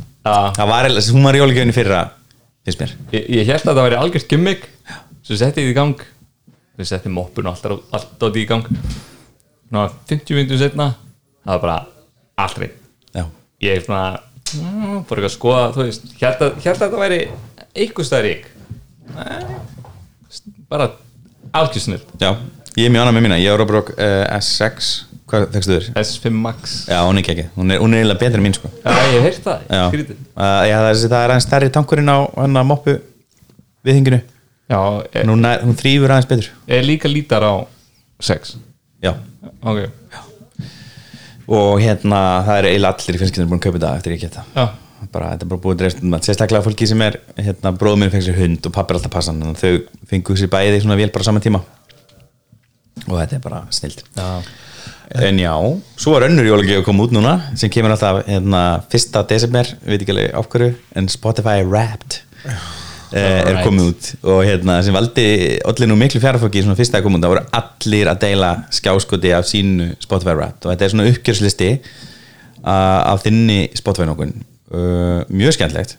Hún 1.17 1.25
var 1.25 1.39
í 1.39 1.41
jólugjöfni 1.41 1.73
fyrra 1.73 2.03
finnst 2.67 2.83
mér. 2.83 2.97
Ég, 3.15 3.31
ég 3.39 3.53
held 3.53 3.67
að 3.67 3.73
það 3.73 3.87
væri 3.89 4.01
algjört 4.01 4.29
gimmick. 4.31 4.69
Svo 5.23 5.39
setti 5.39 5.63
það 5.63 5.71
í 5.73 5.79
gang. 5.79 6.05
Svo 6.77 6.89
setti 6.89 7.13
moppun 7.13 7.49
og 7.51 7.57
allt, 7.57 7.89
allt 7.95 8.29
átt 8.29 8.39
í 8.39 8.47
gang. 8.49 8.69
Ná, 9.73 9.87
50 10.11 10.37
minnum 10.37 10.61
setna 10.61 10.93
það 11.43 11.55
var 11.55 11.63
bara 11.63 12.49
reynd 12.61 12.79
Já, 13.13 13.25
ég 13.65 13.77
er 13.77 13.85
svona 13.85 14.03
mm, 14.57 15.05
fór 15.09 15.21
ekki 15.21 15.29
að 15.29 15.35
skoða, 15.37 15.69
þú 15.75 15.87
veist. 15.87 16.09
Hérna 16.21 16.49
að 16.51 16.67
þetta 16.67 17.01
væri 17.01 17.21
eitthvað 17.73 18.09
stæður 18.09 18.29
rík 18.29 18.51
bara 20.73 20.91
algjörsnil 21.53 22.01
Já. 22.21 22.31
ég 22.79 22.87
er 22.87 22.93
mjög 22.93 23.03
annað 23.03 23.17
með 23.17 23.27
mína, 23.27 23.41
ég 23.41 23.53
er 23.53 23.61
Robrock 23.61 23.93
uh, 23.97 24.25
S6 24.39 24.93
hvað 25.33 25.47
fegstu 25.57 25.73
þér? 25.79 25.87
S5 26.03 26.37
Max. 26.45 26.75
Já, 26.93 26.99
hún 27.09 27.19
er 27.19 27.25
ekki, 27.25 27.47
er, 27.47 27.49
hún 27.57 27.73
er 27.73 28.03
eiginlega 28.03 28.21
betri 28.21 28.39
en 28.41 28.45
mín 28.47 28.57
sko. 28.57 28.71
Já, 28.85 28.93
ég 28.93 29.17
hef 29.17 29.27
heyrt 29.29 29.47
það, 29.49 29.65
Já, 29.73 29.83
skrítið 29.89 30.21
uh, 30.21 30.63
já 30.69 30.77
það, 30.77 30.91
er, 30.91 31.01
það 31.07 31.19
er 31.23 31.35
aðeins 31.35 31.47
stærri 31.49 31.71
tankurinn 31.79 32.13
á 32.13 32.19
hann 32.37 32.61
að 32.63 32.69
moppu 32.69 32.95
viðhinginu 33.89 34.21
Já, 34.73 34.79
er, 35.13 35.27
hún, 35.29 35.49
er, 35.49 35.65
hún 35.67 35.77
þrýfur 35.81 36.15
aðeins 36.15 36.29
betur. 36.31 36.53
Er 36.79 36.87
líka 36.87 37.11
lítar 37.11 37.45
á 37.45 37.55
6 38.23 38.55
Já, 39.03 39.17
Ok, 39.67 39.83
og 41.53 41.81
hérna 41.83 42.21
það 42.47 42.59
er 42.61 42.69
eiginlega 42.71 42.95
allir 42.95 43.17
í 43.19 43.21
finnskinu 43.21 43.49
búin 43.51 43.59
að 43.59 43.65
kaupa 43.67 43.79
þetta 43.81 43.91
eftir 43.99 44.15
ég 44.15 44.23
geta 44.23 44.45
já, 44.55 44.65
bara, 45.13 45.33
þetta 45.35 45.45
er 45.47 45.51
bara 45.51 45.63
búið 45.65 45.81
dreifst 45.83 46.03
um 46.03 46.15
það. 46.15 46.27
Sérstaklega 46.29 46.65
fólki 46.69 46.87
sem 46.89 47.03
er, 47.05 47.19
hérna, 47.37 47.73
bróður 47.79 47.99
minn 48.01 48.13
fengið 48.13 48.29
sér 48.29 48.39
hund 48.39 48.69
og 48.69 48.75
pappi 48.77 48.95
er 48.95 49.01
alltaf 49.01 49.13
passan, 49.17 49.41
þannig 49.43 49.59
að 49.59 49.65
þau 49.65 50.07
fengu 50.13 50.37
sér 50.39 50.53
bæði 50.53 50.83
svona 50.85 50.99
vel 51.01 51.09
bara 51.13 51.27
á 51.27 51.29
sama 51.29 51.43
tíma. 51.43 51.61
Og 53.09 53.17
þetta 53.19 53.39
er 53.39 53.43
bara 53.43 53.65
snild 53.75 54.05
já. 54.15 54.29
En 55.29 55.41
já, 55.41 55.55
svo 56.01 56.15
er 56.17 56.29
önnur 56.29 56.47
jólagi 56.47 56.77
að 56.79 56.85
koma 56.87 57.07
út 57.07 57.15
núna 57.15 57.35
sem 57.59 57.73
kemur 57.73 57.95
alltaf 57.95 58.23
hérna, 58.29 58.63
fyrsta 58.93 59.25
desember, 59.29 59.69
við 59.83 59.95
veit 59.95 60.05
ekki 60.05 60.15
alveg 60.15 60.39
af 60.39 60.49
hverju 60.53 60.71
en 61.01 61.11
Spotify 61.13 61.65
Wrapped 61.67 62.21
uh, 62.47 62.61
er 63.17 63.61
komið 63.65 63.91
út. 63.91 64.13
Og 64.23 64.41
hérna, 64.47 64.79
sem 64.85 64.97
valdi 64.97 65.27
allir 65.69 65.91
nú 65.91 65.99
miklu 66.01 66.23
fjárfóki 66.23 66.65
svona 66.65 66.79
fyrsta 66.79 67.01
að 67.01 67.09
koma 67.09 67.21
út, 67.21 67.27
það 67.27 67.35
voru 67.35 67.45
allir 67.61 68.13
að 68.13 68.23
deila 68.25 68.55
skjáskoti 68.73 69.35
af 69.37 69.49
sínu 69.51 69.91
Spotify 70.03 70.37
Wrapped. 70.39 70.65
Og 70.65 70.73
þetta 70.73 70.89
er 70.89 70.95
svona 70.95 71.11
uppgjörslisti 71.11 71.73
af 72.63 73.25
þinni 73.25 73.61
Spotify 73.77 74.07
nokkur 74.09 74.31
uh, 74.31 75.23
mjög 75.29 75.59
skemmtlegt 75.59 75.99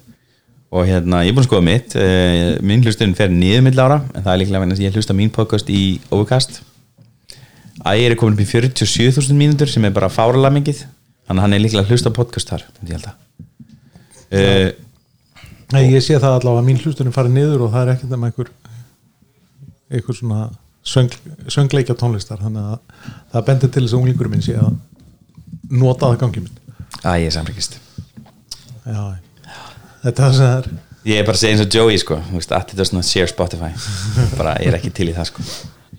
og 0.73 0.87
hérna, 0.89 1.21
ég 1.21 1.29
er 1.29 1.35
búin 1.35 1.43
að 1.43 1.49
skoða 1.51 1.65
mitt 1.67 1.95
uh, 1.99 2.53
minn 2.65 2.83
hlustun 2.85 3.13
fer 3.17 3.29
niður 3.29 3.65
mill 3.67 3.81
ára 3.83 3.99
en 4.13 4.23
það 4.23 4.31
er 4.31 4.39
líklega 4.41 4.69
að 4.71 4.81
ég 4.81 4.95
hlusta 4.95 5.15
mín 5.17 5.33
podcast 5.33 5.69
í 5.69 5.99
Overcast 6.09 6.63
Ægir 7.83 8.13
er 8.13 8.19
komin 8.19 8.37
upp 8.37 8.43
í 8.43 8.47
47.000 8.47 9.35
mínútur 9.35 9.71
sem 9.71 9.83
er 9.83 9.95
bara 9.95 10.11
fáralega 10.11 10.55
mikið 10.55 10.83
þannig 10.83 11.39
að 11.39 11.43
hann 11.43 11.55
er 11.57 11.63
líklega 11.63 11.83
að 11.83 11.91
hlusta 11.91 12.13
podcast 12.15 12.51
þar 12.53 12.65
myndi 12.77 12.93
ég 12.93 12.99
held 12.99 13.09
að 13.11 13.15
uh, 14.39 14.69
Nei, 15.73 15.87
ég 15.89 16.03
sé 16.05 16.19
það 16.21 16.37
allavega 16.37 16.61
að 16.61 16.67
mín 16.67 16.81
hlustunum 16.83 17.15
farið 17.15 17.33
niður 17.33 17.63
og 17.65 17.73
það 17.73 17.83
er 17.83 17.91
ekkert 17.95 18.11
nema 18.13 18.29
einhver 18.29 18.51
einhver 19.93 20.17
svona 20.17 20.41
söng, 20.85 21.09
söngleikja 21.49 21.95
tónlistar. 21.97 22.41
Þannig 22.43 22.67
að 22.75 23.07
það 23.33 23.47
bendir 23.47 23.71
til 23.73 23.83
þess 23.85 23.95
að 23.95 24.01
unglingurinn 24.01 24.35
minn 24.35 24.45
sé 24.45 24.57
að 24.59 24.75
nota 25.73 26.11
það 26.11 26.19
gangi 26.25 26.43
minn. 26.45 26.61
Að 27.01 27.23
ég 27.23 27.33
er 27.33 27.59
Já, 28.83 29.03
þetta 30.03 30.11
er 30.11 30.17
það 30.19 30.33
sem 30.35 30.43
það 30.45 30.57
er. 30.57 30.65
Ég 31.07 31.19
er 31.19 31.25
bara 31.27 31.37
að 31.37 31.41
segja 31.41 31.55
eins 31.55 31.63
og 31.63 31.75
Joey 31.77 31.99
sko. 32.01 32.17
Þú 32.27 32.37
veist, 32.37 32.51
að 32.51 32.65
þetta 32.69 32.83
er 32.83 32.89
svona 32.89 33.07
share 33.07 33.31
Spotify. 33.31 33.69
Bara 34.37 34.55
ég 34.59 34.71
er 34.71 34.77
ekki 34.77 34.91
til 34.91 35.07
í 35.07 35.15
það 35.15 35.29
sko. 35.31 35.45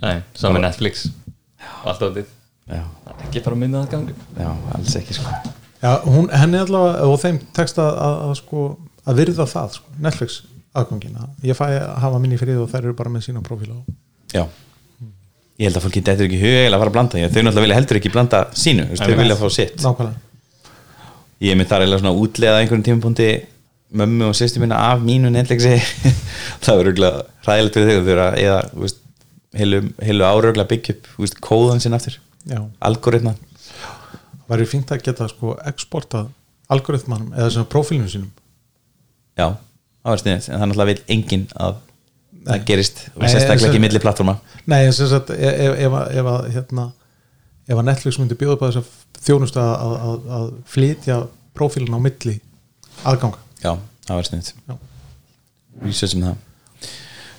Nei, 0.03 0.19
saman 0.37 0.59
með 0.59 0.67
Netflix 0.69 1.07
allt 1.85 2.07
er 2.09 2.25
ekki 3.27 3.43
bara 3.45 3.57
að 3.57 3.61
minna 3.61 3.85
það 3.85 3.95
gangi 3.95 4.15
já 4.41 4.51
alls 4.79 4.97
ekki 5.01 5.19
sko. 5.19 5.37
Já, 5.85 5.91
hún, 6.09 6.31
henni 6.33 6.61
allavega 6.63 7.09
og 7.13 7.19
þeim 7.21 7.39
tekst 7.57 7.81
að, 7.83 7.91
að, 8.07 8.21
að 8.25 8.37
sko 8.41 8.67
að 9.05 9.19
virða 9.21 9.47
það, 9.51 9.79
sko, 9.79 9.97
Netflix 10.07 10.39
aðgangina 10.75 11.29
ég 11.45 11.59
fæ 11.59 11.67
að 11.69 11.91
hafa 12.05 12.21
minni 12.23 12.39
fyrir 12.41 12.63
og 12.63 12.71
þær 12.73 12.87
eru 12.87 12.97
bara 12.99 13.13
með 13.13 13.27
sína 13.29 13.45
profíla 13.45 13.77
já. 14.33 14.47
Ég 15.55 15.69
held 15.69 15.79
að 15.79 15.85
fólki 15.85 16.03
dettur 16.03 16.27
ekki 16.27 16.39
í 16.41 16.43
hug 16.43 16.57
eiginlega 16.57 16.79
að 16.79 16.83
fara 16.83 16.91
að 16.91 16.97
blanda 16.97 17.19
þau 17.21 17.43
náttúrulega 17.45 17.65
vilja 17.67 17.77
heldur 17.79 17.99
ekki 18.01 18.11
blanda 18.11 18.41
sínu 18.59 18.87
þau 18.99 19.13
vilja 19.21 19.37
fá 19.39 19.45
sitt. 19.55 19.77
Nákvæmlega. 19.85 20.73
Ég 21.45 21.53
er 21.53 21.61
með 21.61 21.69
þar 21.71 21.85
eiginlega 21.85 22.03
svona 22.03 22.23
útleða 22.25 22.63
einhverjum 22.63 22.87
tímapunkti 22.89 23.29
mömmu 24.01 24.33
og 24.33 24.35
sýstu 24.35 24.63
minna 24.63 24.81
af 24.89 25.05
mínu 25.07 25.31
Netflixi. 25.31 25.77
Það 26.65 26.81
verður 26.81 27.21
ræðilegt 27.47 27.79
fyrir 27.79 27.93
þau 27.93 28.03
þau 28.09 28.13
eru 28.17 28.25
að 28.25 28.39
eða 28.43 28.59
veist, 28.83 29.04
heilu, 29.59 29.81
þú 31.15 31.25
veist, 31.25 31.41
kóðan 31.45 31.81
sinna 31.83 31.97
aftur. 32.01 32.19
Já, 32.49 32.61
algoritma 32.85 33.35
væri 34.51 34.67
fínt 34.69 34.91
að 34.93 35.05
geta 35.07 35.29
sko 35.31 35.55
exportað 35.65 36.29
algoritmanum 36.73 37.33
eða 37.33 37.51
svona 37.55 37.71
profílinu 37.73 38.11
sínum. 38.13 38.31
Já, 39.39 39.47
það 40.05 40.11
var 40.13 40.21
sniðið 40.23 40.49
en 40.51 40.61
það 40.61 40.67
náttúrulega 40.71 40.91
vil 40.93 41.05
enginn 41.17 41.47
að 41.57 41.79
það 42.45 42.67
gerist 42.69 43.01
og 43.15 43.23
Nei, 43.23 43.29
sérstaklega 43.33 43.71
ekki 43.71 43.79
svo- 43.79 43.85
milli 43.87 44.01
plattforma 44.05 44.35
Nei, 44.69 44.81
sagt, 44.93 45.31
ef, 45.31 45.39
ef, 45.39 45.79
ef, 45.87 45.97
að- 46.01 46.11
ef, 46.21 46.29
að, 46.35 46.49
hérna, 46.55 46.85
ef 47.69 47.79
að 47.81 47.87
Netflix 47.89 48.19
myndi 48.21 48.37
bjóða 48.41 48.57
upp 48.59 48.65
að 48.67 48.75
þess 48.75 48.83
að 48.83 49.23
þjónustu 49.25 49.61
að, 49.63 49.75
að, 49.85 50.27
að, 50.39 50.51
flytja 50.75 51.19
prófílun 51.57 51.97
á 51.97 52.01
milli 52.05 52.35
aðganga. 53.05 53.41
Já, 53.65 53.73
það 54.05 54.19
var 54.21 54.29
sniðið 54.29 54.51
Já. 54.69 54.77
research 55.85 56.17
um 56.19 56.27
það 56.29 56.44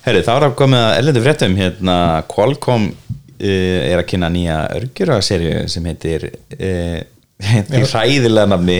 Herri, 0.06 0.22
þá 0.22 0.32
er 0.36 0.44
að 0.46 0.52
komið 0.60 0.84
að 0.84 0.92
erlendu 1.00 1.20
fréttum. 1.24 1.58
Hérna, 1.58 1.96
Qualcomm 2.30 2.86
uh, 2.92 3.42
er 3.42 3.98
að 3.98 4.08
kynna 4.12 4.30
nýja 4.30 4.62
örgjura 4.76 5.18
serju 5.24 5.64
sem 5.72 5.88
heitir 5.90 6.28
uh, 6.30 7.00
í 7.36 7.80
hræðilega 7.82 8.48
nafni 8.48 8.78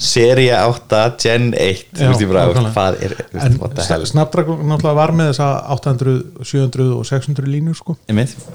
Serie 0.00 0.54
8 0.64 1.00
Gen 1.20 1.50
1 1.52 1.82
þú 1.98 2.06
veist 2.08 2.22
ég 2.24 2.30
bara, 2.30 2.46
nákvæmlega. 2.48 2.70
hvað 2.72 3.02
er 3.02 4.06
Snapdragon 4.08 4.62
náttúrulega 4.64 4.96
var 4.96 5.12
með 5.18 5.32
þessa 5.34 5.48
800, 5.74 6.14
700 6.40 6.86
og 6.96 7.04
600 7.10 7.50
línur 7.52 7.76
sko. 7.76 7.98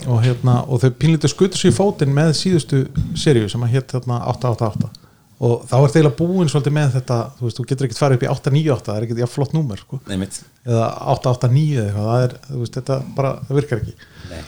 Og, 0.07 0.23
hérna, 0.25 0.63
og 0.65 0.81
þau 0.81 0.89
pínlítið 1.03 1.35
skutu 1.35 1.59
sér 1.59 1.69
í 1.69 1.77
fótinn 1.77 2.15
með 2.17 2.33
síðustu 2.39 2.81
seríu 3.19 3.51
sem 3.51 3.67
að 3.67 3.75
hétt 3.77 3.93
hérna 3.99 4.23
888 4.31 5.06
og 5.37 5.65
þá 5.69 5.75
er 5.77 5.93
þeirra 5.93 6.11
búin 6.17 6.49
svolítið 6.51 6.75
með 6.77 6.95
þetta 6.97 7.17
þú 7.37 7.45
veist, 7.45 7.59
þú 7.59 7.65
getur 7.69 7.87
ekkert 7.87 8.01
farið 8.01 8.17
upp 8.17 8.25
í 8.25 8.29
898 8.33 8.87
það 8.87 8.97
er 8.97 9.07
ekkert 9.07 9.21
já, 9.21 9.27
flott 9.29 9.55
númer 9.55 9.81
sko. 9.81 9.99
Eða 10.09 10.87
889 11.13 11.77
eða 11.77 11.87
eitthvað 11.87 12.07
það 12.09 12.25
er, 12.27 12.37
veist, 12.63 12.79
þetta 12.79 12.99
bara, 13.17 13.33
það 13.47 13.61
virkar 13.61 13.83
ekki. 13.83 13.95
Nei. 14.31 14.41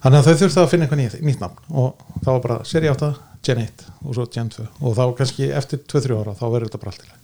þannig 0.00 0.20
að 0.20 0.28
þau 0.28 0.42
þurftu 0.42 0.62
að 0.62 0.70
finna 0.72 0.88
eitthvað 0.88 1.02
nýtt, 1.02 1.18
nýtt 1.28 1.44
nafn. 1.44 1.64
Og 1.70 2.04
það 2.18 2.32
var 2.32 2.44
bara 2.48 2.58
seri 2.72 2.92
8, 2.92 3.12
Gen 3.46 3.62
1 3.64 3.86
og 4.04 4.16
svo 4.16 4.28
Gen 4.32 4.52
2 4.52 4.66
og 4.84 4.96
þá 4.98 5.04
kannski 5.16 5.48
eftir 5.56 5.80
2-3 5.88 6.18
ára 6.20 6.36
þá 6.36 6.44
verður 6.52 6.68
þetta 6.68 6.82
bara 6.82 6.92
allt 6.92 7.04
til 7.06 7.18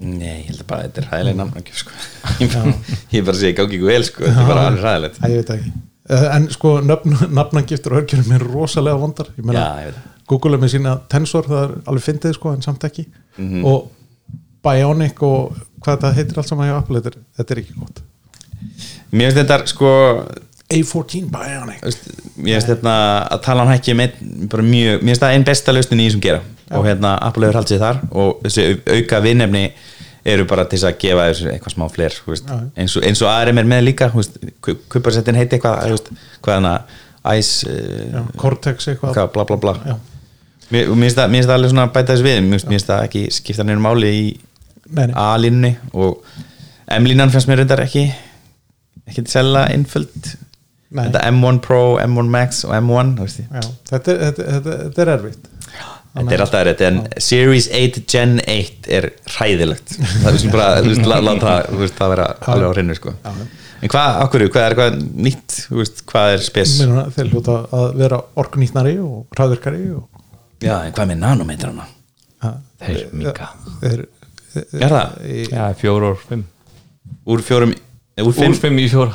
Nei, 0.00 0.40
ég 0.40 0.46
held 0.48 0.62
að 0.62 0.68
bara 0.70 0.86
þetta 0.86 1.02
er 1.02 1.08
hræðileg 1.10 1.36
nafn 1.36 1.66
sko. 1.76 1.92
ég 3.12 3.26
bara 3.26 3.36
sé, 3.36 3.50
ekki 3.52 3.80
vel 3.84 4.02
sko. 4.08 4.24
þetta 4.24 4.42
er 4.42 4.48
bara 4.48 4.62
alveg 4.70 5.20
ekki. 5.54 5.72
Eh, 6.10 6.24
en 6.34 6.48
sko 6.50 6.72
nöfn, 6.82 7.14
nafnangiftur 7.38 7.94
og 7.94 8.02
örkjörnum 8.02 8.32
er 8.38 8.44
rosalega 8.48 8.98
vondar. 8.98 9.28
Ég 9.36 9.46
meina, 9.46 9.66
Já, 10.30 10.34
það. 10.34 10.34
Google 10.34 10.54
er 10.56 10.62
með 10.62 10.72
sína 10.76 10.92
tensor 11.12 11.48
það 11.48 11.62
er 11.64 11.74
alveg 11.90 12.04
fyndið 12.06 12.34
sko 12.38 12.52
en 12.54 12.62
samt 12.62 12.84
ekki 12.88 13.06
Mhm. 13.38 13.64
og 13.64 13.90
Bionic 14.62 15.22
og 15.22 15.54
hvað 15.80 15.96
þetta 15.96 16.14
heitir 16.14 16.38
allt 16.38 16.48
saman 16.48 16.68
hjá 16.68 16.76
Apple 16.78 17.00
þetta 17.00 17.12
er, 17.14 17.18
þetta 17.38 17.54
er 17.56 17.60
ekki 17.62 17.78
gott 17.80 18.00
Mér 19.12 19.30
finnst 19.32 19.38
þetta 19.40 19.66
sko 19.66 19.92
A14 20.70 21.30
Bionic 21.32 21.80
Mér 22.36 22.58
finnst 22.60 22.68
þetta 22.74 22.96
að 23.32 23.40
tala 23.46 23.64
hann 23.64 23.78
ekki 23.78 23.94
með 23.98 24.18
mjög, 24.66 25.00
mér 25.02 25.08
finnst 25.14 25.22
það 25.24 25.34
einn 25.36 25.46
besta 25.48 25.72
lausnin 25.74 26.02
í 26.04 26.08
þessum 26.10 26.20
gera 26.26 26.42
og 26.70 26.84
hérna 26.86 27.16
Apple 27.26 27.46
hefur 27.48 27.58
haldið 27.58 27.72
sig 27.74 27.80
þar 27.82 27.96
og 28.12 28.42
þessi 28.44 28.66
au- 28.68 28.94
auka 28.98 29.20
vinnefni 29.24 29.64
eru 30.30 30.44
bara 30.44 30.64
til 30.68 30.78
að 30.84 30.98
gefa 31.00 31.24
þessu 31.30 31.48
eitthvað 31.50 31.74
smá 31.74 31.88
Já. 32.46 32.58
eins, 32.76 32.96
og, 32.96 33.02
eins 33.08 33.22
og 33.24 33.28
aðri 33.32 33.54
er 33.58 33.64
með 33.72 33.82
líka 33.88 34.10
kuparsettin 34.92 35.34
heiti 35.40 35.56
eitthvað 35.56 35.80
þú 35.88 35.96
veist, 35.96 36.10
hvað 36.44 36.54
hana 36.60 36.74
Ice 37.38 37.66
Já, 38.12 38.22
Cortex 38.36 38.86
eitthvað 38.92 39.14
hvað, 39.16 39.32
bla 39.32 39.44
bla 39.48 39.56
bla 39.56 39.74
Já. 39.88 39.96
Mér 40.70 40.90
finnst 40.92 41.18
það, 41.18 41.32
það 41.50 41.56
alveg 41.58 41.72
svona 41.74 41.86
að 41.88 41.94
bæta 41.96 42.14
þess 42.14 42.26
við. 42.26 42.40
Mér 42.46 42.64
finnst- 42.64 42.70
það 42.90 43.04
ekki 43.08 43.24
skipta 43.38 43.66
neina 43.66 43.82
máli 43.84 44.12
í. 44.20 44.24
A-línunni 45.14 45.76
og 45.94 46.24
M-línan 46.90 47.30
finnst 47.30 47.46
mér 47.50 47.60
reyndar 47.62 47.84
ekki 47.84 48.08
ekki 49.06 49.22
til 49.24 49.30
selga 49.30 49.66
Nei. 50.90 51.04
þetta 51.06 51.22
M1 51.30 51.60
Pro, 51.62 51.80
M1 52.02 52.30
Max 52.32 52.64
og 52.66 52.74
M1 52.74 53.12
þú 53.18 53.26
veist. 53.26 53.40
Ég. 53.44 53.50
Já, 53.54 53.68
þetta, 53.92 54.14
er, 54.14 54.32
þetta, 54.40 54.46
þetta, 54.56 55.02
er 55.04 55.12
erfitt. 55.14 55.48
Þetta 56.10 56.34
er 56.34 56.42
alltaf 56.42 56.64
erfitt 56.64 56.80
en 56.88 56.96
Series 57.22 57.68
8 57.78 58.02
Gen 58.10 58.32
1 58.42 58.88
er 58.98 59.06
hræðilegt. 59.36 59.94
Það 60.24 60.40
skulum 60.42 60.56
bara 60.56 60.80
la- 61.12 61.20
láta 61.28 61.52
það, 62.00 62.10
vera 62.16 62.26
alveg 62.54 62.66
á 62.66 62.72
hreinu 62.74 62.96
sko. 62.98 63.14
en 63.80 63.88
hvað, 63.94 64.16
okkur, 64.24 64.46
hvað 64.50 64.64
er 64.66 64.74
eitthvað 64.74 64.98
nýtt 65.28 65.58
hvað 66.10 66.34
er 66.34 66.42
spes? 66.44 66.74
Þeir 67.14 67.30
hljóta 67.30 67.60
að 67.78 67.86
vera 68.02 68.18
orkunýtnari 68.42 68.96
og 69.04 69.30
hraðverkari 69.38 69.86
og 69.94 70.19
já, 70.60 70.74
en 70.86 70.94
hvað 70.96 71.10
með 71.12 71.20
nanometrana? 71.24 71.86
Ja, 72.40 72.54
Þeir 72.80 73.00
þeir, 73.80 74.04
er 74.80 74.94
það, 74.94 75.16
Já, 75.52 75.64
fjóru 75.78 76.12
og 76.14 76.22
fimm. 76.24 76.44
Úr 77.30 77.42
fjórum 77.44 77.74
úr 77.74 78.28
Úr 78.30 78.36
fimm, 78.36 78.56
fimm 78.56 78.80
í 78.80 78.88
fjóra 78.90 79.12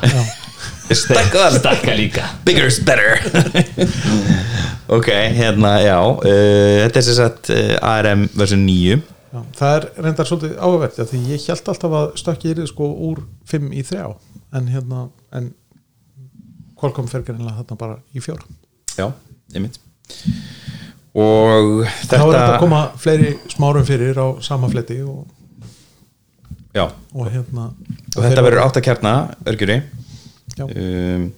stakkaðar 0.86 1.56
Stakka 1.60 1.94
líka. 1.98 2.24
Bigger 2.46 2.68
is 2.70 2.78
better. 2.80 3.18
Ok, 4.86 5.08
hérna, 5.34 5.80
já 5.82 5.98
uh, 5.98 6.22
þetta 6.22 7.00
er 7.00 7.04
sem 7.08 7.16
sagt 7.18 7.48
uh, 7.50 7.74
ARM 7.82 8.28
version 8.38 8.60
9 8.62 9.00
Já, 9.34 9.40
það 9.58 9.72
er 9.72 9.86
reyndar 10.04 10.28
svolítið 10.28 10.52
áhugavert 10.62 11.00
því 11.10 11.22
ég 11.32 11.46
held 11.50 11.70
alltaf 11.72 11.96
að 11.98 12.06
stökki 12.22 12.52
er 12.54 12.60
sko 12.70 12.86
úr 13.08 13.24
5 13.50 13.66
í 13.74 13.82
3 13.88 14.04
en 14.60 14.70
hérna 14.70 15.00
en 15.34 15.50
Qualcomm 16.78 17.10
fer 17.10 17.24
greinlega 17.26 17.64
þarna 17.64 17.80
bara 17.80 17.98
í 18.14 18.22
4 18.22 18.46
já, 19.00 19.10
einmitt 19.58 19.80
og 21.16 21.86
þá 21.86 21.88
er 21.88 22.02
þetta 22.02 22.20
að 22.20 22.34
þetta 22.34 22.60
koma 22.60 22.82
fleiri 23.00 23.32
smárum 23.48 23.86
fyrir 23.88 24.18
á 24.20 24.26
sama 24.44 24.68
fletti 24.72 24.98
og, 25.06 25.24
og 26.76 27.30
hérna 27.32 27.70
og 27.70 28.20
þetta 28.20 28.44
verður 28.44 28.62
átt 28.66 28.80
að 28.80 28.86
kjarna 28.90 29.14
örgjuri 29.48 29.78
um, 30.66 31.30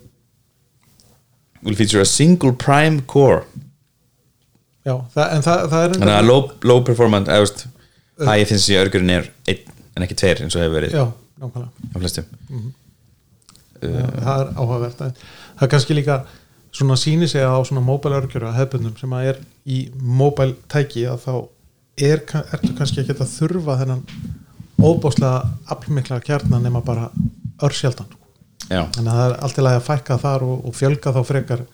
will 1.63 1.79
feature 1.79 2.03
a 2.03 2.07
single 2.07 2.53
prime 2.53 3.03
core. 3.07 3.45
Já, 4.87 4.95
það, 5.15 5.25
en 5.35 5.43
það, 5.45 5.63
það 5.71 5.83
er 5.85 5.95
þannig 5.97 6.15
að 6.17 6.29
low, 6.29 6.43
low 6.71 6.83
performance 6.87 7.33
eða, 7.33 7.45
veist, 7.45 7.65
high 8.23 8.43
efficiency 8.43 8.79
örgjurinn 8.81 9.15
er 9.19 9.31
einn 9.51 9.75
en 9.99 10.07
ekki 10.07 10.17
tveir 10.19 10.45
eins 10.45 10.55
og 10.57 10.63
hefur 10.63 10.77
verið 10.79 10.95
já, 10.95 11.05
nákvæmlega. 11.43 11.89
á 11.93 11.97
flestum. 11.99 12.29
Já, 13.79 13.89
það 13.89 14.43
er 14.43 14.53
áhugavert 14.55 15.03
það 15.03 15.67
er 15.67 15.73
kannski 15.75 15.97
líka 15.99 16.21
svona 16.79 16.97
síni 16.99 17.29
sig 17.29 17.43
á 17.43 17.59
svona 17.67 17.83
mobile 17.85 18.19
örgjur 18.21 18.47
að 18.49 18.59
hefbundum 18.61 18.97
sem 18.99 19.15
að 19.17 19.31
er 19.33 19.41
í 19.67 19.79
mobile 19.99 20.55
tæki 20.71 21.07
að 21.11 21.25
þá 21.25 21.33
er, 21.99 22.23
ertu 22.55 22.75
kannski 22.79 23.03
ekki 23.03 23.17
að 23.17 23.33
þurfa 23.33 23.79
þennan 23.81 24.05
óbáslega 24.79 25.49
aflmikla 25.75 26.21
kjarnan 26.23 26.63
nema 26.63 26.85
bara 26.87 27.09
örsjaldan 27.67 28.07
já, 28.69 28.85
þannig 28.95 29.11
að 29.11 29.19
það 29.19 29.25
er 29.25 29.37
allt 29.47 29.59
í 29.59 29.65
lagi 29.67 29.81
að 29.81 29.89
fækka 29.89 30.21
þar 30.23 30.47
og, 30.47 30.63
og 30.69 30.77
fjölga 30.79 31.15
þá 31.17 31.21
frekar 31.27 31.65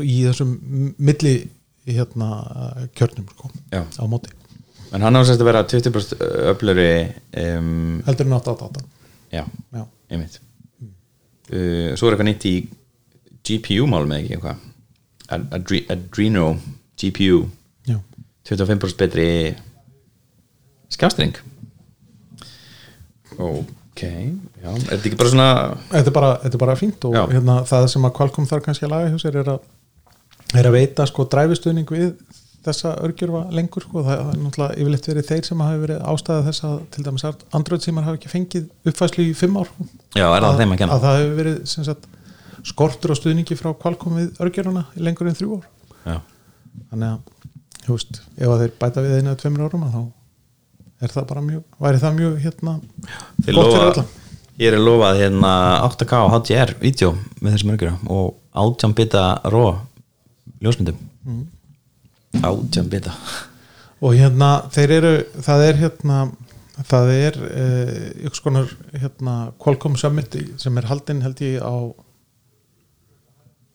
í 0.00 0.16
þessum 0.24 0.56
milli 0.96 1.34
hérna 1.86 2.30
kjörnum 2.98 3.28
sko, 3.30 3.50
á 3.72 4.04
móti. 4.10 4.32
En 4.94 5.04
hann 5.04 5.18
á 5.18 5.22
sérst 5.26 5.42
að 5.42 5.48
vera 5.50 5.62
20% 5.66 6.24
öflöri 6.52 6.88
um, 7.42 8.00
heldur 8.06 8.28
en 8.28 8.36
888 8.38 8.82
já, 9.34 9.44
já, 9.76 9.84
einmitt. 10.10 10.40
Uh, 11.46 11.94
svo 11.94 12.08
er 12.08 12.16
eitthvað 12.16 12.28
nýtt 12.30 12.48
í 12.48 12.56
GPU 13.46 13.86
málum 13.90 14.12
eða 14.16 14.22
ekki 14.24 14.36
eitthvað. 14.36 14.64
Ad- 15.36 15.46
Adre 15.56 15.80
Adreno 15.90 16.46
GPU 16.96 17.40
já, 17.86 17.96
25% 18.48 18.96
betri 19.00 19.28
skjástring 20.94 21.34
ok 23.36 24.00
já, 24.02 24.70
er 24.70 24.84
þetta 24.86 25.02
ekki 25.10 25.18
bara 25.18 25.32
svona 25.32 25.48
þetta 25.90 26.10
er 26.12 26.14
bara, 26.14 26.30
þetta 26.44 26.54
er 26.58 26.62
bara 26.62 26.78
fínt 26.78 27.06
og 27.08 27.16
hérna, 27.34 27.58
það 27.68 27.88
sem 27.92 28.06
að 28.08 28.14
Qualcomm 28.20 28.48
þarf 28.48 28.66
kannski 28.68 28.86
að 28.86 28.94
laga 28.94 29.10
hjá 29.12 29.18
sér 29.24 29.38
er 29.42 29.50
að, 29.56 29.66
er 30.60 30.68
að 30.70 30.76
veita 30.78 31.06
sko 31.10 31.26
dræfistuðning 31.32 31.90
við 31.92 32.10
þessa 32.66 32.94
örgjörfa 33.06 33.42
lengur 33.54 33.84
sko, 33.84 34.02
það 34.06 34.20
er 34.22 34.40
náttúrulega 34.42 34.78
yfirleitt 34.80 35.08
verið 35.10 35.28
þeir 35.30 35.44
sem 35.46 35.60
hafi 35.62 35.82
verið 35.84 36.00
ástæða 36.12 36.46
þess 36.48 36.64
að 36.66 36.78
til 36.96 37.04
dæmis 37.06 37.24
Android 37.54 37.84
símar 37.84 38.06
hafi 38.08 38.18
ekki 38.20 38.32
fengið 38.32 38.64
uppfæslu 38.90 39.26
í 39.26 39.34
fimm 39.38 39.58
ár. 39.60 39.70
Já, 40.18 40.26
er 40.32 40.42
það 40.46 40.58
þeim 40.62 40.74
að 40.74 40.80
kenna? 40.80 40.96
að 40.96 41.04
það 41.06 41.18
hefur 41.20 41.36
verið 41.40 41.60
sem 41.70 41.86
sagt, 41.86 42.08
skortur 42.66 43.14
á 43.14 43.16
stuðningi 43.18 43.56
frá 43.58 43.72
Qualcomm 43.78 44.18
við 44.20 44.42
örgjörfana 44.42 44.84
í 44.96 45.04
lengur 45.06 45.30
en 45.30 45.38
þrjú 45.38 45.58
ár. 45.60 45.66
Já, 46.06 46.18
þannig 46.90 47.08
að, 47.08 47.50
þú 47.86 47.96
veist, 47.96 48.20
ef 48.36 48.52
að 48.52 48.62
þeir 48.62 48.76
bæta 48.82 49.04
við 49.06 49.16
einu 49.16 49.32
eða 49.32 49.40
tveimur 49.42 49.66
árum 49.66 49.88
þá 49.94 50.00
er 51.06 51.12
það 51.12 51.26
bara 51.32 51.44
mjög, 51.44 51.64
væri 51.86 52.00
það 52.02 52.16
mjög 52.20 52.38
hérna 52.44 52.78
gott 52.78 53.42
fyrir 53.44 53.58
lofa 53.60 53.82
alla. 53.90 54.06
Ég 54.56 54.70
er 54.70 54.78
að 54.78 54.86
lofað 54.86 55.18
hérna 55.20 55.50
8K 55.84 56.22
og 56.24 56.30
HDR 56.32 56.72
vídeo 56.80 57.10
með 57.42 57.56
þessum 57.56 57.74
örgjura 57.74 57.98
og 58.08 58.30
18 58.56 58.96
bita 58.96 59.26
RAW 59.52 59.74
ljósmyndum. 60.64 61.02
Mm. 61.26 61.44
18 62.42 62.88
bita 62.92 63.12
og 64.04 64.16
hérna 64.16 64.50
þeir 64.74 64.94
eru 64.98 65.12
það 65.44 65.62
er 65.66 65.78
hérna 65.80 66.18
það 66.86 67.12
er 67.14 67.38
uh, 67.40 67.92
ykkur 68.26 68.38
skonar 68.40 68.72
hérna 68.92 69.36
Qualcomm 69.62 69.96
Summit 70.00 70.36
sem 70.60 70.76
er 70.76 70.88
haldinn 70.90 71.22
held 71.24 71.40
ég 71.44 71.62
á 71.64 71.76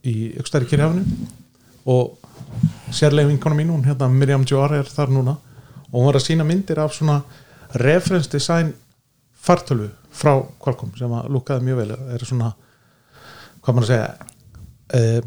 í 0.08 0.16
ykkur 0.34 0.50
stærri 0.50 0.70
kyrjafinu 0.70 1.04
og 1.92 2.18
sérlega 2.94 3.30
vinkona 3.30 3.58
mín 3.58 3.72
hún 3.74 3.86
hérna 3.86 4.10
Miriam 4.12 4.46
Joar 4.48 4.76
er 4.80 4.90
þar 4.90 5.14
núna 5.14 5.38
og 5.92 5.98
hún 5.98 6.08
var 6.08 6.20
að 6.20 6.28
sína 6.28 6.48
myndir 6.48 6.80
af 6.80 6.96
svona 6.96 7.22
reference 7.80 8.30
design 8.32 8.74
fartölu 9.42 9.90
frá 10.12 10.34
Qualcomm 10.62 10.94
sem 10.98 11.12
að 11.16 11.30
lúkaði 11.32 11.66
mjög 11.66 11.82
vel. 11.82 11.92
Er 12.14 12.26
svona 12.28 12.52
hvað 13.62 13.78
maður 13.78 13.86
að 13.86 13.92
segja 13.92 14.10
uh, 14.98 15.22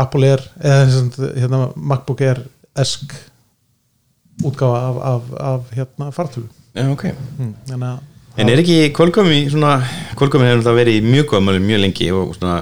Apple 0.00 0.30
Air 0.30 0.42
eða 0.60 1.30
hérna, 1.34 1.60
MacBook 1.76 2.22
Air 2.22 2.42
esk 2.78 3.14
útgáfa 4.44 4.82
af, 4.88 5.00
af, 5.10 5.30
af 5.40 5.72
hérna 5.74 6.10
fartölu 6.14 6.50
ok. 6.74 7.06
Mm, 7.38 7.54
þannig 7.68 7.88
að 7.92 8.13
En 8.34 8.50
er 8.50 8.58
ekki 8.58 8.78
Qualcomm 8.94 9.28
svona 9.52 9.76
Qualcomm 10.18 10.42
hefur 10.42 10.58
náttúrulega 10.58 10.78
verið 10.80 10.96
í 10.98 11.02
mjög 11.06 11.36
málum 11.44 11.68
mjög 11.68 11.82
lengi 11.84 12.08
og 12.14 12.32
svona 12.34 12.56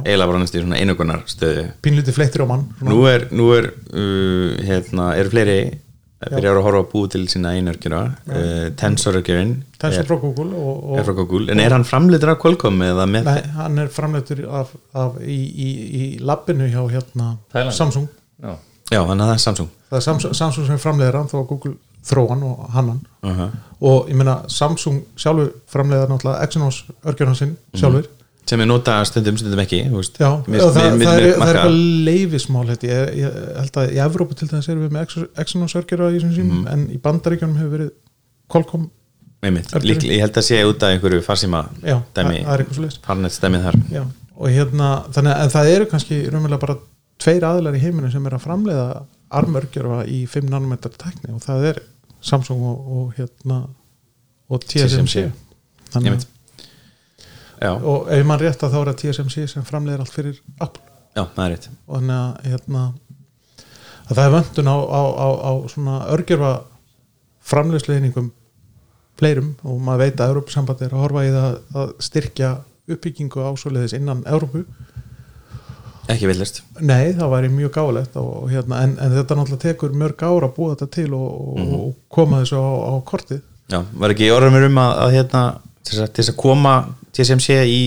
eiginlega 0.00 0.28
bara 0.30 0.40
næstu 0.40 0.60
í 0.60 0.62
svona 0.62 0.78
einogunar 0.80 1.26
stöðu 1.28 1.66
pínlítið 1.84 2.16
fleittir 2.16 2.44
á 2.44 2.46
mann 2.48 2.64
svona. 2.78 2.94
Nú 2.94 3.02
er, 3.10 3.26
nú 3.36 3.50
er 3.56 3.68
uh, 3.68 4.56
hérna, 4.64 5.10
eru 5.20 5.32
fleiri 5.34 5.58
að 6.18 6.32
byrja 6.34 6.52
að 6.54 6.60
horfa 6.64 6.80
að 6.80 6.88
búið 6.94 7.10
til 7.14 7.22
sína 7.30 7.52
einörgjura 7.58 8.00
uh, 8.08 8.62
Tensor-örgjurinn 8.80 9.52
Tensor 9.78 10.08
frá 10.08 10.16
Google 10.22 10.48
og, 10.56 10.94
er 10.98 11.04
frá 11.06 11.12
og 11.12 11.20
Google. 11.20 11.52
En 11.52 11.60
er 11.62 11.76
hann 11.76 11.84
framleitur 11.86 12.32
af 12.32 12.40
Qualcomm 12.42 12.80
eða 12.88 13.04
með 13.10 13.28
nei, 13.28 13.42
hann 13.58 13.82
er 13.84 13.92
framleitur 13.92 14.40
af, 14.48 14.72
af, 14.96 15.20
í, 15.20 15.38
í, 15.44 15.68
í 16.00 16.08
labbinu 16.24 16.70
hjá 16.72 16.80
hérna, 16.88 17.34
Thailand. 17.52 17.76
Samsung. 17.76 18.08
Já. 18.40 18.56
Já, 18.88 19.02
þannig 19.04 19.20
að 19.20 19.28
það 19.28 19.34
er 19.36 19.44
Samsung. 19.44 19.70
Það 19.90 20.00
er 20.00 20.04
Samsung, 20.08 20.34
Samsung 20.40 20.66
sem 20.70 20.80
framleiðir 20.80 21.20
hann 21.20 21.28
þó 21.28 21.38
að 21.42 21.48
Google 21.52 21.76
þróan 22.08 22.42
og 22.48 22.68
hannan. 22.74 23.00
Uh 23.22 23.30
-huh. 23.38 23.50
og 23.80 24.08
ég 24.10 24.14
meina 24.16 24.42
Samsung 24.48 25.02
sjálfur 25.16 25.52
framleiðar 25.72 26.08
náttúrulega 26.08 26.42
Exynos 26.46 26.84
örgjörna 27.04 27.34
sinn 27.36 27.56
sjálfur. 27.74 28.06
Sem 28.48 28.60
er 28.60 28.66
nota 28.66 29.04
stundum, 29.04 29.36
stundum 29.36 29.60
ekki. 29.60 29.82
Já, 29.84 29.90
Mér- 29.92 30.12
það, 30.16 30.46
mér- 30.48 30.72
það, 30.72 30.92
mér- 30.98 31.06
það, 31.06 31.18
er, 31.20 31.32
það 31.38 31.48
er 31.48 31.56
eitthvað 31.56 32.04
leifismál 32.04 32.66
ég, 32.88 33.16
ég, 33.18 33.32
held 33.58 33.76
að 33.76 33.90
í 33.92 33.98
Evrópu 34.06 34.34
til 34.34 34.48
þess 34.48 34.68
erum 34.68 34.86
við 34.88 34.92
með 34.96 35.26
Exynos 35.36 35.74
örgjörna 35.74 36.08
í 36.10 36.14
þessum 36.18 36.32
sínum 36.36 36.60
Mhm. 36.62 36.68
en 36.72 36.86
í 36.88 36.98
Bandaríkjunum 36.98 37.56
hefur 37.58 37.74
verið 37.78 37.90
Qualcomm, 38.48 38.90
líklega, 39.84 40.14
ég 40.16 40.20
held 40.20 40.32
að 40.40 40.42
sé 40.48 40.62
út 40.64 40.82
af 40.82 40.88
einhverju 40.94 41.20
farsíma 41.22 41.66
er 43.24 43.30
stemmið 43.30 43.62
þar. 43.66 43.76
Já, 43.92 44.02
og 44.38 44.48
hérna, 44.48 44.88
þannig 45.12 45.34
að 45.36 45.42
en 45.42 45.50
það 45.50 45.66
eru 45.76 45.86
kannski 45.86 46.30
raunverulega 46.30 46.60
bara 46.60 46.76
tveir 47.18 47.42
aðilar 47.42 47.74
í 47.76 47.80
heiminu 47.82 48.10
sem 48.10 48.26
er 48.26 48.30
að 48.32 48.42
framleiða 48.46 49.02
armörgjörfa 49.30 50.06
í 50.08 50.26
5 50.26 50.48
nanometrar 50.48 50.92
tækni 50.96 51.34
og 51.34 51.42
það 51.42 51.64
er 51.74 51.82
Samsung 52.20 52.64
og, 52.66 52.88
og 52.96 53.12
hérna 53.18 53.60
og 54.48 54.64
TSMC. 54.64 55.28
Þannig, 55.92 56.24
og 57.76 58.08
ef 58.14 58.24
mann 58.26 58.40
rétt 58.40 58.62
að 58.62 58.74
þá 58.74 58.78
er 58.80 58.90
það 58.90 58.98
TSMC 59.02 59.46
sem 59.50 59.66
framleiðir 59.66 60.04
allt 60.04 60.14
fyrir 60.14 60.40
Apple. 60.62 60.84
Já, 61.16 61.24
og 61.24 61.94
þannig 61.98 62.16
að 62.16 62.50
hérna 62.52 62.82
að 64.08 64.16
það 64.16 64.24
er 64.24 64.34
vöndun 64.36 64.70
á, 64.70 64.76
á, 64.78 65.02
á, 65.02 65.28
á 65.42 65.52
svona 65.72 65.96
örgjörfa 66.14 66.52
framleiðsleiðningum 67.48 68.30
fleirum 69.18 69.54
og 69.66 69.80
maður 69.82 70.04
veit 70.04 70.20
að 70.20 70.32
Európa-sambandi 70.32 70.86
er 70.86 70.94
að 70.94 71.02
horfa 71.04 71.24
í 71.26 71.32
það 71.34 71.80
að 71.82 71.94
styrkja 72.06 72.50
uppbyggingu 72.88 73.44
ásóliðis 73.50 73.96
innan 73.98 74.22
Európu 74.30 74.64
Ekki 76.08 76.28
villist. 76.30 76.62
Nei, 76.80 77.12
það 77.16 77.32
væri 77.34 77.50
mjög 77.52 77.72
gáulegt 77.76 78.16
og, 78.16 78.48
hérna, 78.48 78.80
en, 78.86 78.94
en 78.96 79.14
þetta 79.18 79.36
náttúrulega 79.36 79.64
tekur 79.66 79.96
mörg 80.00 80.22
ára 80.24 80.48
að 80.48 80.54
búa 80.56 80.74
þetta 80.74 80.88
til 80.94 81.08
og, 81.18 81.30
og, 81.52 81.72
og 81.78 81.88
koma 82.12 82.42
þessu 82.42 82.60
á, 82.60 82.68
á 82.88 82.92
kortið. 83.08 83.42
Já, 83.68 83.82
var 84.00 84.14
ekki 84.14 84.30
orður 84.32 84.54
mér 84.54 84.68
um 84.70 84.80
að, 84.80 84.92
að 85.04 85.16
hérna, 85.18 85.42
til 85.84 85.98
þess 86.00 86.32
að, 86.32 86.36
koma 86.40 86.74
TSMC 87.16 87.58
í 87.68 87.80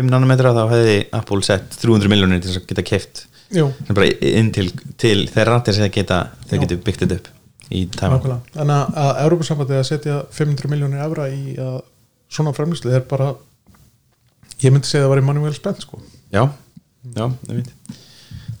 5 0.00 0.10
nanometra 0.10 0.54
þá 0.56 0.62
hefði 0.72 0.96
Apple 1.20 1.46
sett 1.46 1.76
300 1.78 2.10
miljónir 2.10 2.40
til 2.42 2.50
þess 2.50 2.62
að 2.62 2.70
geta 2.72 2.86
keft 2.90 3.26
inn 3.50 4.50
til, 4.54 4.68
til 5.00 5.26
þeirra 5.30 5.60
til 5.66 5.74
þess 5.74 5.86
að 5.86 5.94
geta, 5.94 6.18
þeir 6.50 6.62
getur 6.64 6.82
byggt 6.86 7.04
þetta 7.04 7.18
upp 7.18 7.30
í 7.70 7.84
tæma. 7.94 8.18
Þannig 8.54 8.74
að, 8.74 8.98
að 9.02 9.22
Európa-sambandi 9.24 9.78
að 9.78 9.86
setja 9.88 10.18
500 10.34 10.70
miljónir 10.70 11.02
evra 11.04 11.28
í 11.30 11.54
að 11.58 11.80
svona 12.30 12.54
framlýslu 12.54 12.94
er 12.94 13.04
bara 13.10 13.32
ég 14.62 14.74
myndi 14.74 14.90
segja 14.90 15.04
að 15.04 15.08
það 15.08 15.14
var 15.14 15.22
í 15.22 15.26
money 15.26 15.44
well 15.44 15.56
spent 15.56 15.84
sko. 15.84 16.00
Já, 16.34 16.44
já, 17.04 17.26
það 17.26 17.58
veit 17.60 17.74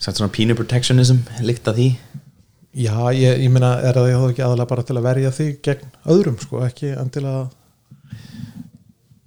Satt 0.00 0.16
svona 0.16 0.32
pínu 0.32 0.56
protectionism 0.56 1.20
líkt 1.44 1.68
að 1.68 1.80
því 1.80 1.88
Já, 2.80 2.94
ég, 3.12 3.40
ég 3.42 3.50
meina 3.50 3.72
er 3.82 3.96
það 3.98 4.12
ekki 4.30 4.44
aðalega 4.46 4.70
bara 4.70 4.84
til 4.86 4.94
að 4.96 5.06
verja 5.08 5.32
þig 5.34 5.56
gegn 5.66 5.88
öðrum 6.14 6.36
sko, 6.40 6.60
ekki 6.64 6.92
endilega 6.94 7.48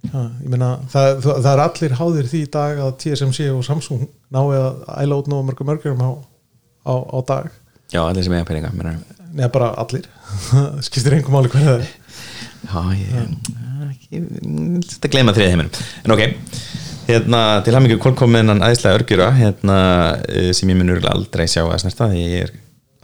Já, 0.04 0.20
ég 0.40 0.48
meina 0.48 0.70
það, 0.92 1.10
það, 1.24 1.42
það 1.44 1.50
er 1.50 1.62
allir 1.64 1.96
háðir 2.00 2.30
því 2.30 2.40
í 2.44 2.52
dag 2.56 2.80
að 2.86 2.94
TSMC 3.02 3.50
og 3.52 3.66
Samsung 3.66 4.06
nái 4.34 4.44
að 4.58 4.80
æla 4.96 5.20
út 5.20 5.28
nógu 5.32 5.48
mörgum 5.50 5.70
mörgum 5.70 6.02
á, 6.04 6.10
á, 6.88 6.94
á 6.94 7.18
dag 7.28 7.52
Já, 7.92 8.00
allir 8.02 8.26
sem 8.26 8.34
eiga 8.36 8.48
peninga 8.48 8.72
neða 9.34 9.50
bara 9.54 9.70
allir 9.82 10.08
skiptir 10.86 11.18
einhver 11.18 11.34
máli 11.34 11.52
hvernig 11.52 11.70
það 11.70 11.84
er 11.84 11.92
Já, 12.64 12.80
ég 12.96 13.52
Þetta 14.94 15.10
gleyma 15.12 15.34
þriðið 15.36 15.52
heiminum 15.52 15.72
En 16.04 16.14
ok, 16.14 16.22
hérna 17.08 17.40
til 17.64 17.74
með 17.74 18.40
hennan 18.40 18.62
æðislega 18.64 18.98
örgjura 18.98 19.30
hérna, 19.36 19.78
eh, 20.28 20.52
sem 20.56 20.70
ég 20.70 20.78
mun 20.78 20.92
örugglega 20.94 21.14
aldrei 21.14 21.46
sjá 21.50 21.62
að 21.64 21.80
snerta 21.82 22.08
því 22.10 22.22
ég 22.22 22.44
er 22.46 22.52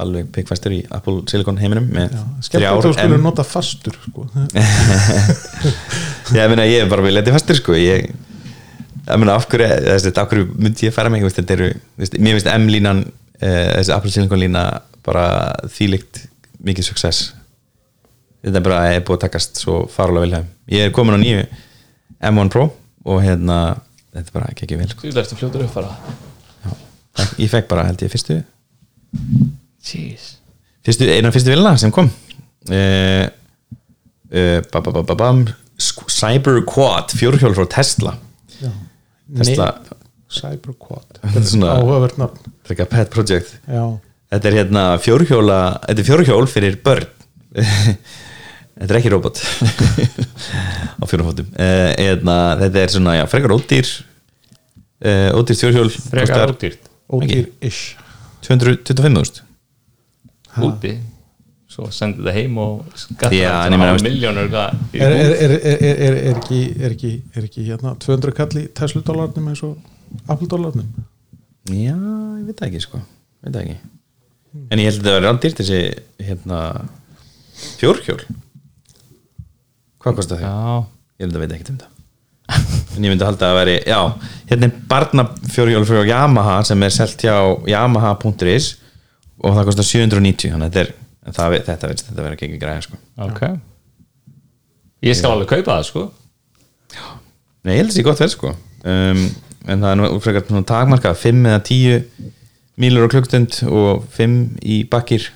alveg 0.00 0.30
pikkfæstur 0.32 0.72
í 0.72 0.80
Apple 0.96 1.22
Silicon 1.28 1.58
heiminum 1.60 1.88
með 1.92 2.14
skemmt 2.44 2.66
að 2.66 2.84
þú 2.86 2.92
skulle 2.96 3.18
nota 3.20 3.44
fastur 3.44 3.96
sko. 4.06 4.26
ég 6.38 6.52
meina 6.52 6.68
ég 6.68 6.84
er 6.84 6.90
bara 6.90 7.04
við 7.04 7.18
letið 7.18 7.36
fastur 7.36 7.58
sko. 7.58 7.76
Ég, 7.76 8.08
ég 8.08 9.20
meina 9.20 9.36
af 9.36 9.48
hverju, 9.50 10.46
myndi 10.56 10.88
ég 10.88 10.96
fara 10.96 11.12
mig? 11.12 11.24
Veist, 11.26 11.40
þetta 11.42 11.56
eru, 11.58 11.68
veist, 12.00 12.16
mér 12.16 12.38
finnst 12.38 12.52
M-línan 12.54 13.04
eh, 13.42 13.76
þessi 13.76 13.94
Apple 13.96 14.14
Silicon 14.14 14.40
lína 14.40 14.64
bara 15.04 15.26
þýlikt 15.68 16.24
mikið 16.64 16.88
success. 16.92 17.34
Þetta 18.40 18.56
er 18.56 18.64
bara 18.64 18.80
er 18.94 19.04
búið 19.04 19.20
að 19.20 19.26
takast 19.26 19.60
svo 19.60 19.82
farulega 19.92 20.40
heim 20.40 20.48
ég 20.70 20.86
er 20.86 20.94
komin 20.94 21.18
á 21.18 21.20
nýju 21.20 21.44
M1 22.30 22.52
Pro 22.52 22.68
og 23.04 23.22
hérna 23.24 23.80
þetta 24.14 24.26
er 24.26 24.34
bara 24.36 24.50
ekki 24.52 24.66
ekki 24.66 24.78
vel 24.80 24.88
sko. 24.90 25.06
Þú 25.08 25.20
ertu 25.24 25.38
fljótur 25.40 25.64
uppfara 25.66 25.94
ég 27.40 27.50
fekk 27.50 27.66
bara 27.68 27.84
held 27.88 28.00
ég 28.04 28.10
fyrstu. 28.12 28.36
Jeez. 29.84 30.26
Fyrstu, 30.86 31.08
eina 31.10 31.32
fyrstu 31.34 31.52
vilna 31.52 31.72
sem 31.80 31.92
kom. 31.92 32.08
Uh, 32.70 33.26
uh, 34.30 34.58
ba, 34.72 34.80
ba, 34.80 34.92
ba, 34.94 35.02
ba, 35.08 35.16
bam, 35.18 35.42
Sk- 35.80 36.08
Cyber 36.12 36.60
Quad 36.68 37.12
fjórhjól 37.16 37.54
frá 37.56 37.66
Tesla. 37.72 38.14
Já. 38.60 38.70
Tesla, 39.40 39.68
Cyberquad. 40.30 41.18
Þetta 41.24 41.40
er 41.42 41.48
svona- 41.50 41.74
áhugavert 41.80 42.18
nafn. 42.20 42.52
þetta 42.68 42.84
er 42.86 42.90
pet 42.94 43.10
project. 43.14 43.54
Já, 43.66 43.84
þetta 44.30 44.50
er 44.52 44.56
hérna 44.60 44.82
fjórhjóla 45.02 45.56
þetta 45.88 46.02
er 46.04 46.06
fjórhjól 46.12 46.46
fyrir 46.50 46.76
börn 46.86 47.08
þetta 48.76 48.92
er 48.94 49.00
ekki 49.00 49.12
robot. 49.14 49.40
Á 51.00 51.04
fjórhjófóttum 51.08 51.50
uh, 51.54 51.90
hérna, 51.96 52.38
þetta 52.64 52.84
er 52.84 52.94
svona, 52.94 53.16
já, 53.18 53.24
frekar 53.30 53.56
ódýr 53.56 53.90
uh, 53.90 55.38
ódýr 55.38 55.60
fjórhjól 55.64 55.92
Frekar 56.06 56.54
ódýrt. 56.54 56.90
ódýr-ish. 57.10 57.96
225.000 58.46 59.48
úti. 60.64 60.96
Svo 61.70 61.86
sendi 61.94 62.24
það 62.26 62.34
heim 62.34 62.56
og 62.58 62.80
skattar 62.98 63.70
miljónur 64.02 64.48
er, 64.50 64.72
er, 64.98 65.12
er, 65.14 65.34
er, 65.36 65.52
er, 65.54 65.84
er, 65.86 66.16
er 66.32 66.40
ekki, 66.40 66.60
er 66.80 66.94
ekki, 66.96 67.12
er 67.36 67.46
ekki 67.46 67.66
hérna, 67.68 67.94
200 68.02 68.34
kall 68.34 68.58
í 68.58 68.64
Tesla 68.74 69.02
dólarnum 69.06 69.52
eins 69.52 69.62
og 69.66 69.76
Apple 70.26 70.50
dólarnum 70.50 70.88
já, 71.70 71.94
ég 71.94 72.48
veit 72.48 72.58
það 72.58 72.66
ekki 72.72 72.82
sko. 72.82 73.02
Veit 73.44 73.54
það 73.54 73.62
ekki. 73.62 73.78
En 74.74 74.82
ég 74.82 74.88
held 74.90 74.98
að 74.98 75.04
þetta 75.04 75.14
var 75.14 75.26
rándýrt 75.28 75.60
þessi 75.62 75.80
hérna 76.26 76.60
fjórhjól 77.78 78.18
hvað 80.00 80.20
kostar 80.20 80.40
þau? 80.40 80.44
Já, 80.44 80.84
ég 81.20 81.26
held 81.26 81.38
að 81.38 81.44
veit 81.44 81.56
ekkert 81.56 81.72
um 81.74 81.80
það. 81.84 81.96
En 82.50 83.04
ég 83.06 83.12
myndi 83.12 83.22
halda 83.22 83.50
að 83.52 83.58
veri 83.60 83.74
já, 83.86 83.98
hérna 84.50 84.66
er 84.66 84.78
barnafjórhjól 84.90 85.84
frá 85.86 86.00
Yamaha 86.08 86.56
sem 86.66 86.82
er 86.82 86.94
selt 86.94 87.22
hjá 87.22 87.36
yamaha.is 87.70 88.72
og 89.40 89.54
það 89.54 89.68
kostar 89.68 89.86
790 89.86 90.54
þannig 90.56 90.66
að 90.66 90.74
þetta 90.74 90.82
er 90.82 91.36
það, 91.36 91.58
þetta 91.68 91.90
veist, 91.92 92.08
þetta 92.08 92.24
verður 92.24 92.36
ekki 92.36 92.48
ekki 92.48 92.62
græða 92.64 92.86
sko. 92.88 92.98
ok. 93.26 93.44
Ég 95.06 95.16
skal 95.16 95.32
alveg 95.32 95.48
kaupa 95.54 95.78
það 95.78 95.86
sko. 95.88 96.02
Nei, 97.64 97.74
ég 97.76 97.80
held 97.80 97.88
að 97.88 97.94
það 97.94 97.96
sé 97.96 98.04
gott 98.08 98.20
verð 98.20 98.34
sko. 98.34 98.52
Um, 98.80 99.22
en 99.70 99.84
það 99.84 99.90
er 99.92 100.00
nú 100.00 100.20
frekar 100.24 100.66
takmarka 100.68 101.14
5 101.16 101.48
eða 101.50 101.62
10 101.68 102.30
mílur 102.80 103.08
á 103.08 103.12
klukkstund 103.12 103.60
og 103.68 104.04
5 104.16 104.36
í 104.64 104.80
bakkir. 104.90 105.28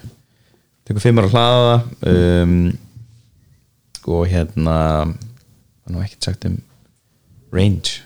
Tekur 0.84 1.04
5 1.04 1.20
ára 1.20 1.30
að 1.30 1.36
hlaða 1.36 1.76
um, 2.12 2.56
og 4.10 4.26
hérna 4.30 4.76
það 5.06 5.88
er 5.88 5.94
nú 5.94 6.04
ekkert 6.04 6.28
sagt 6.30 6.48
um 6.48 6.58
range. 7.54 8.02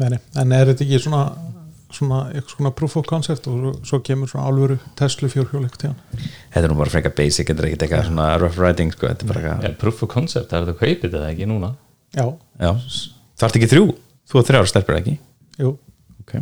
Nei, 0.00 0.16
en 0.40 0.52
er 0.56 0.70
þetta 0.70 0.86
ekki 0.86 1.02
svona 1.04 1.24
svona, 1.94 2.20
eitthvað 2.30 2.54
svona 2.54 2.72
proof 2.76 2.96
of 3.00 3.06
concept 3.08 3.48
og 3.50 3.58
svo, 3.60 3.72
svo 3.88 4.00
kemur 4.06 4.30
svona 4.30 4.46
alvöru 4.50 4.76
Tesla 4.98 5.30
fjórhjól 5.32 5.64
eitthvað 5.66 5.82
til 5.82 5.90
hann? 5.90 6.28
Þetta 6.54 6.62
er 6.62 6.72
nú 6.72 6.78
bara 6.78 6.92
frekar 6.92 7.14
basic, 7.18 7.50
þetta 7.50 7.64
er 7.64 7.68
ekkert 7.70 7.84
eitthvað 7.86 8.06
svona 8.08 8.28
rough 8.40 8.60
riding 8.60 8.94
sko, 8.94 9.08
þetta 9.10 9.26
er 9.26 9.32
bara 9.32 9.42
eitthvað 9.42 9.66
yeah, 9.66 9.76
Proof 9.80 10.04
of 10.06 10.12
concept, 10.12 10.50
það 10.52 10.60
er 10.60 10.68
þetta 10.68 10.76
að 10.76 10.80
kaupa 10.80 11.08
þetta 11.08 11.24
ekki 11.32 11.50
núna? 11.50 11.72
Já, 12.16 12.24
já, 12.60 12.72
þarf 13.42 13.60
ekki 13.60 13.70
þrjú, 13.74 13.84
þú 14.30 14.40
og 14.40 14.48
þrjár 14.48 14.70
stelpur 14.70 14.98
ekki? 15.00 15.16
Jú, 15.60 15.74
ok. 16.22 16.34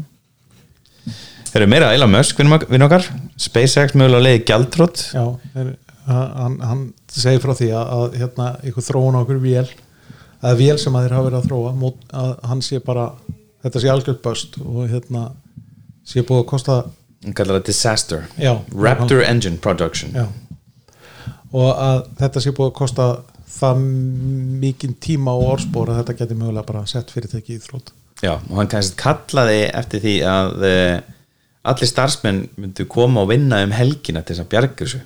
Þeir 1.48 1.61
eru 1.62 1.70
meira 1.72 1.92
Elon 1.96 2.12
Musk, 2.12 2.40
vinn 2.68 2.86
okkar 2.86 3.09
SpaceX 3.40 3.96
mögulega 3.96 4.24
leiði 4.26 4.44
gjaldrótt 4.50 5.04
já 5.14 5.24
er, 5.56 5.76
hann, 6.09 6.56
hann 6.64 6.82
segir 7.12 7.42
frá 7.42 7.54
því 7.59 7.68
að, 7.76 7.92
að 7.96 8.16
hérna, 8.22 8.48
eitthvað 8.62 8.88
þróun 8.88 9.18
á 9.18 9.22
okkur 9.22 9.42
vél 9.42 9.66
að 10.38 10.61
vél 10.61 10.76
sem 10.78 10.94
að 10.94 11.06
þeir 11.06 11.16
hafa 11.16 11.26
verið 11.26 11.38
að 11.38 11.48
þróa 11.48 11.72
mót, 11.78 12.02
að 12.14 12.30
hann 12.50 12.61
sé 12.62 12.80
bara, 12.84 13.09
þetta 13.64 13.82
sé 13.82 13.92
algjörð 13.92 14.20
böst 14.24 14.59
og 14.62 14.84
hérna 14.90 15.24
sé 16.06 16.22
búið 16.22 16.44
að 16.44 16.50
kosta 16.52 16.76
hann 17.24 17.34
kallar 17.34 17.59
það 17.59 17.66
Disaster. 17.66 18.28
Já, 18.38 18.52
Raptor 18.70 19.24
Engine 19.26 19.59
Production. 19.62 20.14
Já. 20.14 20.28
og 21.52 21.70
að 21.72 22.00
þetta 22.20 22.44
sé 22.44 22.54
búið 22.54 22.70
að 22.70 22.78
kosta 22.78 23.09
það 23.59 23.84
mikinn 24.62 24.96
tíma 25.02 25.34
og 25.34 25.54
orðspor 25.54 25.90
að 25.90 26.02
þetta 26.02 26.18
geti 26.20 26.36
mögulega 26.38 26.68
bara 26.68 26.84
sett 26.86 27.11
fyrirtæki 27.11 27.56
í 27.56 27.62
þrótt 27.62 27.94
Já, 28.22 28.34
og 28.34 28.59
hann 28.59 28.68
kannski 28.70 28.98
kallaði 28.98 29.62
eftir 29.78 30.02
því 30.02 30.14
að 30.26 30.66
uh, 30.66 30.98
allir 31.70 31.90
starfsmenn 31.90 32.42
myndu 32.59 32.86
koma 32.90 33.22
og 33.22 33.30
vinna 33.32 33.62
um 33.64 33.72
helgina 33.74 34.22
til 34.22 34.34
þess 34.36 34.44
að 34.44 34.50
bjarga 34.54 34.78
þessu 34.82 35.00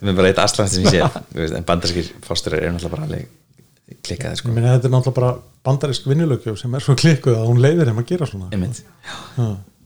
það 0.00 0.12
er 0.12 0.18
bara 0.20 0.30
eitt 0.32 0.42
aðslans 0.44 0.74
sem 0.74 0.86
ég 0.86 0.94
sé 0.96 1.56
en 1.60 1.66
bandarskir 1.68 2.10
fósturir 2.26 2.62
eru 2.64 2.74
náttúrulega 2.76 2.96
bara 2.96 3.22
klikkaði 4.06 4.36
Ég 4.36 4.40
sko 4.40 4.52
þetta 4.54 4.88
er 4.88 4.94
náttúrulega 4.94 5.16
bara 5.18 5.32
bandarisk 5.66 6.06
vinnulögjöf 6.08 6.58
sem 6.60 6.74
er 6.78 6.84
svo 6.84 6.94
klikkuð 6.98 7.36
að 7.40 7.48
hún 7.50 7.60
leiðir 7.64 7.90
þeim 7.90 8.00
að 8.00 8.08
gera 8.12 8.28
svona. 8.30 8.50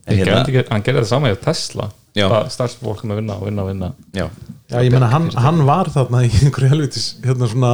Hann 0.05 0.19
hérna, 0.19 0.41
gerði- 0.45 0.67
hann 0.69 0.83
gerði 0.85 1.01
það 1.01 1.09
sama 1.09 1.31
í 1.33 1.37
Tesla. 1.41 1.87
Já. 2.15 2.27
Það 2.31 2.49
starfsfólk 2.53 3.01
með 3.03 3.15
að 3.15 3.19
vinna 3.19 3.35
og 3.39 3.45
vinna 3.49 3.63
og 3.63 3.69
vinna. 3.71 3.87
Já, 4.15 4.25
Já, 4.69 4.77
ég 4.85 4.91
meina 4.93 5.09
hann, 5.11 5.25
hann 5.35 5.63
var 5.67 5.89
þarna 5.91 6.21
í 6.23 6.29
einhverju 6.45 6.69
helvitis 6.71 7.07
hérna 7.25 7.49
svona 7.51 7.71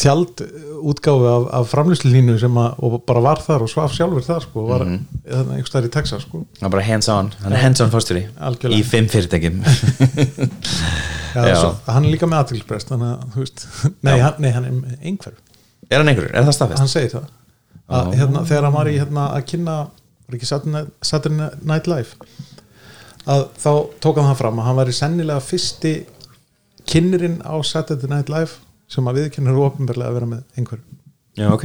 tjald 0.00 0.40
útgáfi 0.80 1.28
af, 1.28 1.46
af 1.58 1.70
framlýslínu 1.72 2.38
sem 2.40 2.58
að, 2.62 2.98
bara 3.06 3.22
var 3.26 3.42
þar 3.44 3.66
og 3.66 3.70
svaf 3.72 3.92
sjálfur 3.92 4.24
þar 4.24 4.46
sko, 4.46 4.64
var 4.70 4.84
mm. 4.86 4.98
-hmm. 5.26 5.52
einhver 5.52 5.68
staðar 5.68 5.88
í 5.90 5.92
Texas 5.92 6.26
sko. 6.26 6.42
Hann 6.60 6.68
var 6.70 6.76
bara 6.78 6.86
hands 6.86 7.08
on. 7.12 7.32
Hann 7.42 7.52
er 7.52 7.64
hands 7.64 7.80
on 7.84 7.92
Algjörlega. 7.92 8.78
í 8.78 8.82
fimm 8.82 9.08
fyrirtækjum. 9.12 9.62
Hann 11.34 12.04
er 12.04 12.10
líka 12.10 12.26
með 12.28 12.38
aðtilsprest 12.42 12.92
þannig 12.92 13.08
að, 13.12 13.66
nei, 14.06 14.16
nei, 14.38 14.50
hann 14.52 14.64
er 14.68 15.00
einhver 15.02 15.36
er 15.92 16.00
hann 16.00 16.12
einhverjur, 16.12 16.32
er 16.34 16.46
það 16.46 16.56
staðfest? 16.56 16.82
hann 16.82 16.92
segir 16.92 17.12
það. 17.16 17.28
Að, 17.92 18.14
hérna, 18.16 18.44
þegar 18.48 18.66
hann 18.68 18.76
var 18.76 18.88
í 18.88 18.96
hérna, 18.96 19.28
að 19.36 19.46
kynna 19.50 19.76
var 20.32 20.38
ekki 20.38 20.48
Saturday 20.48 21.48
Night 21.68 21.88
Live 21.90 22.16
að 23.28 23.44
þá 23.60 23.72
tók 24.02 24.18
hann 24.18 24.30
það 24.30 24.38
fram 24.40 24.60
að 24.60 24.68
hann 24.68 24.78
var 24.80 24.90
í 24.90 24.96
sennilega 24.96 25.44
fyrsti 25.44 25.92
kynnerinn 26.88 27.40
á 27.44 27.54
Saturday 27.66 28.10
Night 28.10 28.32
Live 28.32 28.58
sem 28.92 29.08
að 29.08 29.18
viðkennir 29.22 29.58
ofinberlega 29.64 30.10
að 30.12 30.16
vera 30.18 30.28
með 30.34 30.58
einhver 30.60 30.82
já, 31.38 31.46
ok. 31.54 31.64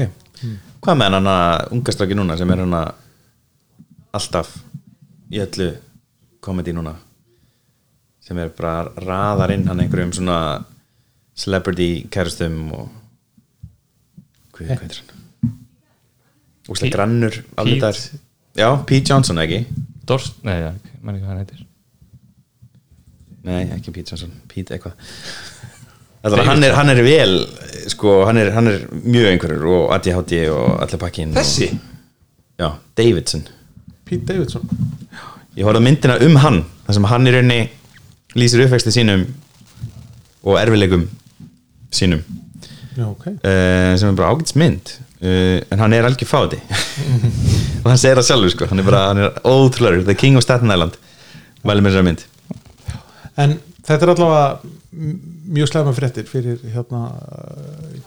Hvað 0.86 1.00
með 1.02 1.16
hann 1.18 1.30
að 1.34 1.74
unga 1.76 1.94
straki 1.96 2.16
núna 2.18 2.38
sem 2.40 2.52
er 2.54 2.62
hann 2.64 2.76
að 2.78 2.94
alltaf 4.18 4.54
í 5.34 5.42
öllu 5.44 5.70
komedi 6.46 6.74
núna? 6.78 6.94
Sem 8.24 8.40
er 8.44 8.50
bara 8.56 8.88
raðar 9.04 9.54
inn 9.56 9.66
hann 9.70 9.80
einhverjum 9.84 10.14
svona 10.16 10.38
celebrity 11.38 11.90
kærustum 12.12 12.58
og 12.76 12.88
hvað, 14.56 14.68
hvað 14.68 14.82
heitir 14.86 15.02
hann? 15.02 15.14
Úslega 16.68 16.88
Pete- 16.90 16.96
grannur 16.98 17.38
alveg 17.56 17.78
Pete- 17.78 17.86
þar. 17.86 18.24
Já, 18.58 18.70
Pete 18.90 19.12
Johnson 19.14 19.40
ekki? 19.44 19.62
Dors, 20.08 20.32
nei, 20.44 20.58
já, 20.64 20.72
mann 21.04 21.16
ekki 21.16 21.24
hvað 21.26 21.32
hann 21.34 21.44
heitir. 21.44 21.64
Nei, 23.48 23.62
ekki 23.78 23.94
Pete 23.96 24.12
Johnson, 24.16 24.34
Pete 24.52 24.76
eitthvað 24.76 24.98
hann, 26.24 26.64
er, 26.64 26.74
hann 26.78 26.90
er 26.92 27.02
vel 27.06 27.36
sko, 27.92 28.22
hann 28.28 28.40
er, 28.42 28.52
hann 28.56 28.70
er 28.72 28.86
mjög 29.04 29.30
einhverjur 29.32 29.68
og 29.72 29.94
ADHD 29.96 30.34
og 30.52 30.78
allir 30.84 31.02
pakkin 31.02 31.36
Þessi? 31.36 31.70
og, 31.72 32.62
já, 32.62 32.70
Davidson. 32.98 33.46
Pete 34.08 34.34
Davidson. 34.34 34.66
Ég 35.58 35.66
horfði 35.68 35.82
á 35.82 35.88
myndina 35.88 36.18
um 36.26 36.40
hann 36.42 36.64
þar 36.88 36.98
sem 36.98 37.10
hann 37.12 37.30
í 37.30 37.36
rauninni 37.36 37.60
lýsir 38.38 38.66
uppvexti 38.66 38.94
sínum 38.94 39.26
og 40.48 40.60
erfileikum 40.62 41.08
sínum. 41.94 42.24
Já, 42.98 43.06
ok. 43.10 43.28
Uh, 43.44 43.94
sem 44.00 44.10
er 44.10 44.18
bara 44.18 44.32
ágætis 44.34 44.56
mynd 44.58 44.96
uh, 45.22 45.60
en 45.70 45.82
hann 45.84 45.94
er 45.94 46.08
algjör 46.08 46.30
fáti. 46.30 46.60
Og 47.84 47.92
hann 47.92 48.00
segir 48.02 48.20
það 48.20 48.26
sjálfur 48.28 48.52
sko. 48.52 48.68
Hann 48.72 48.82
er 48.82 48.88
bara, 48.88 49.02
hann 49.12 49.22
er 49.22 49.36
ótrúlega, 49.48 50.04
the 50.04 50.16
king 50.18 50.36
of 50.36 50.44
Staten 50.44 50.72
Island. 50.74 50.98
Væli 51.64 51.84
með 51.86 51.94
þessar 51.94 52.08
mynd. 52.08 52.24
En 53.38 53.54
þetta 53.88 54.08
er 54.08 54.14
allavega 54.14 54.48
mjög 55.58 55.72
slæma 55.72 55.94
fréttir 55.98 56.28
fyrir 56.30 56.64
hérna 56.74 57.04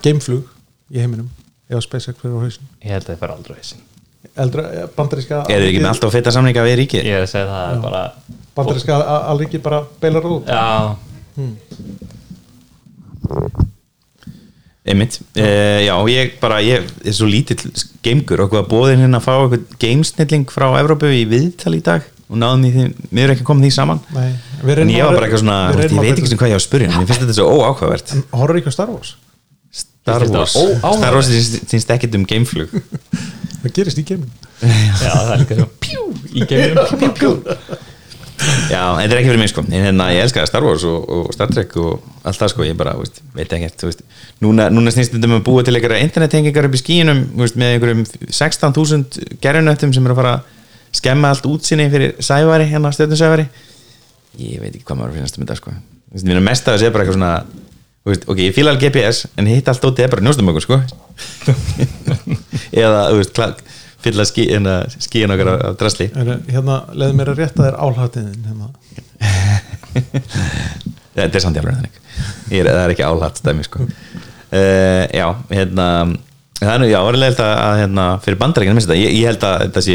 gameflug 0.05 0.51
í 0.91 1.01
heiminum 1.03 1.31
ef 1.71 1.87
SpaceX 1.87 2.21
fyrir 2.21 2.37
á 2.37 2.45
hausin 2.45 2.69
Ég 2.83 2.93
held 2.97 3.07
að 3.07 3.15
það 3.15 3.23
fer 3.25 3.35
aldrei 3.37 3.57
hausin 3.61 3.87
eldra, 4.41 4.67
bandaríska 4.97 5.43
er 5.49 5.63
þið 5.63 5.71
ekki 5.71 5.83
með 5.83 5.93
alltaf 5.95 6.15
feta 6.15 6.33
samninga 6.35 6.65
við 6.67 6.79
ríkið? 6.83 7.07
Ég 7.09 7.19
er 7.19 7.25
að 7.25 7.33
segja 7.33 7.49
það 7.49 7.73
er 7.73 7.83
bara 7.85 8.03
bandaríska 8.57 8.99
alriki 9.31 9.61
bara 9.65 9.81
beilar 10.03 10.27
út. 10.29 10.51
Já, 10.51 10.97
einmitt, 14.91 15.21
uh, 15.39 15.81
já, 15.85 15.95
ég 16.11 16.37
bara 16.43 16.61
ég 16.65 16.89
er 17.05 17.17
svo 17.17 17.29
lítill 17.31 17.73
gamegur 18.05 18.45
og 18.45 18.55
hvað 18.55 18.71
bóðin 18.71 19.05
hérna 19.05 19.21
að 19.21 19.27
fá 19.29 19.35
eitthvað 19.37 19.77
gamesnilling 19.83 20.47
frá 20.53 20.69
Evrópu 20.81 21.11
í 21.15 21.27
viðtal 21.31 21.77
í 21.77 21.83
dag 21.85 22.07
og 22.31 22.39
náðum 22.39 22.63
því, 22.67 22.85
við 23.11 23.23
erum 23.25 23.35
ekki 23.35 23.47
komið 23.49 23.67
því 23.67 23.73
saman. 23.75 24.01
Nei, 24.15 24.29
við 24.63 24.83
en 24.85 24.93
ég 24.95 25.09
var 25.09 25.17
bara 25.19 25.27
eitthvað 25.27 25.43
svona, 25.43 25.59
ég 25.75 25.97
veit 25.99 26.13
ekki 26.15 26.31
sem 26.31 26.41
hvað 26.41 26.53
ég 26.53 26.57
á 26.57 26.61
að 26.61 26.67
spyrja 26.67 26.93
mér 26.95 27.11
finnst 27.11 27.25
þetta 27.25 27.37
svo 27.41 27.49
horfður 28.39 28.61
ekki 28.61 28.71
á 28.71 28.75
Star 28.77 28.93
Wars? 28.93 29.15
Star 29.71 30.27
Wars. 30.31 30.55
Star 30.55 31.17
Wars 31.17 31.31
syns 31.71 31.87
ekkert 31.91 32.17
um 32.19 32.27
gameflug 32.29 32.73
Það 33.61 33.75
gerist 33.77 34.01
í 34.01 34.05
geiminn 34.09 34.31
já, 35.05 35.11
það 35.13 35.33
er 35.35 35.43
líka 35.43 35.59
svo 35.59 35.69
Pjú, 35.85 36.05
í 36.33 36.47
geiminum 36.49 37.01
Pjú, 37.01 37.11
pjú 37.19 37.81
Já, 38.71 38.97
en 38.97 39.03
þetta 39.03 39.13
er 39.13 39.19
ekki 39.19 39.29
fyrir 39.29 39.41
mig 39.43 39.51
sko. 39.53 39.63
En 39.69 39.85
hérna 39.85 40.07
ég 40.15 40.23
elska 40.25 40.47
Star 40.49 40.65
Wars 40.65 40.85
og, 40.89 41.03
og 41.13 41.27
Star 41.35 41.51
Trek 41.53 41.75
og 41.81 42.07
allt 42.25 42.41
það 42.41 42.53
sko, 42.55 42.65
ég 42.65 42.79
bara, 42.79 42.95
veist, 42.97 43.21
veit 43.37 43.53
ekkert 43.53 43.83
þú 43.83 43.91
veist. 43.91 44.01
núna, 44.41 44.71
núna 44.73 44.93
snýst 44.95 45.13
þetta 45.13 45.29
um 45.29 45.37
að 45.37 45.43
búa 45.45 45.65
til 45.67 45.75
einhverja 45.77 46.07
internettengingar 46.07 46.69
upp 46.71 46.79
í 46.79 46.81
skínum 46.81 47.21
veist, 47.43 47.59
með 47.61 47.75
einhverjum 47.75 48.01
16.000 48.31 49.37
gerunöttum 49.45 49.93
sem 49.93 50.09
eru 50.09 50.17
að 50.17 50.23
fara 50.23 50.33
að 50.39 50.57
skemma 50.97 51.31
allt 51.35 51.47
útsinni 51.47 51.89
fyrir 51.93 52.17
sævari, 52.25 52.69
hérna 52.71 52.93
stjórnusævari 52.95 53.49
ég 54.39 54.61
veit 54.63 54.75
ekki 54.75 54.87
hvað 54.87 55.01
maður 55.01 55.19
finnast 55.19 55.39
um 55.39 55.45
þetta 55.45 55.59
sko. 55.59 55.75
Mér 56.27 56.39
er 56.39 56.47
mest 56.47 56.69
að 56.69 56.77
þessi 56.77 56.89
er 56.89 56.95
bara 56.95 57.05
eitthvað 57.05 57.19
svona 57.19 57.33
þú 58.01 58.13
veist, 58.13 58.29
ok, 58.33 58.41
ég 58.47 58.55
fíla 58.57 58.73
alveg 58.75 58.87
GPS 58.87 59.27
en 59.39 59.51
hitt 59.51 59.69
allt 59.71 59.85
ótið 59.87 60.07
er 60.07 60.15
bara 60.15 60.25
njóstumökkur 60.27 60.65
sko. 60.65 60.79
Eða, 62.83 63.03
þú 63.11 63.19
veist, 63.21 63.43
fylla 64.01 64.27
skí, 64.29 64.47
hérna, 64.49 64.77
skíin 64.97 65.35
okkar 65.35 65.53
af, 65.53 65.77
drasli. 65.81 66.09
Hérna, 66.15 66.81
leði 66.97 67.19
mér 67.19 67.33
að 67.35 67.43
rétta 67.43 67.67
þér 67.67 67.79
álhatiðin 67.85 68.49
hérna. 68.49 68.71
Ja, 71.11 71.21
þetta 71.27 71.29
er 71.29 71.45
samt 71.45 71.61
jafnlega 71.61 71.83
þannig. 71.83 72.01
Ég 72.51 72.65
er, 72.65 72.71
það 72.71 72.83
er 72.87 72.95
ekki 72.97 73.07
álætt 73.07 73.43
stæmi 73.43 73.67
sko. 73.67 73.85
uh, 73.85 75.05
já, 75.13 75.27
hérna 75.53 75.87
er 76.69 76.79
nú, 76.83 76.87
já, 76.91 76.99
orðilegt 77.01 77.41
að, 77.41 77.53
að 77.65 77.75
hérna, 77.81 78.05
fyrir 78.25 78.39
bandarækina 78.43 78.75
minnst 78.77 78.89
þetta, 78.91 79.01
ég, 79.01 79.15
ég 79.17 79.27
held 79.31 79.45
að 79.49 79.85
sé 79.87 79.95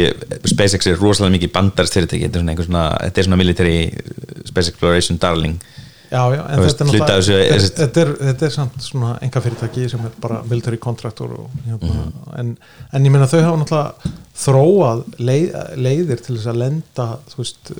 SpaceX 0.50 0.86
er 0.90 0.96
rosalega 0.98 1.36
mikið 1.36 1.52
bandarist 1.54 1.94
fyrirtæki 1.94 2.26
þetta 2.26 2.40
er 2.42 2.66
svona 2.66 2.84
þetta 3.04 3.22
er 3.22 3.26
svona 3.28 3.38
military 3.42 3.76
uh, 3.86 4.46
space 4.50 4.72
exploration 4.72 5.18
darling 5.22 5.58
Já, 6.06 6.20
já, 6.30 6.40
en 6.54 6.60
veist, 6.62 6.78
þetta 6.78 7.14
er 7.18 7.30
er- 7.50 7.64
þetta, 7.66 8.00
er, 8.04 8.10
þetta 8.28 8.46
er 8.46 8.52
samt 8.54 8.76
svona 8.84 9.16
enga 9.26 9.40
fyrirtæki 9.42 9.88
sem 9.90 10.04
er 10.06 10.12
bara 10.22 10.36
military 10.46 10.78
contractor 10.78 11.32
og, 11.34 11.48
hérna, 11.66 11.94
Mhm. 11.96 12.12
en, 12.38 12.52
en 12.94 13.04
ég 13.08 13.10
meina 13.10 13.26
þau 13.26 13.40
hafa 13.42 13.58
náttúrulega 13.62 14.12
þróað 14.44 15.02
leið, 15.18 15.56
leiðir 15.82 16.22
til 16.22 16.36
þess 16.36 16.46
að 16.52 16.60
lenda 16.62 17.06
þú 17.32 17.40
veist, 17.42 17.72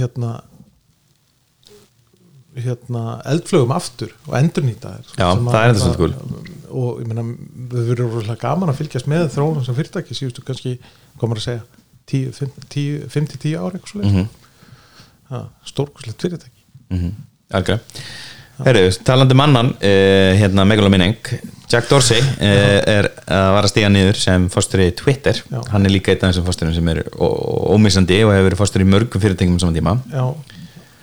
hérna 0.00 0.30
hérna 2.58 3.02
eldflögum 3.30 3.70
aftur 3.76 4.10
og 4.26 4.34
endurnýta 4.40 4.96
þær 4.96 5.12
Já, 5.20 5.28
það 5.36 5.58
er 5.60 5.74
þetta 5.76 5.90
svolítið 5.94 6.72
og 6.78 7.02
ég 7.02 7.10
meina 7.12 7.24
við 7.72 7.92
verðum 7.92 8.14
rosalega 8.14 8.42
gaman 8.44 8.72
að 8.72 8.80
fylgjast 8.82 9.10
með 9.10 9.28
þróunum 9.34 9.64
sem 9.66 9.76
fyrirtæki 9.78 10.16
síðustu 10.16 10.44
kannski, 10.46 10.78
maður 11.20 11.42
að 11.42 11.46
segja 11.48 11.62
5-10 12.08 13.56
ári 13.58 13.78
eitthvað 13.78 13.90
svo 13.92 14.00
mm 14.00 14.28
mm. 15.30 15.46
stórkuslegt 15.64 16.22
fyrirtæki. 16.22 16.64
-hmm. 16.90 17.12
algjörlega. 17.50 17.84
Herru, 18.64 18.90
talandi 19.04 19.34
um 19.34 19.40
annan 19.40 19.66
uh, 19.66 20.34
hérna 20.34 20.64
megalominning 20.64 21.16
Jack 21.70 21.88
Dorsey 21.88 22.18
uh, 22.18 22.80
er 22.90 23.06
að 23.26 23.50
vara 23.54 23.62
að 23.62 23.70
stiga 23.70 23.88
niður 23.88 24.16
sem 24.18 24.48
fórstur 24.50 24.82
í 24.82 24.90
Twitter. 24.98 25.42
Já. 25.50 25.60
hann 25.70 25.86
er 25.86 25.90
líka 25.94 26.10
einn 26.10 26.24
af 26.24 26.32
þessum 26.32 26.46
fórsturum 26.48 26.74
sem 26.74 26.88
er 26.88 27.04
ómissandi 27.14 28.24
og 28.24 28.32
hefur 28.32 28.48
verið 28.48 28.58
fórstur 28.58 28.82
í 28.82 28.88
mörgum 28.88 29.22
fyrirtækjum 29.22 29.60
saman 29.60 29.78
tíma. 29.78 29.98
Já 30.10 30.34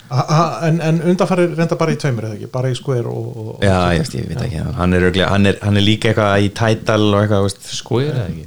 A- 0.10 0.26
a- 0.38 0.68
en, 0.68 0.82
en 0.86 1.00
undanfari 1.02 1.48
reynda 1.56 1.76
bara 1.80 1.94
í 1.96 1.98
tveimur 1.98 2.28
eða 2.28 2.36
ekki, 2.38 2.50
bara 2.54 2.70
í 2.70 2.76
Square 2.78 3.10
og, 3.10 3.38
og 3.56 3.64
Já, 3.66 3.78
ég, 3.96 4.04
veist, 4.04 4.14
ég 4.20 4.28
veit 4.30 4.42
ekki, 4.46 4.60
hann 4.78 4.94
er, 4.94 5.02
örugglega- 5.08 5.30
hann, 5.32 5.46
er, 5.50 5.58
hann 5.66 5.78
er 5.80 5.86
líka 5.86 6.12
eitthvað 6.12 6.46
í 6.46 6.52
Tidal 6.60 7.08
og 7.10 7.22
eitthvað, 7.24 7.48
veist, 7.48 7.66
Square 7.80 8.12
eða 8.14 8.28
ekki? 8.30 8.46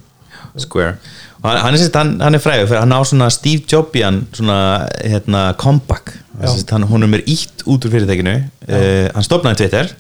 Square. 0.63 0.95
Og 1.43 1.49
hann, 1.51 1.59
hann, 1.65 1.75
er, 1.75 1.79
sérst, 1.83 1.99
hann, 1.99 2.13
hann 2.23 2.35
er 2.39 2.43
fræður 2.43 2.71
fyrir 2.71 2.81
hann 2.85 2.95
á 2.95 3.01
svona 3.07 3.29
Steve 3.35 3.63
Jobbian 3.71 4.21
svona, 4.35 4.59
hérna, 5.03 5.43
comeback. 5.59 6.15
Já. 6.39 6.47
sérst, 6.53 6.71
hann, 6.75 6.87
hún 6.91 7.03
er 7.07 7.13
mér 7.17 7.23
ítt 7.31 7.63
út 7.67 7.85
úr 7.87 7.93
fyrirtækinu. 7.95 8.37
Uh, 8.69 9.07
hann 9.15 9.27
stopnaði 9.27 9.61
Twitter. 9.65 9.91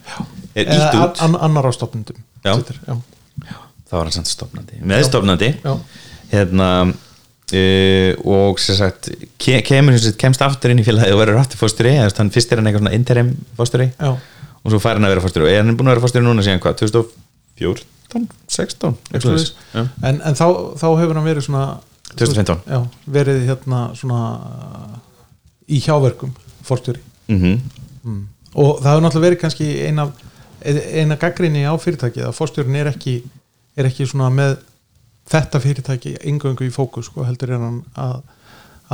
Er 0.54 0.64
ítt 0.66 0.74
Eða 0.78 1.04
út, 1.08 1.20
an, 1.26 1.36
annar 1.46 1.66
á 1.66 1.72
stopnundum 1.74 2.18
Já. 2.46 2.54
já. 2.86 2.96
þá 3.88 3.92
var 3.94 4.08
hann 4.08 4.14
samt 4.16 4.28
stopnandi 4.30 4.78
meðstopnandi 4.84 5.48
Já. 5.62 5.74
hérna 6.32 6.68
uh, 7.56 8.12
og 8.28 8.58
sem 8.60 8.76
sagt 8.78 9.08
ke 9.40 9.60
kemur 9.66 9.96
sem 9.98 10.08
sagt, 10.10 10.18
kemst 10.20 10.42
aftur 10.44 10.70
inn 10.74 10.82
í 10.82 10.86
félagi 10.86 11.12
og 11.14 11.20
verður 11.22 11.40
aftur 11.42 11.60
fórsturi 11.62 11.94
hann 11.98 12.30
fyrst 12.34 12.52
er 12.52 12.60
hann 12.60 12.66
eitthvað 12.70 12.84
svona 12.84 12.96
interim 12.98 13.30
fórsturi 13.58 13.88
og 14.08 14.72
svo 14.72 14.80
fær 14.82 14.98
hann 14.98 15.06
að 15.08 15.14
vera 15.14 15.24
fórstjóri 15.24 15.48
og 15.52 15.58
hann 15.62 15.72
er 15.72 15.78
búin 15.78 15.88
að 15.88 15.94
vera 15.96 16.04
fórstjóri 16.06 16.26
núna 16.26 16.44
síðan 16.44 16.60
hvað, 16.64 16.78
2014, 16.82 17.84
16 18.48 18.96
eitthvað 19.12 19.22
Svoleiðis. 19.22 19.52
svoleiðis. 19.52 19.52
Já. 19.74 19.84
en, 20.10 20.20
en 20.28 20.38
þá, 20.38 20.46
þá 20.80 20.86
hefur 21.02 21.18
hann 21.20 21.28
verið 21.28 21.46
svona 21.48 21.64
2015. 22.08 22.62
já, 22.72 22.78
verið 23.18 23.40
hérna 23.48 23.80
svona 23.98 24.20
í 25.68 25.80
hjáverkum 25.84 26.32
fórstjóri 26.68 27.00
Mhm. 27.28 27.58
mm. 28.04 28.20
og 28.56 28.78
það 28.80 28.88
hefur 28.94 29.02
náttúrulega 29.04 29.26
verið 29.28 29.40
kannski 29.42 29.66
eina, 29.84 30.06
eina 30.64 31.16
gaggrinni 31.20 31.66
á 31.68 31.76
fyrirtæki 31.76 32.22
að 32.24 32.32
fórstjórn 32.38 32.78
er 32.80 32.88
ekki 32.94 33.18
er 33.78 33.84
ekki 33.90 34.06
svona 34.08 34.30
með 34.32 34.56
þetta 35.28 35.60
fyrirtæki 35.62 36.16
yngöngu 36.28 36.68
í 36.68 36.72
fókus 36.74 37.10
sko, 37.10 37.26
heldur 37.28 37.54
hann 37.56 37.82
að, 37.98 38.20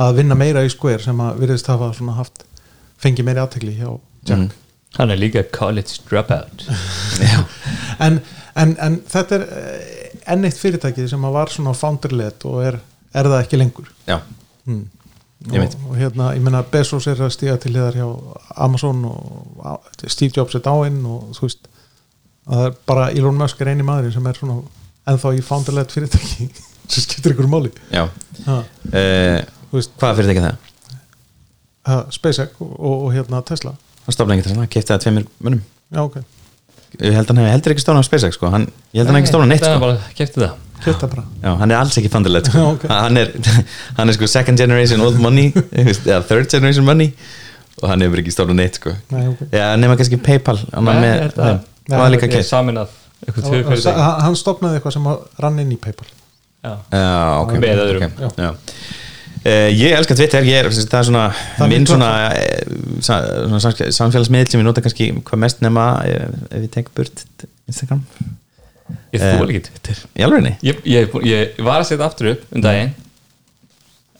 að 0.01 0.19
vinna 0.19 0.37
meira 0.39 0.65
í 0.65 0.71
skver 0.71 1.03
sem 1.03 1.19
að 1.23 1.41
virðist 1.43 1.71
hafa 1.71 1.91
haft 2.17 2.45
fengið 3.01 3.27
meiri 3.27 3.43
aðtekli 3.43 3.75
hjá 3.79 3.89
Jack. 4.25 4.39
Mhm. 4.39 4.49
hann 4.97 5.11
er 5.11 5.19
líka 5.19 5.43
college 5.51 6.01
dropout. 6.09 6.67
En, 7.95 8.17
en, 8.59 8.73
en 8.83 8.95
þetta 9.07 9.37
er 9.37 9.43
eh, 9.55 10.15
enn 10.33 10.43
eitt 10.43 10.57
fyrirtæki 10.59 11.05
sem 11.07 11.21
að 11.23 11.35
var 11.37 11.51
svona 11.53 11.71
founderled 11.77 12.43
og 12.43 12.57
er, 12.65 12.77
er 13.15 13.29
það 13.31 13.43
ekki 13.45 13.59
lengur. 13.61 13.87
Já, 14.03 14.17
mm. 14.65 14.81
Og, 15.45 15.75
og 15.87 15.95
hérna, 15.95 16.31
ég 16.33 16.43
meina 16.43 16.63
Bezos 16.67 17.05
er 17.07 17.19
að 17.21 17.31
stíga 17.35 17.55
til 17.61 17.71
hliðar 17.71 17.95
hjá 17.99 18.07
Amazon 18.65 19.03
og 19.07 19.87
Steve 20.07 20.33
Jobs 20.35 20.57
er 20.57 20.63
dáinn 20.65 21.03
og 21.05 21.35
þú 21.37 21.45
veist 21.45 21.69
að 22.45 22.55
það 22.55 22.65
er 22.65 22.75
bara 22.89 23.05
Elon 23.13 23.37
Musk 23.37 23.61
er 23.61 23.71
eini 23.71 23.85
maður 23.85 24.15
sem 24.15 24.27
er 24.27 24.39
svona 24.39 24.57
ennþá 25.11 25.33
í 25.37 25.41
founderled 25.45 25.91
fyrirtæki 25.93 26.47
sem 26.91 27.05
skiptir 27.05 27.33
ykkur 27.35 27.49
máli 27.51 27.71
já. 27.93 28.05
ha, 28.47 28.59
Uh, 28.85 29.39
þú 29.71 29.79
veist, 29.79 29.95
hvaða 29.99 30.17
fyrirtæki 30.19 30.41
er 30.43 30.47
það? 30.49 30.99
ha, 31.89 31.97
SpaceX 32.13 32.59
og, 32.61 32.71
og, 32.79 32.95
og 33.07 33.13
hérna 33.15 33.41
Tesla 33.45 33.73
hann 34.05 34.13
stofnaði 34.17 34.39
ekki 34.41 34.49
til 34.51 34.57
hann, 34.59 34.69
kefti 34.75 34.93
það 34.93 35.03
tveimur 35.05 35.25
munum 35.45 35.63
já 35.95 36.01
ok, 36.05 36.19
ég 37.01 37.15
held 37.17 37.25
að 37.25 37.33
hann 37.33 37.41
hefði 37.43 37.55
heldur 37.55 37.75
ekki 37.75 37.83
stofnað 37.85 38.05
á 38.05 38.09
SpaceX 38.09 38.37
sko. 38.39 38.51
hann, 38.53 38.67
ég 38.93 39.01
held 39.01 39.09
að 39.09 39.13
hann 39.13 39.17
hefði 39.17 39.25
ekki 39.25 39.33
stofnað 39.33 39.51
neitt 39.53 39.65
það 39.65 39.73
er 39.73 39.79
sko. 39.79 39.87
bara 39.87 40.15
kefti 40.21 40.45
það 40.45 40.61
Já, 40.85 41.51
hann 41.57 41.71
er 41.71 41.77
alls 41.79 41.95
ekki 41.97 42.09
fandileg 42.11 42.45
sko. 42.45 42.59
Já, 42.59 42.65
ok. 42.75 42.83
hann, 43.05 43.17
er, 43.17 43.29
hann 43.97 44.11
er 44.11 44.15
sko 44.17 44.27
second 44.29 44.59
generation 44.59 45.01
old 45.01 45.17
money 45.23 45.47
eða 45.71 46.19
third 46.27 46.49
generation 46.51 46.85
money 46.85 47.07
og 47.79 47.87
hann 47.89 48.03
hefur 48.05 48.21
ekki 48.21 48.33
stofnað 48.35 48.59
neitt 48.59 48.77
sko. 48.81 48.91
Nei, 49.15 49.23
ok. 49.31 49.45
Já, 49.55 49.63
nema 49.79 49.95
kannski 49.97 50.19
Paypal 50.21 50.59
Nei, 50.75 50.83
með 50.99 51.13
er 51.15 51.33
það- 51.39 51.95
var 51.95 52.11
líka 52.13 52.27
Ég 52.27 52.35
er 52.35 52.43
keft 52.43 52.49
samin 52.51 52.77
af 52.83 52.91
hann 54.25 54.35
stopnaði 54.39 54.77
eitthvað 54.79 54.95
sem 54.97 55.09
að 55.11 55.25
rann 55.45 55.59
inn 55.63 55.73
í 55.73 55.79
Paypal. 55.81 56.07
Já. 56.65 56.71
Já, 56.91 57.41
ok 57.41 57.51
Með 57.61 57.81
öðrum. 57.85 58.05
okay. 58.29 58.45
Já. 58.45 58.51
Uh, 59.45 59.67
ég 59.77 59.91
elska 59.93 60.15
Twitter, 60.17 60.41
ég 60.47 60.57
er, 60.63 60.69
það 60.73 60.95
er 60.99 61.05
svona 61.05 61.25
Það 61.59 61.67
minn 61.69 61.83
minn 61.83 61.85
svona, 61.85 62.07
sa, 63.05 63.17
svona 63.45 63.59
samsk- 63.61 63.91
samfélagsmiðl 63.93 64.49
sem 64.49 64.61
ég 64.63 64.65
nota 64.65 64.81
kannski 64.81 65.11
hvað 65.19 65.41
mest 65.43 65.61
nema 65.61 65.83
ef, 66.09 66.39
ef 66.49 66.63
ég 66.65 66.71
tek 66.73 66.89
burt 66.97 67.21
Instagram. 67.69 68.01
Ég 69.13 69.21
Eh, 69.21 69.35
þú 69.37 69.45
ekki 69.49 69.61
Twitter. 69.67 70.01
ég, 70.65 70.81
ég, 70.85 71.13
ég 71.29 71.61
var 71.65 71.81
að 71.83 71.87
setja 71.91 72.05
aftur 72.09 72.31
upp 72.33 72.41
um 72.53 72.61
daginn. 72.65 72.93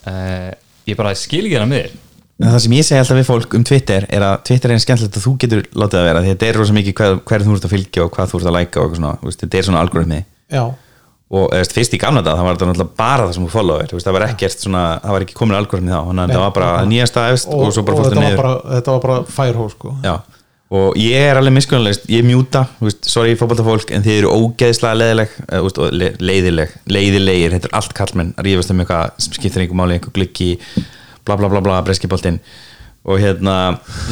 Uh, 0.06 0.52
Ég 0.86 0.94
bara 1.00 1.16
skil 1.18 1.48
ekki 1.48 1.58
hana 1.58 1.66
með 1.66 1.88
þér 1.88 1.94
En 2.36 2.50
það 2.52 2.64
sem 2.66 2.74
ég 2.76 2.88
segi 2.88 3.00
alltaf 3.00 3.20
við 3.20 3.28
fólk 3.30 3.54
um 3.56 3.64
Twitter 3.64 4.08
er 4.12 4.24
að 4.28 4.34
Twitter 4.50 4.72
er 4.72 4.76
einn 4.76 4.84
skemmtilegt 4.84 5.20
að 5.20 5.24
þú 5.24 5.36
getur 5.40 5.62
látið 5.72 6.02
að 6.02 6.10
vera 6.10 6.24
því 6.24 6.32
að 6.32 6.34
þetta 6.34 6.48
er 6.50 6.58
rosa 6.60 6.76
mikið 6.76 6.98
hver, 7.00 7.20
hver 7.30 7.46
þú 7.46 7.54
ert 7.56 7.68
að 7.68 7.76
fylgja 7.76 8.04
og 8.04 8.10
hvað 8.16 8.32
þú 8.32 8.42
ert 8.42 8.50
að 8.50 8.58
læka 8.58 8.82
og 8.84 8.98
svona, 8.98 9.14
þetta 9.24 9.60
er 9.62 9.68
svona 9.70 9.84
algoritmi. 9.86 10.18
Já, 10.52 10.66
og 11.34 11.50
veist, 11.50 11.74
fyrst 11.74 11.96
í 11.96 12.00
gamla 12.02 12.22
dag 12.26 12.38
það 12.38 12.46
var 12.46 12.58
þetta 12.58 12.70
náttúrulega 12.70 12.98
bara 13.00 13.26
það 13.26 13.36
sem 13.36 13.48
þú 13.48 13.52
followir 13.56 13.94
það 13.96 14.16
var 14.16 14.26
ekkert 14.28 14.62
svona, 14.62 14.84
það 15.02 15.16
var 15.16 15.26
ekki 15.26 15.38
komin 15.40 15.58
algoritmi 15.58 15.92
þá 15.92 16.00
þannig 16.00 16.24
að 16.24 16.32
þetta 16.32 16.44
var 16.44 16.56
bara 16.60 16.72
nýjasta 16.92 17.28
efst 17.34 17.50
og, 17.50 17.64
og, 17.66 17.80
og 17.82 18.02
þetta, 18.06 18.22
var 18.22 18.40
bara, 18.40 18.56
þetta 18.76 18.96
var 18.96 19.06
bara 19.08 19.20
firehose 19.38 19.78
sko. 19.78 19.94
Og 20.76 20.98
ég 20.98 21.22
er 21.22 21.38
alveg 21.38 21.54
miskunnarlegst 21.54 22.08
ég 22.10 22.26
mjúta, 22.26 22.64
sorry 23.06 23.36
fótboltafólk 23.38 23.92
en 23.94 24.06
þið 24.06 24.20
eru 24.20 24.32
ógeðslega 24.34 24.98
leiðileg 24.98 25.36
uh, 25.46 25.60
veist, 25.66 25.82
og 25.82 25.94
le, 25.94 26.12
leiðileg, 26.22 26.74
leiðilegir 26.90 27.54
þetta 27.54 27.70
er 27.70 27.76
allt 27.80 27.94
kallmenn 27.98 28.32
að 28.34 28.50
rífast 28.50 28.74
um 28.74 28.82
eitthvað 28.82 29.12
sem 29.22 29.38
skiptir 29.38 29.66
einhver 29.66 29.80
máli, 29.82 29.98
einhver 30.00 30.16
gluggi 30.16 30.52
bla 31.26 31.38
bla 31.40 31.50
bla 31.52 31.62
bla, 31.66 31.82
breskiboltinn 31.88 32.40
og 33.06 33.20
hérna, 33.22 33.56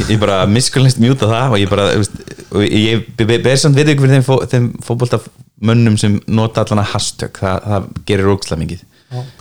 ég, 0.05 0.19
bara 0.21 0.43
miskunnarlegst 0.45 0.99
mjúta 1.01 1.25
það 1.31 1.55
og 1.55 1.61
ég 1.63 1.69
bara, 1.71 1.85
veist 1.97 2.17
og 2.53 2.61
ég 2.67 3.07
be- 3.17 3.25
be- 3.25 3.39
ber 3.41 3.55
samt 3.57 3.77
við 3.79 3.93
ykkur 3.95 4.05
fyrir 4.05 4.19
þeim, 4.19 4.25
fó, 4.27 4.35
þeim 4.51 4.67
fótboltamönnum 4.85 5.95
sem 5.97 6.19
nota 6.29 6.61
allan 6.61 6.83
að 6.83 6.91
hashtag, 6.91 7.39
það, 7.41 7.63
það 7.71 7.87
gerir 8.11 8.29
ógeðslega 8.35 8.61
mikið. 8.65 8.83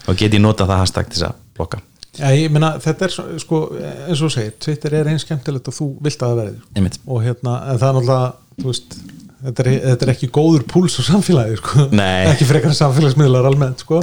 Og 0.08 0.16
get 0.20 0.32
ég 0.36 0.40
nota 0.44 0.64
það 0.68 0.80
hashtag 0.84 1.10
til 1.10 1.18
þess 1.18 1.26
að 1.28 1.36
blokka, 1.58 1.82
já, 2.16 2.26
ég 2.36 2.52
meina, 2.52 2.70
þetta 2.80 3.06
er 3.10 3.14
sko, 3.44 3.60
eins 4.08 4.24
og 4.24 4.32
segir, 4.32 4.54
Twitter 4.60 4.96
er 5.02 5.12
eins 5.12 5.24
skemmtilegt 5.28 5.68
og 5.68 5.76
þú 5.76 5.90
vilt 6.08 6.24
að 6.24 6.32
það 6.32 6.40
verði. 6.42 6.96
Og 7.08 7.22
hérna, 7.24 7.58
en 7.72 7.80
það 7.82 7.88
er 7.90 7.98
náttúrulega 7.98 8.32
þú 8.62 8.68
veist, 8.72 8.96
þetta 9.42 9.64
er, 9.64 9.70
þetta 9.90 10.06
er 10.06 10.12
ekki 10.14 10.30
góður 10.34 10.64
púls 10.70 10.96
á 10.98 11.02
samfélagi, 11.06 11.58
sko, 11.60 11.86
ekki 12.32 12.48
frekar 12.48 12.74
samfélagsmiðlar 12.78 13.50
almennt, 13.50 13.84
sko. 13.84 14.00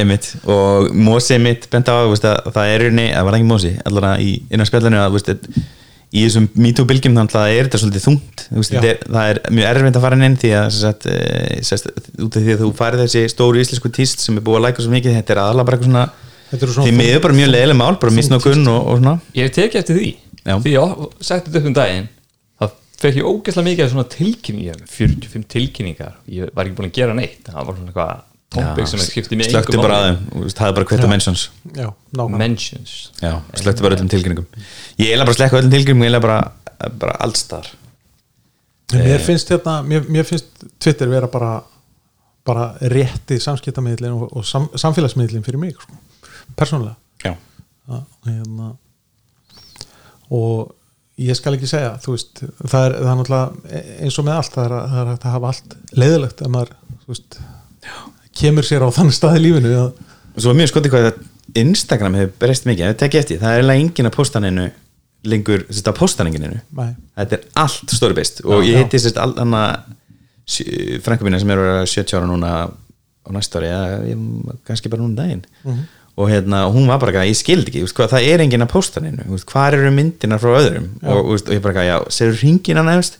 Og 0.49 0.93
Mósi 0.95 1.39
mitt 1.41 1.67
bent 1.71 1.91
á 1.91 1.95
þú 2.03 2.13
veist, 2.13 2.29
að 2.29 2.53
það 2.55 2.71
er 2.75 2.87
einni, 2.89 3.09
það 3.15 3.27
var 3.29 3.39
ekki 3.39 3.49
Mósi 3.51 3.73
allara 3.87 4.13
í 4.23 4.31
innan 4.49 4.69
spjallinu 4.69 5.01
að 5.01 5.11
þú 5.11 5.19
veist, 5.19 5.59
í 6.09 6.23
þessum 6.25 6.47
MeToo-bylgjum 6.57 7.17
þannig 7.19 7.35
að 7.35 7.35
það 7.37 7.55
er 7.55 7.67
þetta 7.67 7.79
svolítið 7.83 8.05
þungt. 8.07 8.45
Þú 8.47 8.61
veist, 8.61 8.71
þetta 8.73 8.89
er, 8.89 9.01
það 9.05 9.33
er 9.33 9.39
mjög 9.53 9.67
erfitt 9.69 9.99
að 9.99 10.05
fara 10.07 10.17
inn 10.25 10.37
því 10.41 10.53
að 10.57 10.69
sem 10.73 10.81
sagt, 10.87 11.05
e, 11.05 11.59
sest, 11.67 11.91
út 12.17 12.37
af 12.39 12.45
því 12.47 12.55
að 12.55 12.63
þú 12.63 12.69
farið 12.79 13.03
þessi 13.03 13.21
stóru 13.29 13.61
íslensku 13.61 13.91
tíst 13.93 14.25
sem 14.25 14.39
er 14.39 14.45
búið 14.47 14.57
að 14.57 14.65
læka 14.65 14.85
svo 14.85 14.93
mikið 14.95 15.19
þetta 15.19 15.35
er 15.35 15.41
aðalega 15.43 15.69
bara 15.69 15.77
eitthvað 15.77 15.91
svona 15.91 16.07
Þetta 16.49 16.65
eru 16.65 16.73
svona 16.73 16.87
því 16.87 16.93
miður 16.97 17.19
bara 17.21 17.37
mjög 17.37 17.51
leiðileg 17.51 17.77
mál, 17.77 17.91
bara 18.01 18.13
misnokun 18.15 18.71
og, 18.71 18.79
og 18.89 19.01
svona. 19.03 19.11
Ég 19.37 19.45
hef 19.45 19.53
tekið 19.53 19.81
eftir 19.83 19.99
því. 19.99 20.07
Já. 20.39 20.55
Því 20.63 20.71
ég 20.73 21.03
setti 21.21 21.51
þetta 21.51 21.59
upp 21.61 21.69
um 21.69 21.75
daginn. 21.77 22.07
Það 22.09 22.18
fekk 22.99 23.19
ég 23.19 23.27
ógeðslega 23.29 23.67
mikið 23.69 23.85
af 23.85 23.91
svona 23.93 24.07
tilkynningar 24.13 24.81
45 24.91 25.45
tilkynningar. 25.53 26.17
Ég 26.29 26.51
var 26.55 26.67
ekki 26.67 26.77
búin 26.79 26.89
að 26.89 26.97
gera 26.99 27.15
neitt 27.17 27.47
Það 27.47 27.69
var 27.69 27.79
svona 27.79 27.91
eitthvað 27.93 28.25
topic 28.49 28.89
sem 28.89 29.01
skiptið 29.05 29.37
mig 29.39 29.51
slökti 29.51 29.77
bara 29.77 29.97
aðeim, 30.03 30.21
það 30.57 30.71
er 30.71 30.77
bara 30.79 31.05
á 31.05 31.09
mentions. 31.11 31.43
Já, 31.77 31.89
Mentions. 32.33 32.95
Já, 33.21 33.35
slökti 33.61 33.85
bara 33.85 33.95
öllum 33.97 34.09
tilkynningum. 34.09 34.47
Ég 34.97 35.13
er 35.13 35.21
bara 35.25 35.37
slekka 35.37 35.59
öllum 35.61 35.73
tilkynningum 35.75 36.07
ég 36.07 36.17
er 36.17 36.23
bara, 36.23 36.39
bara 36.97 37.17
allstar 37.27 37.69
En 38.89 39.01
Eh. 39.01 39.05
mér 39.05 39.19
finnst 39.21 39.49
hérna, 39.53 39.83
mér, 39.85 40.07
mér 40.09 40.25
finnst 40.25 40.47
Twitter 40.79 41.07
vera 41.07 41.27
bara 41.27 41.63
bara 42.45 42.73
rétti 42.81 43.37
samskiptamiðlin 43.37 44.15
og, 44.15 44.31
og 44.33 44.45
sam, 44.45 44.65
samfélagsmiðlin 44.73 45.43
fyrir 45.45 45.59
mig 45.61 45.75
sko. 45.77 45.93
persónulega. 46.57 46.95
Já, 47.23 47.35
að, 47.87 48.03
hérna, 48.25 48.71
og 50.31 50.71
ég 51.19 51.35
skal 51.37 51.55
ekki 51.57 51.67
segja 51.69 51.93
þú 52.03 52.13
veist, 52.15 52.41
það 52.63 52.85
er, 52.87 52.93
það 52.99 53.09
er 53.11 53.17
náttúrulega 53.19 53.81
eins 54.05 54.19
og 54.21 54.25
með 54.27 54.37
allt, 54.39 54.53
það 54.55 54.65
er, 54.65 54.75
að- 54.79 54.89
það 54.93 55.01
er 55.01 55.09
að 55.15 55.25
hafa 55.33 55.49
allt 55.53 55.75
leiðilegt 56.03 56.43
ef 56.45 56.51
maður 56.53 56.71
þú 57.03 57.13
veist, 57.13 57.39
kemur 58.39 58.67
sér 58.69 58.85
á 58.85 58.89
þann 58.95 59.11
stað 59.15 59.39
í 59.39 59.43
lífinu 59.47 59.73
að, 59.75 59.89
svo 60.39 60.53
mjög 60.55 60.71
skotið 60.71 60.93
hvað 60.95 61.09
að 61.09 61.25
Instagram 61.59 62.15
hefur 62.19 62.35
breyst 62.39 62.67
mikið, 62.69 62.85
ef 62.85 62.93
þið 62.95 63.01
tekið 63.03 63.19
eftir 63.23 63.39
það 63.41 63.51
er 63.51 63.59
eiginlega 63.59 63.83
engin 63.83 64.09
að 64.11 64.15
posta 64.15 64.39
neinu 64.43 64.67
lengur, 65.29 65.63
þetta 65.67 65.93
posta 65.97 66.23
enginu 66.23 66.51
Nei. 66.77 66.91
þetta 67.19 67.35
er 67.39 67.47
allt 67.59 67.95
stóri 67.97 68.15
beist 68.15 68.39
og 68.45 68.61
ég 68.63 68.77
Já. 68.77 68.83
hitti 68.83 69.01
sérst 69.03 69.17
all 69.19 69.33
hana 69.41 69.63
frænkumina 71.05 71.39
sem 71.41 71.51
eru 71.53 71.65
að 71.73 71.87
70 71.91 72.15
ára 72.19 72.29
núna 72.29 72.51
á 72.69 73.29
næsta 73.35 73.59
ári, 73.59 73.69
eða 73.69 73.97
ég- 74.09 74.59
kannski 74.65 74.89
bara 74.89 75.01
núna 75.03 75.09
um 75.11 75.15
daginn 75.19 75.43
Mhm. 75.65 75.83
Og 76.19 76.27
hérna, 76.27 76.65
hún 76.73 76.89
var 76.89 76.99
bara 76.99 77.13
eitthvað, 77.13 77.29
ég 77.31 77.39
skildi 77.39 77.71
ekki, 77.71 77.85
hvað, 77.95 78.11
það 78.11 78.27
er 78.33 78.43
engin 78.43 78.65
að 78.65 78.71
posta 78.73 79.03
veist, 79.03 79.47
hvað 79.47 79.77
eru 79.77 79.91
myndinar 79.95 80.41
frá 80.43 80.51
öðrum? 80.59 80.89
Og, 81.05 81.33
og 81.37 81.51
ég 81.55 81.63
bara, 81.63 81.73
eitthvað, 81.73 81.89
já, 81.89 81.97
segir 82.17 82.39
ringina 82.43 82.83
nefnst 82.83 83.19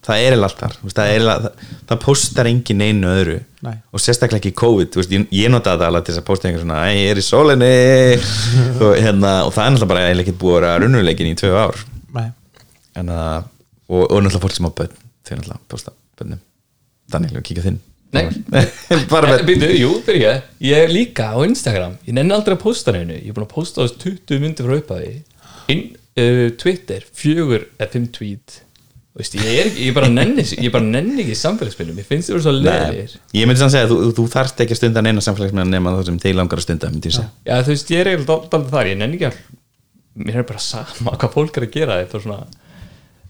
það 0.00 0.16
er 0.16 0.34
eiginlega 0.34 0.48
allt 0.48 0.60
þar, 0.60 0.76
þú 0.78 0.88
veist, 0.88 0.98
það, 0.98 1.26
það, 1.44 1.64
það 1.90 1.98
postar 2.04 2.48
engin 2.50 2.84
einu 2.84 3.10
öðru. 3.10 3.38
Nei. 3.60 3.74
og 3.92 4.00
sérstaklega 4.00 4.40
ekki 4.40 4.56
COVID, 4.56 4.96
veist, 4.96 5.12
ég, 5.12 5.26
ég 5.36 5.52
notaði 5.52 5.82
það 5.82 5.90
alveg 5.90 6.06
til 6.06 6.14
þess 6.14 6.22
að 6.22 6.28
posta 6.30 6.48
einhver 6.48 6.62
svona, 6.64 6.78
"Æ, 6.80 6.90
ég 6.96 7.10
er 7.12 7.20
í 7.20 7.24
sólinni. 7.26 7.74
Og, 8.80 8.94
hérna, 8.96 9.32
og 9.44 9.52
það 9.52 9.66
er 9.66 9.74
náttúrulega 9.74 9.90
bara 9.92 10.06
eiginlega 10.06 10.24
ekki 10.26 10.40
búið 10.40 10.56
að 10.56 10.60
vera 10.60 10.78
runnuleikin 10.80 11.28
í 11.28 11.36
tvö 11.36 11.52
ár. 11.60 11.84
En 12.96 13.12
að, 13.12 13.50
og, 13.90 14.02
og 14.06 14.16
náttúrulega 14.24 14.44
fólk 14.46 14.56
sem 14.56 14.70
á 14.70 14.72
börn 14.80 14.96
þau 14.96 15.34
náttúrulega 15.36 15.60
posta 15.68 15.92
börnum. 16.16 16.40
Daniel, 17.12 17.44
kíka 17.44 17.66
þinn 17.66 17.80
Nei. 18.14 18.24
bara 19.12 19.36
Eh, 19.40 19.76
jú, 19.78 19.92
byrja. 20.06 20.32
Ég 20.62 20.86
er 20.86 20.90
líka 20.92 21.30
á 21.30 21.38
Instagram. 21.46 21.98
Ég 22.08 22.16
nenni 22.16 22.34
aldrei 22.34 22.56
að 22.56 22.64
posta 22.64 22.94
neinu. 22.94 23.18
Ég 23.18 23.30
er 23.30 23.36
búin 23.36 23.46
að 23.46 23.54
posta 23.54 23.84
þess 23.84 24.00
20 24.02 24.42
myndir 24.42 24.66
frá 24.66 24.80
uppaði 24.80 25.12
In, 25.70 25.84
uh, 26.18 26.48
Twitter, 26.58 27.06
fjögur 27.14 27.68
eða 27.78 27.92
fimm 27.92 28.10
tweet. 28.14 28.60
Veist, 29.18 29.34
ég, 29.34 29.46
er, 29.58 29.70
ég 29.74 29.94
bara 29.94 30.06
nenni 30.06 30.44
Ég 30.46 30.70
bara 30.70 30.86
nenni 30.86 31.24
ekki 31.24 31.34
samfélagsminnum 31.34 31.96
Ég 31.98 32.06
finnst 32.06 32.30
þið 32.30 32.36
vera 32.36 32.44
svo 32.44 32.52
Nei, 32.54 32.68
leðir 32.68 33.14
ég 33.34 33.48
myndi 33.50 33.58
sann 33.58 33.72
segja 33.74 33.88
að 33.88 33.90
þú, 33.90 33.96
þú, 34.14 34.26
þarft 34.30 34.62
ekki 34.62 34.76
að 34.76 34.78
stunda 34.78 35.02
neina 35.02 35.24
samfélagsmeðan 35.26 35.74
nema 35.74 35.94
það 35.96 36.04
sem 36.06 36.20
þeir 36.22 36.36
langar 36.38 36.62
að 36.62 36.66
stunda 36.68 36.90
Já, 37.02 37.56
þú 37.66 37.72
veist, 37.72 37.90
ég 37.90 38.04
er 38.04 38.10
eiginlega 38.12 38.36
daldið 38.54 38.70
þar. 38.70 38.90
Ég 38.92 39.00
nenni 39.00 39.18
ekki 39.18 39.26
all 39.32 39.40
Mér 40.20 40.40
er 40.40 40.46
bara 40.46 40.60
sama 40.62 41.14
hvað 41.16 41.34
fólk 41.36 41.58
er 41.58 41.66
að 41.66 41.74
gera. 41.74 41.98
Þetta 42.02 42.20
svona 42.24 42.40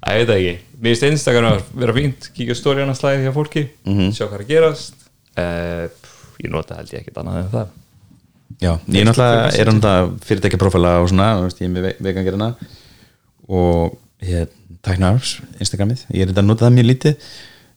ég 0.09 0.23
veit 0.25 0.35
ekki. 0.37 0.55
Mér 0.81 0.95
finnst 0.97 1.09
Instagram 1.11 1.51
að 1.53 1.65
vera 1.83 1.97
fínt. 1.97 2.31
Kíkja 2.37 2.57
stóriðan 2.57 2.95
að 2.95 3.01
slæði 3.03 3.27
hjá 3.27 3.35
fólki. 3.37 3.67
Sjá 4.17 4.25
hvað 4.27 4.39
er 4.39 4.45
að 4.47 4.53
gerast. 4.55 4.95
Uh, 5.37 5.89
Ég 6.41 6.49
nota 6.53 6.79
held 6.79 6.93
ég 6.95 7.03
ekkert 7.03 7.21
annað 7.21 7.43
en 7.43 7.51
það. 7.53 7.77
Já, 8.61 8.71
ég 8.93 9.05
náttúrulega 9.07 9.45
er 9.61 9.71
þetta 9.71 9.93
fyrirtækja 10.27 10.61
profila 10.61 10.95
og 11.01 11.09
svona, 11.11 11.29
þú 11.39 11.47
veist, 11.47 11.61
ég 11.61 11.69
er 11.69 11.75
með 11.75 11.89
vegangerina 12.07 12.49
og 13.51 13.95
ég 14.25 14.51
tæknar 14.85 15.21
Instagramið, 15.61 16.03
ég 16.15 16.25
er 16.25 16.33
þetta 16.33 16.43
að 16.43 16.49
nota 16.49 16.67
það 16.67 16.77
mjög 16.79 16.89
lítið. 16.91 17.31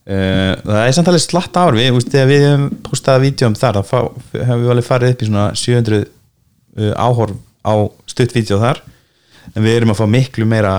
Uh, 0.03 0.53
það 0.63 0.79
er 0.81 0.95
samt 0.97 1.11
alveg 1.11 1.23
slatt 1.23 1.59
ár. 1.59 1.77
Við, 1.77 1.89
veist, 1.95 2.11
þegar 2.11 2.31
við 2.31 2.45
hefum 2.47 2.65
postaði 2.87 3.25
vídjum 3.27 3.59
þar, 3.59 3.79
þá 3.87 3.97
hefum 4.39 4.63
við 4.63 4.73
alveg 4.73 4.87
farið 4.87 5.13
upp 5.13 5.23
í 5.23 5.29
svona 5.29 5.45
700 5.59 6.01
uh, 6.03 6.91
áhorf 6.99 7.37
á 7.63 7.73
stutt 8.11 8.35
vídeo 8.35 8.59
þar. 8.63 8.83
En 9.53 9.63
við 9.63 9.77
erum 9.77 9.93
að 9.93 10.01
fá 10.01 10.05
miklu 10.07 10.47
meira 10.47 10.77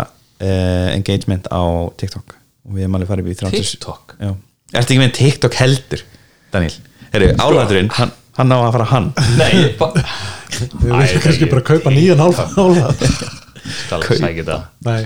engagement 0.95 1.47
á 1.53 1.62
TikTok. 2.01 2.36
Og 2.64 2.76
við 2.76 2.84
hefum 2.86 2.99
alveg 2.99 3.11
farið 3.12 3.30
í 3.32 3.36
30 3.42 3.57
TikTok? 3.74 4.14
Já, 4.20 4.30
ertu 4.74 4.95
ekki 4.95 5.01
með 5.03 5.12
TikTok 5.18 5.57
heldur 5.61 6.05
Daniel, 6.55 6.76
herru, 7.12 7.28
álæðurinn 7.42 7.90
hann, 7.99 8.12
hann 8.38 8.55
á 8.55 8.59
að 8.62 8.72
fara 8.78 8.86
hann. 8.92 9.11
Nei, 9.40 9.53
Við 10.55 10.92
viljum 10.95 11.22
kannski 11.24 11.49
bara 11.51 11.64
kaupa 11.66 11.90
nýjan 11.90 12.20
hálfa 12.22 12.45
skal 13.64 14.03
sækja 14.20 14.45
það. 14.47 14.64
Nei, 14.86 15.01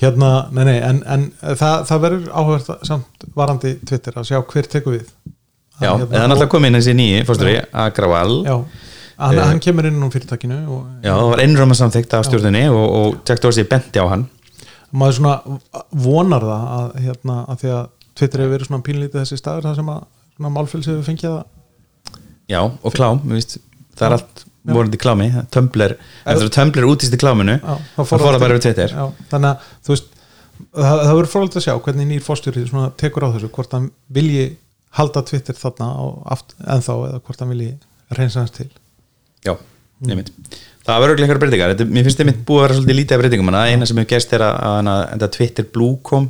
hérna, 0.00 0.30
nei, 0.54 0.62
nei, 0.70 0.76
en, 0.86 1.02
en 1.10 1.26
það, 1.42 1.84
það 1.90 2.02
verður 2.06 2.30
áhverð 2.40 2.70
samt 2.88 3.26
varandi 3.36 3.74
Twitter 3.86 4.16
að 4.20 4.28
sjá 4.30 4.38
hver 4.40 4.68
tekur 4.72 4.96
við. 4.98 5.06
Já, 5.82 5.90
Að, 5.90 6.04
eða 6.08 6.22
hann 6.22 6.34
alltaf 6.36 6.50
komið 6.52 6.70
inn 6.70 6.78
þessi 6.78 6.94
nýji 6.98 7.22
fórsturi, 7.28 7.54
Agrawal. 7.84 8.34
Já, 8.46 8.56
hann, 9.18 9.38
Eh. 9.38 9.44
hann 9.46 9.60
kemur 9.62 9.86
inn 9.86 10.00
úr 10.02 10.10
fyrirtækinu 10.14 10.56
og 10.74 10.86
Já, 11.04 11.12
það 11.14 11.28
var 11.30 11.42
einröma 11.44 11.76
samþykkt 11.78 12.14
af 12.18 12.24
stjórnunni 12.26 12.64
og, 12.70 12.84
og 12.98 13.18
Jack 13.28 13.42
Dorsey 13.44 13.62
benti 13.70 14.00
á 14.02 14.06
hann 14.10 14.24
maður 14.94 15.18
svona 15.18 15.58
vonar 16.04 16.46
það 16.46 16.64
að, 16.78 16.88
hérna, 17.04 17.36
að 17.50 17.60
því 17.62 17.74
að 17.74 17.84
Twitter 18.14 18.42
hefur 18.44 18.54
verið 18.54 18.68
svona 18.70 18.86
pínlítið 18.86 19.20
þessi 19.20 19.38
staður 19.40 19.68
það 19.68 19.78
sem 19.80 19.92
að 19.94 20.02
svona 20.36 20.52
málfélsi 20.54 20.92
hefur 20.92 21.06
fengið 21.08 21.30
að 21.34 21.44
Já, 22.44 22.60
og 22.60 22.92
klám, 22.92 23.22
veist, 23.24 23.56
það 23.96 24.06
er 24.06 24.14
allt 24.18 24.42
vorandi 24.68 24.98
klámi, 25.00 25.30
Tumblr 25.52 25.94
eftir 25.94 26.44
að 26.44 26.52
Tumblr 26.52 26.88
útýsti 26.90 27.20
kláminu 27.20 27.54
Já, 27.56 27.72
þá 27.96 28.02
fór 28.10 28.24
það 28.24 28.42
bara 28.42 28.58
við 28.58 28.66
Twitter. 28.66 28.92
Já, 28.92 29.06
þannig 29.30 29.48
að 29.48 29.70
þú 29.86 29.94
veist 29.94 30.10
það, 30.60 30.84
það 30.90 31.14
verður 31.14 31.30
frólægt 31.32 31.58
að 31.60 31.64
sjá 31.66 31.74
hvernig 31.86 32.10
nýr 32.10 32.24
fórstjóri 32.24 32.66
svona 32.68 32.90
tekur 33.00 33.26
á 33.26 33.34
þessu, 33.34 33.50
hvort 33.56 33.76
hann 33.76 33.88
vilji 34.18 34.44
halda 34.98 35.24
Twitter 35.26 35.58
þarna 35.58 35.88
aft, 36.36 36.54
ennþá 36.60 36.98
eða 37.08 37.22
hvort 37.24 37.42
hann 37.42 37.52
vilji 37.54 37.72
reynsa 38.14 38.44
hans 38.44 38.54
til. 38.54 38.68
Já, 39.44 39.56
einmitt 40.04 40.30
Það 40.84 41.00
verður 41.00 41.14
ekki 41.14 41.24
einhverja 41.24 41.42
breytingar, 41.42 41.70
Þetta- 41.72 41.92
mér 41.96 42.04
finnst 42.04 42.18
einmitt 42.20 42.40
búið 42.44 42.58
að 42.58 42.64
vera 42.64 42.74
svolítið 42.78 42.98
lítið 42.98 43.14
af 43.14 43.20
breytingum. 43.22 43.48
En 43.48 43.54
eina 43.54 43.86
sem 43.88 43.96
hefur 43.96 44.10
gerst 44.10 44.32
er 44.36 44.42
að, 44.44 44.90
að, 44.92 45.30
Twitter 45.32 45.64
Blue 45.72 45.96
kom. 46.02 46.26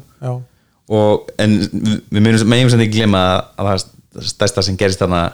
Og, 0.95 1.31
en 1.41 1.57
við 1.65 2.45
meðjum 2.45 2.71
sem 2.71 2.85
ekki 2.85 3.01
glemma 3.01 3.23
að 3.59 3.71
það 3.71 4.29
stærsta 4.31 4.63
sem 4.63 4.77
gerist 4.79 5.03
þarna 5.03 5.25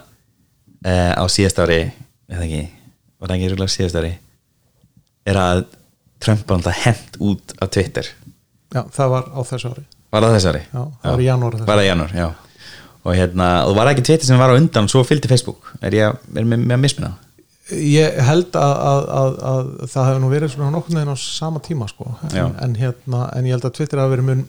uh, 0.87 1.13
á 1.21 1.25
síðast 1.29 1.61
ári. 1.61 1.81
Eða 2.31 2.47
ekki, 2.47 2.63
var 3.21 3.29
það 3.29 3.37
ekki 3.37 3.53
rúglega 3.53 3.75
síðast 3.75 4.01
ári? 4.01 4.13
Er 5.29 5.37
að 5.37 5.65
Trump 6.21 6.45
var 6.49 6.61
alltaf 6.61 6.85
hent 6.87 7.21
út 7.21 7.57
af 7.61 7.73
Twitter. 7.75 8.09
Já, 8.73 8.85
það 8.95 9.17
var 9.19 9.33
á 9.37 9.41
þessu 9.51 9.73
ári. 9.75 9.85
Var 10.11 10.25
það 10.25 10.37
þess 10.37 10.49
ári? 10.51 10.63
Já, 10.65 10.83
það 11.03 11.13
var 11.13 11.21
í 11.21 11.27
janúar 11.29 11.57
þessu 11.57 11.69
var 11.69 11.81
það 11.81 11.85
í 11.85 11.91
janúar, 11.91 12.15
já. 12.17 12.29
Og 13.01 13.17
hérna, 13.17 13.49
og 13.67 13.77
var 13.77 13.89
það 13.89 13.95
ekki 13.95 14.07
Twitter 14.09 14.29
sem 14.29 14.41
var 14.41 14.53
á 14.53 14.59
undan 14.61 14.89
svo 14.93 15.03
fylgdi 15.09 15.29
Facebook, 15.31 15.73
er 15.81 15.97
ég 15.97 16.19
er 16.37 16.47
með, 16.47 16.65
með 16.65 16.77
að 16.77 16.83
misminna 16.85 17.13
Ég 17.71 18.17
held 18.27 18.57
að, 18.59 18.73
að, 18.91 19.09
að, 19.21 19.41
að 19.51 19.71
það 19.93 20.09
hefur 20.09 20.21
nú 20.25 20.31
verið 20.33 20.53
svona 20.55 20.71
nokkurn 20.75 20.99
veginn 20.99 21.15
á 21.15 21.19
sama 21.23 21.63
tíma 21.65 21.89
sko. 21.91 22.07
En, 22.31 22.55
en, 22.65 22.77
hérna, 22.81 23.27
en 23.37 23.49
ég 23.49 23.55
held 23.57 23.67
að 23.69 23.75
Twitter 23.79 24.01
hafi 24.03 24.15
verið 24.17 24.29
mun 24.31 24.45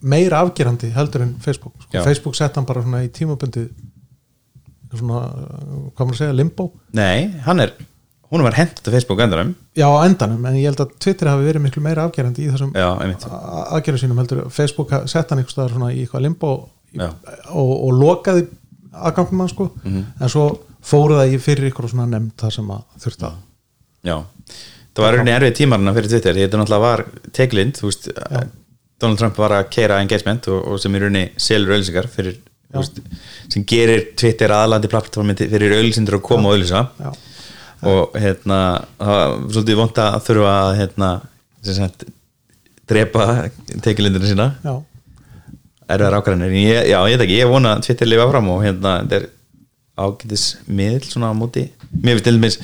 meira 0.00 0.40
afgerandi 0.44 0.90
heldur 0.94 1.24
en 1.26 1.34
Facebook 1.44 1.76
sko. 1.84 2.02
Facebook 2.04 2.36
sett 2.38 2.56
hann 2.56 2.66
bara 2.68 2.82
svona 2.84 3.02
í 3.04 3.10
tímabundi 3.12 3.66
svona, 4.90 5.20
hvað 5.94 6.02
maður 6.06 6.14
að 6.16 6.20
segja, 6.22 6.36
limbo. 6.36 6.70
Nei, 6.96 7.28
hann 7.44 7.62
er, 7.62 7.74
hún 8.32 8.42
var 8.46 8.56
hent 8.58 8.80
út 8.80 8.88
af 8.90 8.96
Facebook 8.96 9.20
endanum. 9.22 9.52
Já, 9.78 9.86
á 9.86 9.98
endanum, 10.06 10.46
en 10.48 10.56
ég 10.58 10.70
held 10.70 10.82
að 10.82 10.96
Twitter 11.04 11.30
hafi 11.30 11.46
verið 11.46 11.64
miklu 11.66 11.84
meira 11.84 12.06
afgerandi 12.08 12.46
í 12.46 12.50
þessum 12.50 12.72
aðgerðu 12.74 14.02
sínum 14.02 14.22
heldur. 14.22 14.42
Facebook 14.54 14.96
sett 15.10 15.30
hann 15.30 15.44
staðar 15.46 15.76
svona 15.76 15.92
í 15.94 16.02
eitthvað 16.02 16.26
limbo 16.26 16.54
í, 16.90 16.98
og, 17.04 17.70
og 17.76 17.94
lokaði 18.00 18.48
aðgangum 18.90 19.44
hann 19.44 19.52
sko. 19.52 19.70
Mhm. 19.84 20.04
en 20.18 20.32
svo 20.32 20.48
fóru 20.86 21.18
það 21.18 21.34
í 21.34 21.40
fyrir 21.42 21.70
ykkur 21.70 21.90
svona 21.90 22.08
nefnd 22.10 22.34
það 22.40 22.54
sem 22.56 22.74
að 22.74 22.84
þurfti 23.04 23.28
að 23.28 23.38
Já, 24.00 24.16
það 24.96 25.04
var 25.04 25.16
rauninni 25.16 25.32
erfið 25.34 25.56
tímarna 25.58 25.92
fyrir 25.96 26.12
Twitter, 26.12 26.38
þetta 26.40 26.60
náttúrulega 26.60 26.84
var 26.86 27.02
teklind, 27.36 27.76
þú 27.76 27.90
veist, 27.90 28.06
Donald 29.00 29.20
Trump 29.20 29.40
var 29.40 29.54
að 29.58 29.66
keira 29.74 29.98
engagement 30.00 30.48
og, 30.52 30.62
og 30.64 30.80
sem 30.80 30.94
í 30.96 31.02
rauninni 31.02 31.24
selur 31.40 31.74
auðlýsingar 31.74 32.08
fyrir, 32.12 32.38
þú 32.70 32.78
veist, 32.80 33.00
sem 33.52 33.66
gerir 33.68 34.06
Twitter 34.16 34.54
aðlandi 34.56 34.88
plattformi 34.92 35.36
fyrir 35.40 35.76
auðlýsindur 35.76 36.16
að 36.16 36.24
koma 36.30 36.48
og 36.48 36.56
auðlýsa 36.56 36.86
Já. 36.96 37.10
og 37.92 38.16
hérna, 38.22 38.60
það 39.02 39.18
var 39.18 39.36
svolítið 39.50 39.82
vont 39.82 40.00
að 40.06 40.16
þurfa 40.30 40.54
að 40.62 40.72
hérna, 40.80 41.10
sem 41.66 41.76
sagt 41.76 42.06
drepa 42.90 43.26
tekilindina 43.84 44.26
sína. 44.26 44.48
Já, 44.64 44.78
en 45.90 46.42
ég, 46.54 46.88
já, 46.88 46.96
ég 47.10 47.18
veit 47.18 47.26
ekki, 47.26 47.38
ég 47.42 47.50
vona 47.50 47.76
að 47.76 47.84
Twitter 47.86 48.08
lifa 48.08 48.26
fram 48.30 48.48
og 48.54 48.64
hérna, 48.64 48.96
þetta 49.04 49.20
er 49.20 49.28
ágætis 50.04 50.44
miðl 50.66 51.04
svona 51.06 51.30
á 51.30 51.34
móti. 51.36 51.66
Mér 51.92 52.16
finnst 52.18 52.26
til 52.28 52.36
dæmis, 52.38 52.56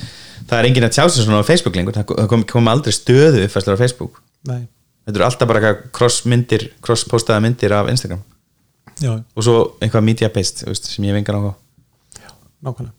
það 0.47 0.57
er 0.59 0.69
enginn 0.69 0.87
að 0.87 0.95
tjá 0.97 1.03
sig 1.09 1.25
svona 1.25 1.41
á 1.43 1.49
Facebook 1.49 1.77
lengur, 1.77 1.95
það 1.97 2.27
kom, 2.31 2.43
kom 2.49 2.71
aldrei 2.71 2.95
stöðu 2.95 3.45
uppfæslar 3.45 3.77
á 3.77 3.81
Facebook, 3.83 4.19
nei, 4.49 4.61
þetta 5.05 5.19
eru 5.21 5.27
alltaf 5.27 5.51
bara 5.51 5.73
cross-myndir, 5.95 6.69
cross-postaða 6.85 7.43
myndir 7.45 7.75
af 7.77 7.89
Instagram. 7.93 8.21
Já, 8.97 9.11
og 9.13 9.45
svo 9.45 9.57
eitthvað 9.77 10.07
media-based, 10.07 10.63
þú 10.63 10.71
veist, 10.73 10.87
sem 10.89 11.05
ég 11.05 11.13
vengar 11.17 11.37
á. 11.37 11.41
Nákvæmlega. 12.65 12.93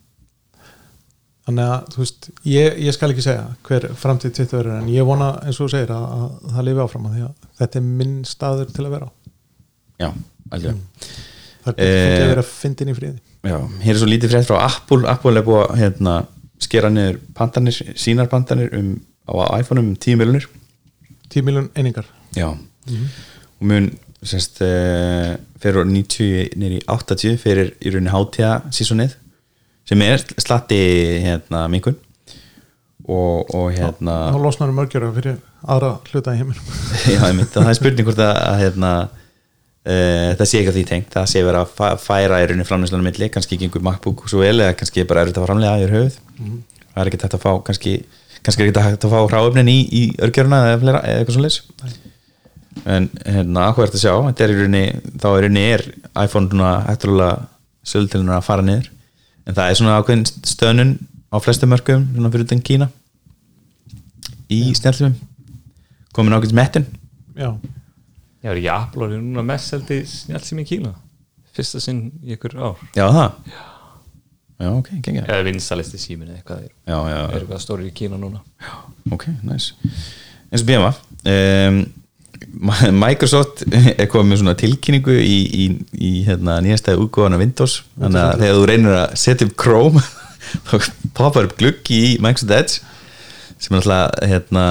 Þannig 1.49 1.65
að, 1.65 1.87
þú 1.95 2.01
veist, 2.03 2.27
ég, 2.45 2.75
ég 2.85 2.93
skal 2.95 3.09
ekki 3.15 3.23
segja 3.25 3.47
hver 3.65 3.87
framtíð 3.97 4.35
Twitter 4.37 4.59
verður 4.61 4.83
en 4.83 4.91
ég 4.93 5.07
vona 5.09 5.31
eins 5.41 5.57
og 5.57 5.65
þú 5.65 5.69
segir 5.73 5.93
að, 5.97 6.05
að 6.19 6.53
það 6.59 6.67
lifi 6.69 6.83
áfram 6.85 7.07
að 7.09 7.15
því 7.17 7.23
að 7.25 7.47
þetta 7.63 7.81
er 7.81 7.87
minn 8.03 8.19
staður 8.29 8.75
til 8.77 8.85
að 8.85 8.93
vera. 8.99 9.09
Á 9.09 9.13
já, 10.05 10.09
algjörlega. 10.53 11.07
Það 11.65 11.73
er 11.73 11.79
betur 11.79 11.89
Eh, 11.89 12.03
fólki 12.05 12.27
að 12.27 12.33
vera 12.35 12.45
fyndin 12.51 12.93
í 12.93 12.97
fríði 12.99 13.17
já, 13.47 13.59
hér 13.85 13.95
er 13.95 14.01
svo 14.01 14.09
lítið 14.11 14.35
frétt 14.35 14.49
frá 14.49 14.65
Apple. 14.65 15.05
Apple 15.11 15.39
er 15.39 15.47
búið 15.47 15.65
að 15.65 15.83
hérna, 15.83 16.17
skera 16.63 16.91
niður 16.93 17.21
pantanir, 17.39 17.79
sínar 17.99 18.31
pantanir 18.33 18.73
um, 18.77 18.97
á 19.29 19.61
iPhone 19.61 19.85
um 19.85 19.95
10 19.95 20.19
miljonir 20.19 20.49
10 21.29 21.45
miljón 21.45 21.71
einingar. 21.77 22.07
Já. 22.37 22.49
Og 23.59 23.65
mun 23.69 23.91
semst 24.25 24.59
fyrir 24.59 25.83
úr 25.83 25.89
90 25.89 26.59
nýri 26.59 26.81
80 26.89 27.39
fyrir 27.43 27.73
í 27.79 27.93
rauninni 27.93 28.13
hátíða 28.13 28.53
sísonið 28.75 29.15
sem 29.89 30.03
er 30.05 30.25
slatti 30.37 30.79
hérna 31.25 31.67
minkun. 31.71 31.97
Og, 33.09 33.49
og 33.57 33.71
hérna 33.73 34.17
þá 34.35 34.41
losnar 34.43 34.73
um 34.73 34.77
mörgjara 34.77 35.09
fyrir 35.17 35.39
aðra 35.65 35.95
hluta 36.11 36.35
í 36.35 36.43
heiminum. 36.43 36.75
Já, 37.15 37.23
einmitt, 37.31 37.55
það 37.55 37.71
er 37.71 37.79
spurning 37.79 38.09
hvort 38.09 38.21
að, 38.21 38.35
að 38.51 38.59
hérna 38.65 38.93
það 39.89 40.49
sé 40.51 40.61
ekki 40.61 40.73
að 40.73 40.79
því 40.79 40.85
tengt. 40.93 41.11
Það 41.15 41.29
sé 41.33 41.43
verið 41.47 41.83
að 41.89 42.03
færa 42.05 42.43
í 42.43 42.49
rauninni 42.49 42.69
framlýslanum 42.69 43.09
milli. 43.09 43.31
Kannski 43.33 43.59
gengur 43.61 43.85
MacBook 43.87 44.27
svo 44.29 44.43
vel 44.43 44.59
eða 44.59 44.77
kannski 44.77 45.07
bara 45.09 45.25
er 45.25 45.33
þetta 45.33 45.47
framlega 45.47 45.81
yfir 45.81 45.95
höfuð. 45.97 46.19
Það 46.93 47.03
er 47.03 47.11
ekki 47.11 47.21
hægt 47.23 47.39
að 47.39 47.45
fá 47.47 47.51
kannski, 47.69 47.95
kannski 48.45 48.65
er 48.65 48.71
ekki 48.73 48.85
hægt 48.85 49.09
að 49.09 49.15
fá 49.15 49.21
ráöfnin 49.33 49.73
í, 49.73 49.79
í 49.89 50.03
örgjöruna 50.27 50.61
eða, 50.75 50.79
eða 50.99 51.03
eitthvað 51.23 51.39
svo 51.39 51.47
leys 51.47 51.61
en 52.87 53.09
hérna 53.27 53.69
áhverjast 53.69 53.97
að 53.97 54.03
sjá. 54.03 54.13
Þetta 54.29 54.45
er 54.45 54.53
í 54.53 54.59
rauninni, 54.59 54.85
þá 55.19 55.29
í 55.29 55.41
rauninni 55.45 55.65
er 55.73 55.85
iPhone 56.25 56.51
svona 56.51 56.75
eftirlega 56.93 57.33
söldilinu 57.89 58.35
að 58.37 58.47
fara 58.47 58.67
niður. 58.67 58.91
En 59.49 59.57
það 59.57 59.71
er 59.71 59.81
svona 59.81 59.97
ákveðin 59.99 60.27
stöðnun 60.53 60.95
á 61.33 61.37
flestu 61.45 61.69
mörgum 61.71 62.07
svona 62.13 62.33
fyrir 62.35 62.49
utan 62.49 62.63
Kína. 62.65 62.91
Í 64.53 64.61
snjálfum 64.77 65.17
komin 66.17 66.37
ákveðin 66.37 66.59
mettin 66.59 66.87
já, 67.39 67.51
Já, 68.39 68.53
er 68.53 68.61
Apple 68.71 69.09
orðið 69.09 69.25
núna 69.25 69.43
mest 69.47 69.73
seldi 69.73 69.99
snjálfsým 70.07 70.63
í 70.63 70.67
Kína? 70.69 70.93
Fyrsta 71.57 71.81
sinn 71.83 72.05
í 72.23 72.37
ykkur 72.37 72.55
ár. 72.61 72.83
Já 72.95 73.09
það? 73.11 73.57
Já. 74.59 74.69
Ok, 74.75 74.91
gengja 75.07 75.23
eða 75.23 75.45
vinsalisti 75.47 76.01
síminu 76.03 76.35
eitthvað. 76.35 76.65
Er, 76.67 76.73
já, 76.87 76.97
já, 77.11 77.19
er 77.23 77.37
eitthvað 77.41 77.63
stóri 77.63 77.89
í 77.91 77.95
Kína 77.95 78.19
núna? 78.19 78.43
Ok, 79.15 79.29
nice. 79.47 79.75
Eins 80.51 80.65
og 80.65 80.71
BMA 80.71 80.93
um, 81.33 81.81
Microsoft 82.99 83.65
er 84.01 84.09
komið 84.11 84.33
með 84.33 84.41
svona 84.43 84.57
tilkynningu 84.59 85.15
í, 85.19 85.39
í, 85.47 85.67
í 85.99 86.13
hérna, 86.27 86.59
nýjastæði 86.65 87.03
útgóðana 87.07 87.41
Windows. 87.43 87.81
Þannig 87.99 88.23
að 88.23 88.45
þegar 88.45 88.59
þú 88.61 88.69
reynir 88.71 88.99
að 89.01 89.17
setja 89.25 89.49
upp 89.49 89.59
Chrome 89.63 90.05
þá 90.69 90.75
poppar 91.19 91.51
upp 91.51 91.59
gluggi 91.59 92.01
í 92.13 92.15
Microsoft 92.23 92.55
Edge 92.59 92.98
sem 93.59 93.75
er 93.77 93.81
alltaf 93.83 94.29
hérna, 94.31 94.65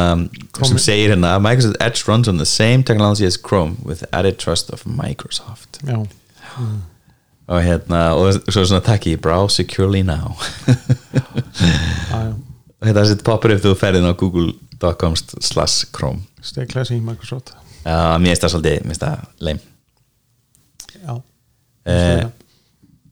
sem 0.64 0.78
segir 0.80 1.12
hérna 1.14 1.34
Microsoft 1.44 1.78
Edge 1.84 2.04
runs 2.08 2.28
on 2.32 2.38
the 2.40 2.46
same 2.48 2.84
technology 2.84 3.26
as 3.28 3.38
Chrome 3.38 3.76
with 3.86 4.04
added 4.14 4.38
trust 4.40 4.70
of 4.72 4.86
Microsoft. 4.86 5.80
Já, 5.84 5.98
og 7.48 7.62
hérna, 7.64 8.02
og 8.16 8.34
svo 8.52 8.62
er 8.64 8.68
svona 8.72 8.84
takki 8.84 9.16
browse 9.18 9.56
securely 9.62 10.02
now. 10.04 10.36
Og 12.78 12.86
þetta 12.86 13.04
þetta 13.10 13.26
poppar 13.26 13.56
upp 13.56 13.64
þú 13.64 13.72
ferðin 13.80 14.06
á 14.06 14.14
google.com 14.14 15.16
slash 15.42 15.88
Chrome. 15.96 16.22
Stay 16.46 16.68
classy 16.70 17.00
Microsoft. 17.02 17.56
Já, 17.88 18.18
mér 18.22 18.36
finnst 18.36 18.44
það 18.46 18.52
svolítið, 18.54 18.76
mér 18.84 18.92
finnst 18.94 19.06
það 19.06 19.24
leim 19.48 19.60
já, 20.98 21.14
eh, 21.88 22.26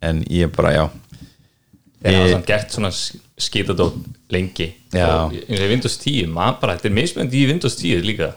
En 0.05 0.19
ég 0.29 0.51
bara, 0.53 0.71
já. 0.75 0.83
Þeir 2.03 2.13
hafa 2.19 2.25
Ég- 2.27 2.33
samt 2.35 2.45
gert 2.51 2.75
svona 2.75 2.91
skitadótt 3.41 3.97
lengi. 4.31 4.69
Já. 4.95 5.07
og 5.09 5.35
eins 5.35 5.59
og 5.59 5.65
í 5.65 5.71
Windows 5.73 5.97
10 6.01 6.31
maður 6.31 6.59
bara, 6.61 6.77
þetta 6.77 6.89
er 6.91 6.95
mismöndi 6.95 7.41
í 7.41 7.49
Windows 7.49 7.77
10 7.81 8.05
líka. 8.07 8.31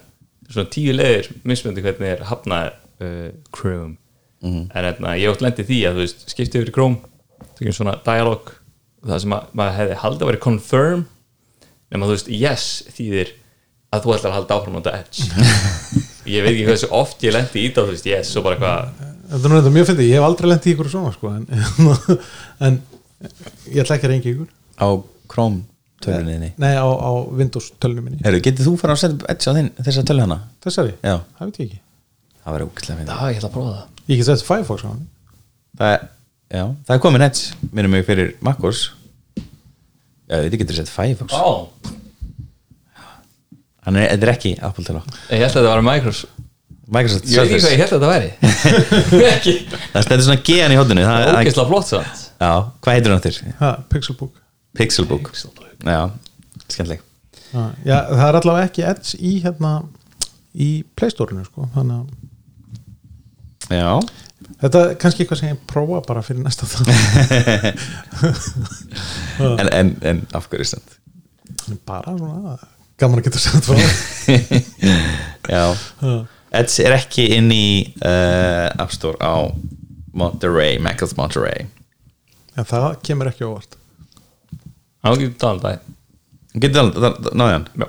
Svona 0.48 0.70
tíu 0.72 0.94
leðir 0.96 1.28
mismöndi 1.46 1.84
hvernig 1.84 2.16
er 2.16 2.24
hafnað 2.28 2.72
uh, 3.04 3.30
Chrome. 3.54 3.96
Mhm. 4.38 4.68
en 4.70 4.84
hérna, 4.86 5.16
ég 5.18 5.32
átt 5.32 5.42
lendi 5.42 5.64
því 5.66 5.78
að 5.88 5.96
þú 5.96 6.02
veist, 6.04 6.20
skipti 6.30 6.60
yfir 6.60 6.70
í 6.70 6.74
Chrome 6.76 6.98
tökum 7.58 7.74
svona 7.74 7.96
dialog 8.06 8.52
það 9.02 9.22
sem 9.24 9.34
að, 9.34 9.48
maður 9.58 9.76
hefði 9.78 9.96
haldið 10.02 10.22
að 10.22 10.30
vera 10.30 10.40
confirm 10.44 11.04
nema 11.90 12.06
þú 12.06 12.14
veist, 12.14 12.30
yes 12.30 12.66
þýðir 12.94 13.32
að 13.94 14.04
þú 14.04 14.14
ætlar 14.14 14.30
að 14.30 14.36
halda 14.36 14.58
áfram 14.58 14.78
á 14.78 14.80
þetta 14.84 14.98
edge. 15.00 15.26
Ég 16.34 16.44
veit 16.44 16.52
ekki 16.52 16.66
hversu 16.68 16.90
oft 16.92 17.22
ég 17.24 17.32
lendi 17.34 17.64
í 17.64 17.70
það 17.72 17.88
þú 17.88 17.94
veist, 17.96 18.08
yes, 18.10 18.30
svo 18.34 18.44
bara 18.44 18.58
eitthvað 18.58 19.08
þetta 19.32 19.52
er 19.58 19.74
mjög 19.74 19.88
fyndið, 19.88 20.08
ég 20.08 20.18
hef 20.18 20.26
aldrei 20.28 20.48
lent 20.50 20.66
í 20.68 20.74
ykkur 20.74 20.90
svona 20.92 21.12
sko, 21.14 21.32
en, 21.32 21.46
en 22.68 22.78
ég 23.72 23.82
ætla 23.82 23.96
ekki 23.96 24.08
að 24.08 24.12
reyngi 24.12 24.32
ykkur 24.34 24.50
á 24.78 24.88
Chrome 25.28 25.64
tölunniðinni 26.04 26.52
nei, 26.62 26.74
á, 26.78 26.86
á 26.86 27.10
Windows 27.34 27.72
tölunum 27.82 28.06
minni 28.06 28.22
Herru, 28.24 28.40
getið 28.44 28.68
þú 28.70 28.74
fara 28.80 28.94
að 28.94 29.02
setja 29.02 29.30
Edge 29.34 29.50
á 29.50 29.52
þinn 29.58 29.70
þessa 29.82 30.04
tölu 30.06 30.24
hana? 30.24 30.38
þessari, 30.64 30.94
Já, 31.02 31.14
það 31.38 31.50
veit 31.50 31.58
ég 31.58 31.66
ekki. 31.68 31.80
Það 32.44 32.54
var 32.54 32.64
ógæslega 32.68 32.94
já, 32.94 33.00
fyndið 33.02 33.32
ég 33.32 33.40
ætla 33.40 33.50
að 33.50 33.56
prófa 33.56 33.74
það. 33.74 34.04
Ég 34.08 34.20
get 34.20 34.28
sett 34.30 34.46
Firefox 34.46 34.86
á 34.86 34.88
hann. 34.88 35.02
Það 35.78 35.94
er, 35.96 36.06
já, 36.54 36.64
það 36.88 36.94
er 36.94 37.02
komin 37.04 37.26
Edge 37.26 37.72
minnum 37.74 37.94
mig 37.96 38.06
fyrir 38.08 38.30
MacOS. 38.46 38.84
Já, 40.28 40.36
þetta 40.38 40.60
getur 40.62 40.78
sett 40.78 40.92
Firefox. 40.92 41.34
Ó, 41.34 41.68
Hann 43.88 43.96
er, 43.96 44.10
þetta 44.12 44.26
er 44.26 44.34
ekki 44.34 44.50
Apple 44.60 44.84
tala 44.84 45.00
ég 45.32 45.40
held 45.40 45.48
að 45.48 45.54
þetta 45.56 45.70
var 45.72 45.84
Microsoft. 45.86 46.44
Microsoft 46.88 47.28
ég 47.28 47.40
veit 47.40 47.52
ekki 47.52 47.62
hvað 47.64 47.72
ég 47.72 47.80
held 47.82 47.92
að 47.92 48.02
þetta 48.02 48.10
væri. 48.12 49.28
Ekki, 49.28 49.54
Það 49.94 50.04
stendur 50.06 50.26
svona 50.26 50.42
G-an 50.44 50.74
í 50.74 50.76
hóttunni 50.78 51.04
það, 51.06 51.24
það, 51.24 51.38
ógeðslega 51.38 51.70
flott 51.70 51.88
samt. 51.88 52.22
Já, 52.38 52.50
hvað 52.84 52.96
heitir 52.98 53.14
hann 53.14 53.24
þér? 53.24 53.38
ha, 53.60 53.70
Pixelbook 53.92 54.36
Pixelbook. 54.78 55.32
Já, 55.84 56.00
skemmtileg. 56.68 57.02
Já, 57.52 57.98
það 58.12 58.24
er 58.28 58.38
allavega 58.40 58.68
ekki 58.68 58.84
Edge 58.84 59.18
í 59.18 59.34
hérna 59.44 59.74
í 60.54 60.70
Play 60.98 61.12
Store-inu 61.12 61.44
sko, 61.46 61.68
þannig 61.74 62.02
að 62.02 62.26
Já, 63.68 64.00
þetta 64.62 64.80
er 64.80 64.94
kannski 65.00 65.24
eitthvað 65.24 65.40
sem 65.42 65.50
ég 65.50 65.60
prófa 65.68 66.00
bara 66.06 66.22
fyrir 66.24 66.40
næsta 66.40 66.68
það 66.68 66.88
en, 69.60 69.68
en, 69.68 69.90
en 70.08 70.22
af 70.36 70.48
hverju 70.48 70.70
stand 70.70 70.94
bara 71.88 72.14
svona 72.16 72.56
gaman 72.98 73.20
að 73.20 73.28
geta 73.28 73.40
sett 73.42 73.68
frá. 73.68 73.76
Já. 75.54 75.62
Edge 76.58 76.86
er 76.86 76.96
ekki 76.96 77.28
inn 77.36 77.50
í 77.54 77.68
uh, 78.00 78.68
App 78.80 78.94
Store 78.94 79.20
á 79.20 79.52
Monterey, 80.18 80.80
Maccles 80.82 81.14
Monterey. 81.18 81.68
Já, 82.56 82.64
það 82.66 82.88
kemur 83.06 83.30
ekki 83.30 83.46
óvart 83.46 83.77
á 85.04 85.08
ekki 85.12 85.30
tala 85.40 85.56
um 85.56 85.62
það 85.64 85.78
Getur 86.58 86.78
það, 86.80 86.88
það, 86.98 87.18
það 87.24 87.36
náði 87.38 87.54
hann? 87.54 87.66
Já. 87.78 87.88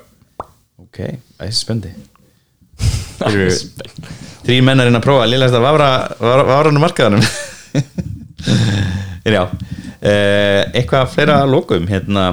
Ok, 0.83 0.97
það 1.39 1.45
er 1.47 1.53
spendi. 1.57 1.91
Þeir 3.19 3.37
eru 3.39 3.47
þrý 4.45 4.59
menn 4.65 4.81
að 4.81 4.89
reyna 4.89 4.99
að 5.01 5.05
prófa 5.07 5.23
að 5.25 5.31
liðast 5.33 5.57
að 5.57 5.65
vafra, 5.65 5.89
vafra, 6.19 6.43
vafranum 6.49 6.83
markaðanum 6.85 7.25
En 9.25 9.33
já 9.37 9.41
uh, 9.45 10.61
Eitthvað 10.73 11.09
fleira 11.15 11.41
lokum 11.49 11.89
hérna? 11.89 12.27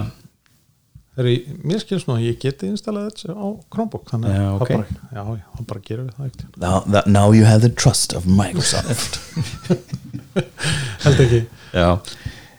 Ég, 1.16 1.47
mér 1.64 1.81
skilst 1.81 2.05
nú 2.11 2.18
að 2.18 2.27
ég 2.27 2.37
geti 2.43 2.68
installað 2.68 3.07
Edge 3.09 3.33
á 3.33 3.47
Chromebook 3.72 4.11
þannig 4.11 4.35
Já, 4.35 4.43
að 4.45 4.57
ok. 4.61 4.68
það 4.68 4.77
bara, 4.77 4.97
já, 5.16 5.22
já, 5.41 5.45
það 5.57 5.68
bara 5.70 5.85
gerum 5.87 6.09
við 6.11 6.16
það 6.18 6.27
ekkert 6.29 6.59
now, 6.61 6.74
that, 6.93 7.07
now 7.09 7.33
you 7.33 7.47
have 7.49 7.62
the 7.64 7.70
trust 7.72 8.12
of 8.12 8.27
Microsoft. 8.29 9.16
Held 11.07 11.22
ekki. 11.24 11.41
Já, 11.72 11.87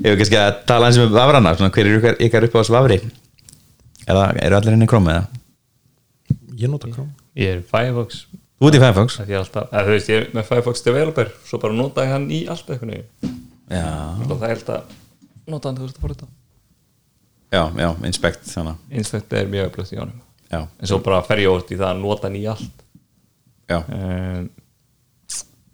ég 0.03 0.11
hef 0.11 0.19
kannski 0.21 0.39
að 0.41 0.61
tala 0.69 0.89
eins 0.89 0.99
um 1.01 1.11
vafrana, 1.13 1.55
svona, 1.57 1.73
hver 1.73 1.89
er 1.89 1.99
ykkar, 1.99 2.21
ykkar 2.27 2.47
upp 2.47 2.55
á 2.55 2.59
þessu 2.61 2.77
vafri? 2.77 3.01
Eða 4.07 4.29
eru 4.39 4.57
allir 4.59 4.77
henni 4.77 4.87
krómið 4.89 5.17
eða? 5.17 5.37
ég 6.57 6.71
nota 6.71 6.89
Chrome. 6.89 7.13
Ég 7.37 7.57
er 7.57 7.63
Firefox. 7.65 8.25
Þú 8.57 8.69
ert 8.69 8.77
í 8.77 8.81
Firefox? 8.81 9.17
Það 9.21 9.33
er 9.33 9.41
alltaf, 9.41 9.67
eða, 9.69 9.83
þú 9.85 9.93
veist, 9.93 10.09
ég 10.11 10.21
er 10.23 10.31
með 10.33 10.47
Firefox 10.49 10.85
developer 10.85 11.33
svo 11.45 11.59
bara 11.61 11.77
nota 11.77 12.05
ég 12.05 12.13
hann 12.15 12.25
í 12.33 12.39
allt 12.49 12.71
eitthvað 12.73 13.03
Já, 13.67 13.83
og 14.23 14.31
það 14.31 14.47
er 14.47 14.55
alltaf 14.55 14.93
nota 15.51 15.69
hann 15.69 15.77
þú 15.77 15.87
veist 15.87 15.97
að 15.99 16.11
þetta 16.13 16.27
já, 17.51 17.61
já, 17.83 17.89
inspect 18.07 18.47
þannig 18.47 18.95
Inspect 19.01 19.33
er 19.35 19.49
mjög 19.51 19.69
öflugt 19.69 19.93
í 19.93 19.99
honum. 19.99 20.21
Já, 20.47 20.61
en 20.63 20.89
svo 20.89 21.01
bara 21.03 21.19
fer 21.27 21.43
ég 21.43 21.51
ótt 21.51 21.73
í 21.75 21.77
það 21.77 21.89
að 21.91 22.01
nota 22.05 22.27
hann 22.29 22.39
í 22.39 22.45
allt. 22.47 22.85
Já. 23.67 23.77
Um, 23.83 24.47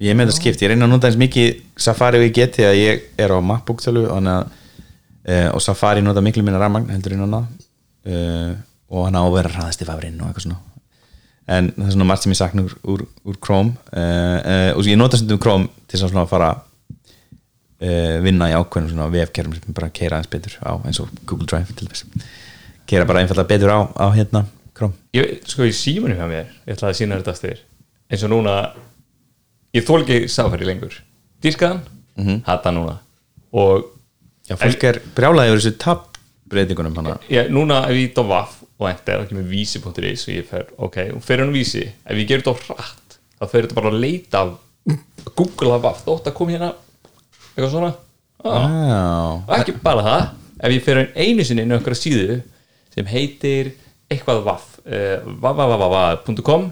Ég 0.04 0.12
er 0.12 0.18
með 0.20 0.30
þetta 0.30 0.40
skipt, 0.42 0.62
ég 0.64 0.74
reyna 0.74 0.88
að 0.88 0.92
nota 0.92 1.08
eins 1.08 1.18
mikið 1.20 1.62
Safari 1.80 2.20
og 2.20 2.26
ég 2.26 2.36
geti 2.36 2.66
að 2.68 2.76
ég 2.76 3.06
er 3.24 3.32
á 3.32 3.40
MacBook 3.40 3.80
tölu 3.80 4.04
þannig 4.10 4.34
að 4.34 4.44
uh, 4.52 5.50
og 5.54 5.64
Safari 5.64 6.04
nota 6.04 6.24
miklu 6.26 6.44
minna 6.44 6.60
rafmagn 6.60 6.92
heldur 6.92 7.16
en 7.16 7.24
annað. 7.28 7.48
Uh, 8.04 8.52
og 8.92 9.08
hann 9.08 9.16
á 9.16 9.24
að 9.24 9.36
vera 9.38 9.54
hraðast 9.54 9.86
í 9.86 9.88
fafrinn 9.88 10.20
og 10.20 10.28
eitthvað 10.28 10.48
svona. 10.50 10.60
En 11.54 11.72
það 11.78 11.88
er 11.88 11.96
svona 11.96 12.08
margt 12.10 12.26
sem 12.26 12.36
ég 12.36 12.40
sakna 12.42 12.66
úr, 12.68 12.76
úr, 12.92 13.06
úr 13.32 13.40
Chrome. 13.44 13.74
Uh, 13.96 14.74
og 14.76 14.92
ég 14.92 15.00
nota 15.00 15.20
stundum 15.20 15.40
Chrome 15.44 15.72
til 15.88 15.96
þess 15.96 16.10
að 16.10 16.16
svona 16.16 16.28
fara 16.30 16.54
vinna 18.24 18.48
í 18.48 18.54
ákveðnum 18.56 18.94
svona 18.94 19.10
vefkerfum 19.12 19.58
sem 19.58 19.76
bara 19.76 19.90
keira 19.92 20.16
aðeins 20.16 20.30
betur 20.32 20.54
á 20.64 20.72
eins 20.88 21.02
og 21.04 21.10
Google 21.28 21.50
Drive 21.52 21.74
til 21.76 21.90
þess 21.90 22.06
keira 22.88 23.04
bara 23.10 23.20
einfallega 23.20 23.50
betur 23.50 23.74
á, 23.76 23.80
á 23.92 24.08
hérna 24.16 24.46
Chrome. 24.72 24.96
Ég, 25.18 25.42
sko 25.52 25.68
í 25.68 25.74
símanum 25.76 26.16
hjá 26.16 26.30
mér 26.30 26.48
ég 26.64 26.78
ætlaði 26.78 26.94
að 26.94 27.00
sína 27.02 27.18
þetta 27.20 27.36
styrir 27.36 27.60
eins 28.08 28.24
og 28.24 28.32
núna 28.32 28.56
ég 29.74 29.88
þól 29.88 30.04
ekki 30.04 30.30
Safari 30.32 30.68
lengur. 30.68 30.96
Dýrkaðan, 31.44 31.82
mm 32.16 32.26
-hmm. 32.28 32.42
hata 32.46 32.72
núna. 32.72 32.98
Og 33.52 33.90
Já, 34.50 34.58
fólk 34.60 34.84
er 34.84 35.00
brjálaði 35.16 35.54
yfir 35.54 35.62
þessu 35.62 35.78
tab-breytingunum 35.80 36.96
hana. 37.00 37.18
Ég, 37.30 37.50
núna 37.50 37.84
ef 37.88 37.96
ég 37.96 38.12
ít 38.12 38.20
á 38.20 38.24
vaff 38.28 38.64
og 38.78 38.90
enter 38.90 39.22
þá 39.22 39.30
kemur 39.30 39.48
vísi.is 39.48 40.28
og 40.28 40.34
ég 40.34 40.48
fer, 40.50 40.66
ok, 40.78 40.98
og 41.16 41.24
fer 41.24 41.40
hann 41.40 41.54
vísi. 41.54 41.84
Ef 42.04 42.18
ég 42.18 42.28
gerir 42.28 42.44
þetta 42.44 42.52
á 42.52 42.64
hratt 42.68 43.20
þá 43.40 43.46
fer 43.52 43.62
þetta 43.64 43.78
bara 43.78 43.92
að 43.94 44.00
leita 44.04 44.42
af 44.44 44.58
Google 45.38 45.78
af 45.78 45.82
vaff, 45.86 46.04
þótt 46.04 46.28
að 46.28 46.36
koma 46.38 46.52
hérna 46.52 46.74
eitthvað 47.54 47.72
svona. 47.72 47.94
Ah. 48.44 48.68
Já, 48.68 49.04
og 49.48 49.54
ekki 49.60 49.78
bara 49.84 50.04
það. 50.04 50.28
Ef 50.64 50.76
ég 50.76 50.84
fer 50.84 51.02
einu 51.16 51.46
sinni 51.48 51.64
inn 51.64 51.72
á 51.72 51.78
einhverja 51.78 52.02
síðu 52.02 52.42
sem 52.94 53.08
heitir 53.10 53.72
eitthvað 54.12 54.44
vaff 54.44 54.78
uh, 54.84 55.24
vaffavaffava.com 55.44 56.68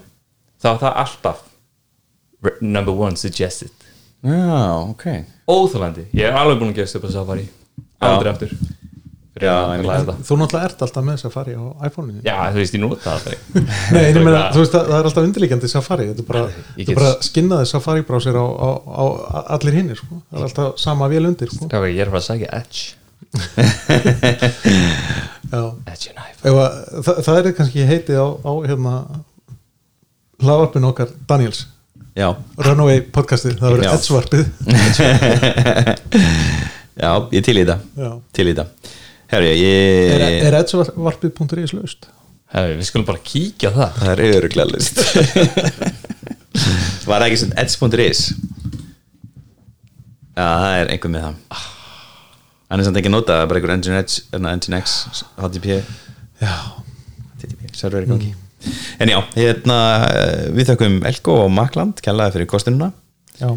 þá 0.61 0.67
er 0.73 0.81
það 0.83 0.99
alltaf 1.05 1.47
number 2.61 2.93
one 2.93 3.15
suggested. 3.17 3.71
Já, 4.21 4.89
ok. 4.89 5.05
Óþálandi, 5.49 6.07
ég 6.13 6.27
er 6.29 6.37
alveg 6.37 6.59
búin 6.61 6.71
að 6.73 6.77
gerast 6.81 6.95
upp 6.99 7.05
á 7.05 7.11
Safari. 7.13 7.47
Aldrei 8.01 8.31
aftur 8.33 8.51
Já, 9.41 9.53
að 9.73 9.85
þetta. 9.87 10.13
þú 10.27 10.35
náttúrulega 10.37 10.67
ert 10.67 10.81
alltaf 10.85 11.03
með 11.07 11.15
Safari 11.23 11.53
á 11.57 11.63
iPhone-inu. 11.87 12.19
Já, 12.27 12.35
þú 12.53 12.59
veist, 12.61 12.75
ég 12.75 12.81
nota 12.83 13.13
það. 13.23 13.37
Nei, 13.95 14.01
en 14.03 14.17
ég 14.19 14.25
meina, 14.27 14.41
þú 14.53 14.59
veist, 14.61 14.75
það, 14.75 14.91
er 14.99 15.07
alltaf 15.09 15.25
undirlíkjandi 15.25 15.69
Safari, 15.71 16.05
þetta 16.11 16.21
er 16.21 16.27
bara, 16.27 16.43
get- 16.77 16.91
bara 16.99 17.11
skinnaði 17.25 17.69
Safari 17.71 18.03
brásir 18.05 18.37
á, 18.37 18.45
á, 18.45 18.69
á 18.85 19.05
allir 19.57 19.77
hinnir, 19.79 19.97
sko. 19.97 20.19
það 20.29 20.37
er 20.43 20.45
alltaf 20.49 20.77
sama 20.83 21.07
vel 21.09 21.25
undir, 21.31 21.49
sko. 21.55 21.69
Já, 21.71 21.79
ég 21.89 22.03
er 22.05 22.11
bara 22.13 22.21
að 22.21 22.27
sagja 22.27 22.51
Edge. 22.59 22.81
Edge 25.51 26.11
and 26.11 26.21
iPhone. 26.21 26.45
Ef 26.45 26.55
að, 26.61 26.77
það, 27.05 27.19
það 27.25 27.39
er 27.41 27.51
kannski 27.57 27.85
heitið 27.89 28.17
á, 28.21 28.27
á 28.45 28.51
hérna 28.67 28.93
hlaðvarpinu 30.41 30.89
okkar 30.91 31.09
Daniels, 31.29 31.65
Runaway 32.59 32.99
podcastið, 33.15 33.53
það 33.61 33.69
verður 33.71 33.87
Edgevarpið 33.93 34.45
já, 37.03 37.11
ég 37.31 37.39
til 37.45 37.55
í 37.55 37.63
Já. 37.63 37.77
Til 38.35 38.47
í 38.47 38.51
þetta. 38.51 38.65
Herri, 39.31 39.47
Er, 39.55 39.59
ég 40.25 40.43
er 40.49 40.55
edgevarpið.is 40.59 41.71
laust? 41.77 42.01
Hefur, 42.51 42.75
við 42.75 42.83
skulum 42.89 43.07
bara 43.07 43.21
kíkja 43.23 43.71
á 43.71 43.73
það. 43.77 43.91
Það 44.01 44.11
er 44.11 44.19
öruglega 44.27 44.67
list 44.73 44.95
Var 47.07 47.15
það 47.15 47.27
ekki 47.29 47.39
sem 47.39 47.55
edge.is 47.63 48.21
Já, 50.35 50.43
það 50.43 50.75
er 50.81 50.87
einhver 50.91 51.11
með 51.15 51.23
það. 51.29 51.35
Hann 52.71 52.79
er 52.81 52.85
samt 52.87 52.99
ekki 52.99 53.11
nota 53.15 53.31
það 53.37 53.43
er 53.45 53.49
bara 53.51 53.57
einhver 53.61 53.75
Engine 53.77 53.99
Edge, 54.03 54.15
hérna, 54.35 54.49
Engine 54.57 54.77
X 54.83 54.87
HTTP, 55.39 55.67
Já, 56.43 56.53
HTTP 57.37 57.59
server 57.75 58.03
í 58.03 58.07
gangi 58.11 58.31
En 59.01 59.09
já, 59.09 59.19
hérna 59.35 59.77
eh, 60.07 60.47
við 60.55 60.71
þökkum 60.71 60.99
Elko 61.09 61.37
og 61.45 61.51
Makland 61.55 62.01
kjallaði 62.05 62.35
fyrir 62.37 62.49
kostununa 62.51 62.91
já. 63.41 63.49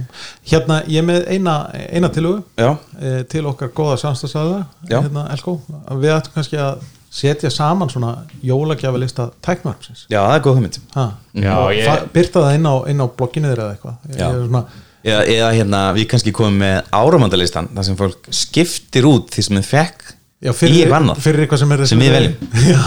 Hérna, 0.48 0.78
ég 0.88 1.04
með 1.04 1.26
eina, 1.34 1.54
eina 1.92 2.08
tilugu 2.14 2.42
Já, 2.56 2.70
e, 3.00 3.10
til 3.28 3.42
okkar 3.50 3.68
góða 3.76 3.98
samstagsæða 4.00 4.62
hérna, 4.88 5.26
Elko, 5.34 5.58
við 6.00 6.14
ættum 6.14 6.36
kannski 6.38 6.56
að 6.62 6.84
setja 7.14 7.50
saman 7.52 7.90
svona 7.92 8.14
jólagjafalista 8.42 9.28
tæknvarpsins 9.44 10.06
já, 10.10 10.18
það 10.24 10.34
er 10.38 10.42
góð 10.46 10.56
hugmynd 10.58 10.78
ha. 10.96 11.04
Já, 11.36 11.52
Og 11.60 11.74
ég- 11.76 12.08
birta 12.16 12.40
það 12.46 12.56
inn 12.56 12.66
á, 12.66 12.74
inn 12.90 13.04
á 13.04 13.06
blogginu 13.18 13.52
þeirra 13.52 13.68
eða 13.68 13.76
eitthvað 13.76 14.08
Ég 14.14 14.18
Já. 14.18 14.26
er 14.30 14.40
svona, 14.48 14.64
eða, 15.04 15.20
eða 15.36 15.52
hérna, 15.58 15.82
við 15.98 16.08
kannski 16.14 16.32
komum 16.34 16.58
með 16.64 16.80
áramandalistan 17.02 17.68
þar 17.76 17.84
sem 17.90 17.96
fólk 18.00 18.32
skiptir 18.34 19.06
út 19.12 19.28
því 19.36 19.44
sem 19.50 19.60
þið 19.60 19.68
fekk 19.74 20.02
já, 20.40 20.50
í 20.50 20.56
fyrir, 20.62 20.90
vannað 20.90 21.20
fyrir 21.28 21.44
eitthvað 21.44 21.62
sem 21.66 21.76
er 21.76 21.84
Sem 21.92 22.02
við 22.02 22.14
veljum. 22.16 22.50
já, 22.72 22.82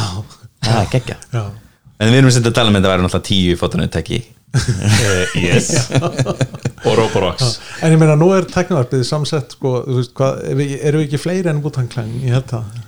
það 0.65 0.82
er 0.82 0.91
geggja 0.97 1.18
já. 1.38 1.45
En 1.98 2.12
við 2.12 2.20
erum 2.20 2.32
að 2.32 2.36
setja 2.38 2.52
að 2.52 2.58
tala 2.60 2.74
með 2.74 2.82
þetta 2.82 2.93
væri 2.93 3.06
náttúrulega 3.06 3.30
tíu 3.30 3.60
fótunutæki 3.60 4.20
uh, 4.58 5.38
Yes. 5.38 5.91
Og 6.86 6.93
Roborox. 6.98 7.58
En 7.84 7.93
ég 7.93 8.00
meina 8.00 8.16
nú 8.20 8.30
er 8.36 8.48
tæknvarpið 8.50 9.04
samsett 9.08 9.56
sko, 9.58 9.82
þú 9.86 9.98
veist, 10.00 10.14
hvað, 10.18 10.43
eru 10.52 10.60
við, 10.62 10.76
erum 10.82 11.02
við 11.02 11.08
ekki 11.10 11.22
fleiri 11.22 11.52
en 11.52 11.62
bútanklæn, 11.64 12.14
ég 12.24 12.38
held 12.38 12.48
það. 12.52 12.80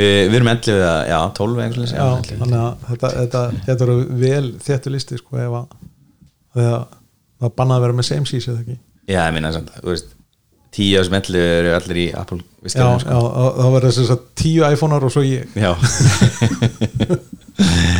Við, 0.00 0.14
við 0.30 0.38
erum 0.38 0.52
endlið 0.52 0.78
við 0.78 0.86
að, 0.86 1.00
já, 1.10 1.18
12 1.40 1.64
eitthvað 1.64 1.90
já, 1.90 1.98
já, 1.98 2.38
þannig 2.44 2.60
að 2.60 2.86
þetta, 2.92 3.10
þetta, 3.16 3.42
þetta 3.66 3.86
eru 3.88 3.96
vel 4.22 4.46
þéttu 4.68 4.94
listi 4.94 5.18
sko, 5.20 5.40
ef 5.42 5.58
að 5.58 5.66
það 6.60 7.52
bannaði 7.58 7.76
að 7.80 7.84
vera 7.86 7.98
með 7.98 8.08
same 8.10 8.30
seas 8.30 8.48
eða 8.48 8.62
ekki? 8.62 8.78
Já, 9.10 9.20
ég 9.24 9.34
minna 9.34 9.52
samt, 9.56 9.74
þú 9.80 9.90
veist 9.90 10.16
tíu 10.70 10.94
þessum 10.94 11.16
endlið 11.18 11.48
eru 11.56 11.74
allir 11.74 11.98
í 11.98 12.06
Apple 12.14 12.38
já, 12.38 12.46
visskjörnum, 12.68 13.02
já, 13.02 13.16
þá 13.58 13.66
verður 13.74 13.96
þess 13.98 14.14
að 14.14 14.24
tíu 14.38 14.68
iPhone-ar 14.70 15.08
og 15.08 15.14
svo 15.16 15.26
ég. 15.26 15.58
Já. 15.58 15.72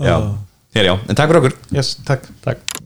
já. 0.00 0.18
já, 0.18 0.34
Hér 0.74 0.84
já, 0.84 0.94
en 1.08 1.14
takk 1.14 1.28
fyrir 1.30 1.42
okkur. 1.42 1.58
Yes, 1.72 1.94
takk. 2.04 2.26
Takk 2.42 2.83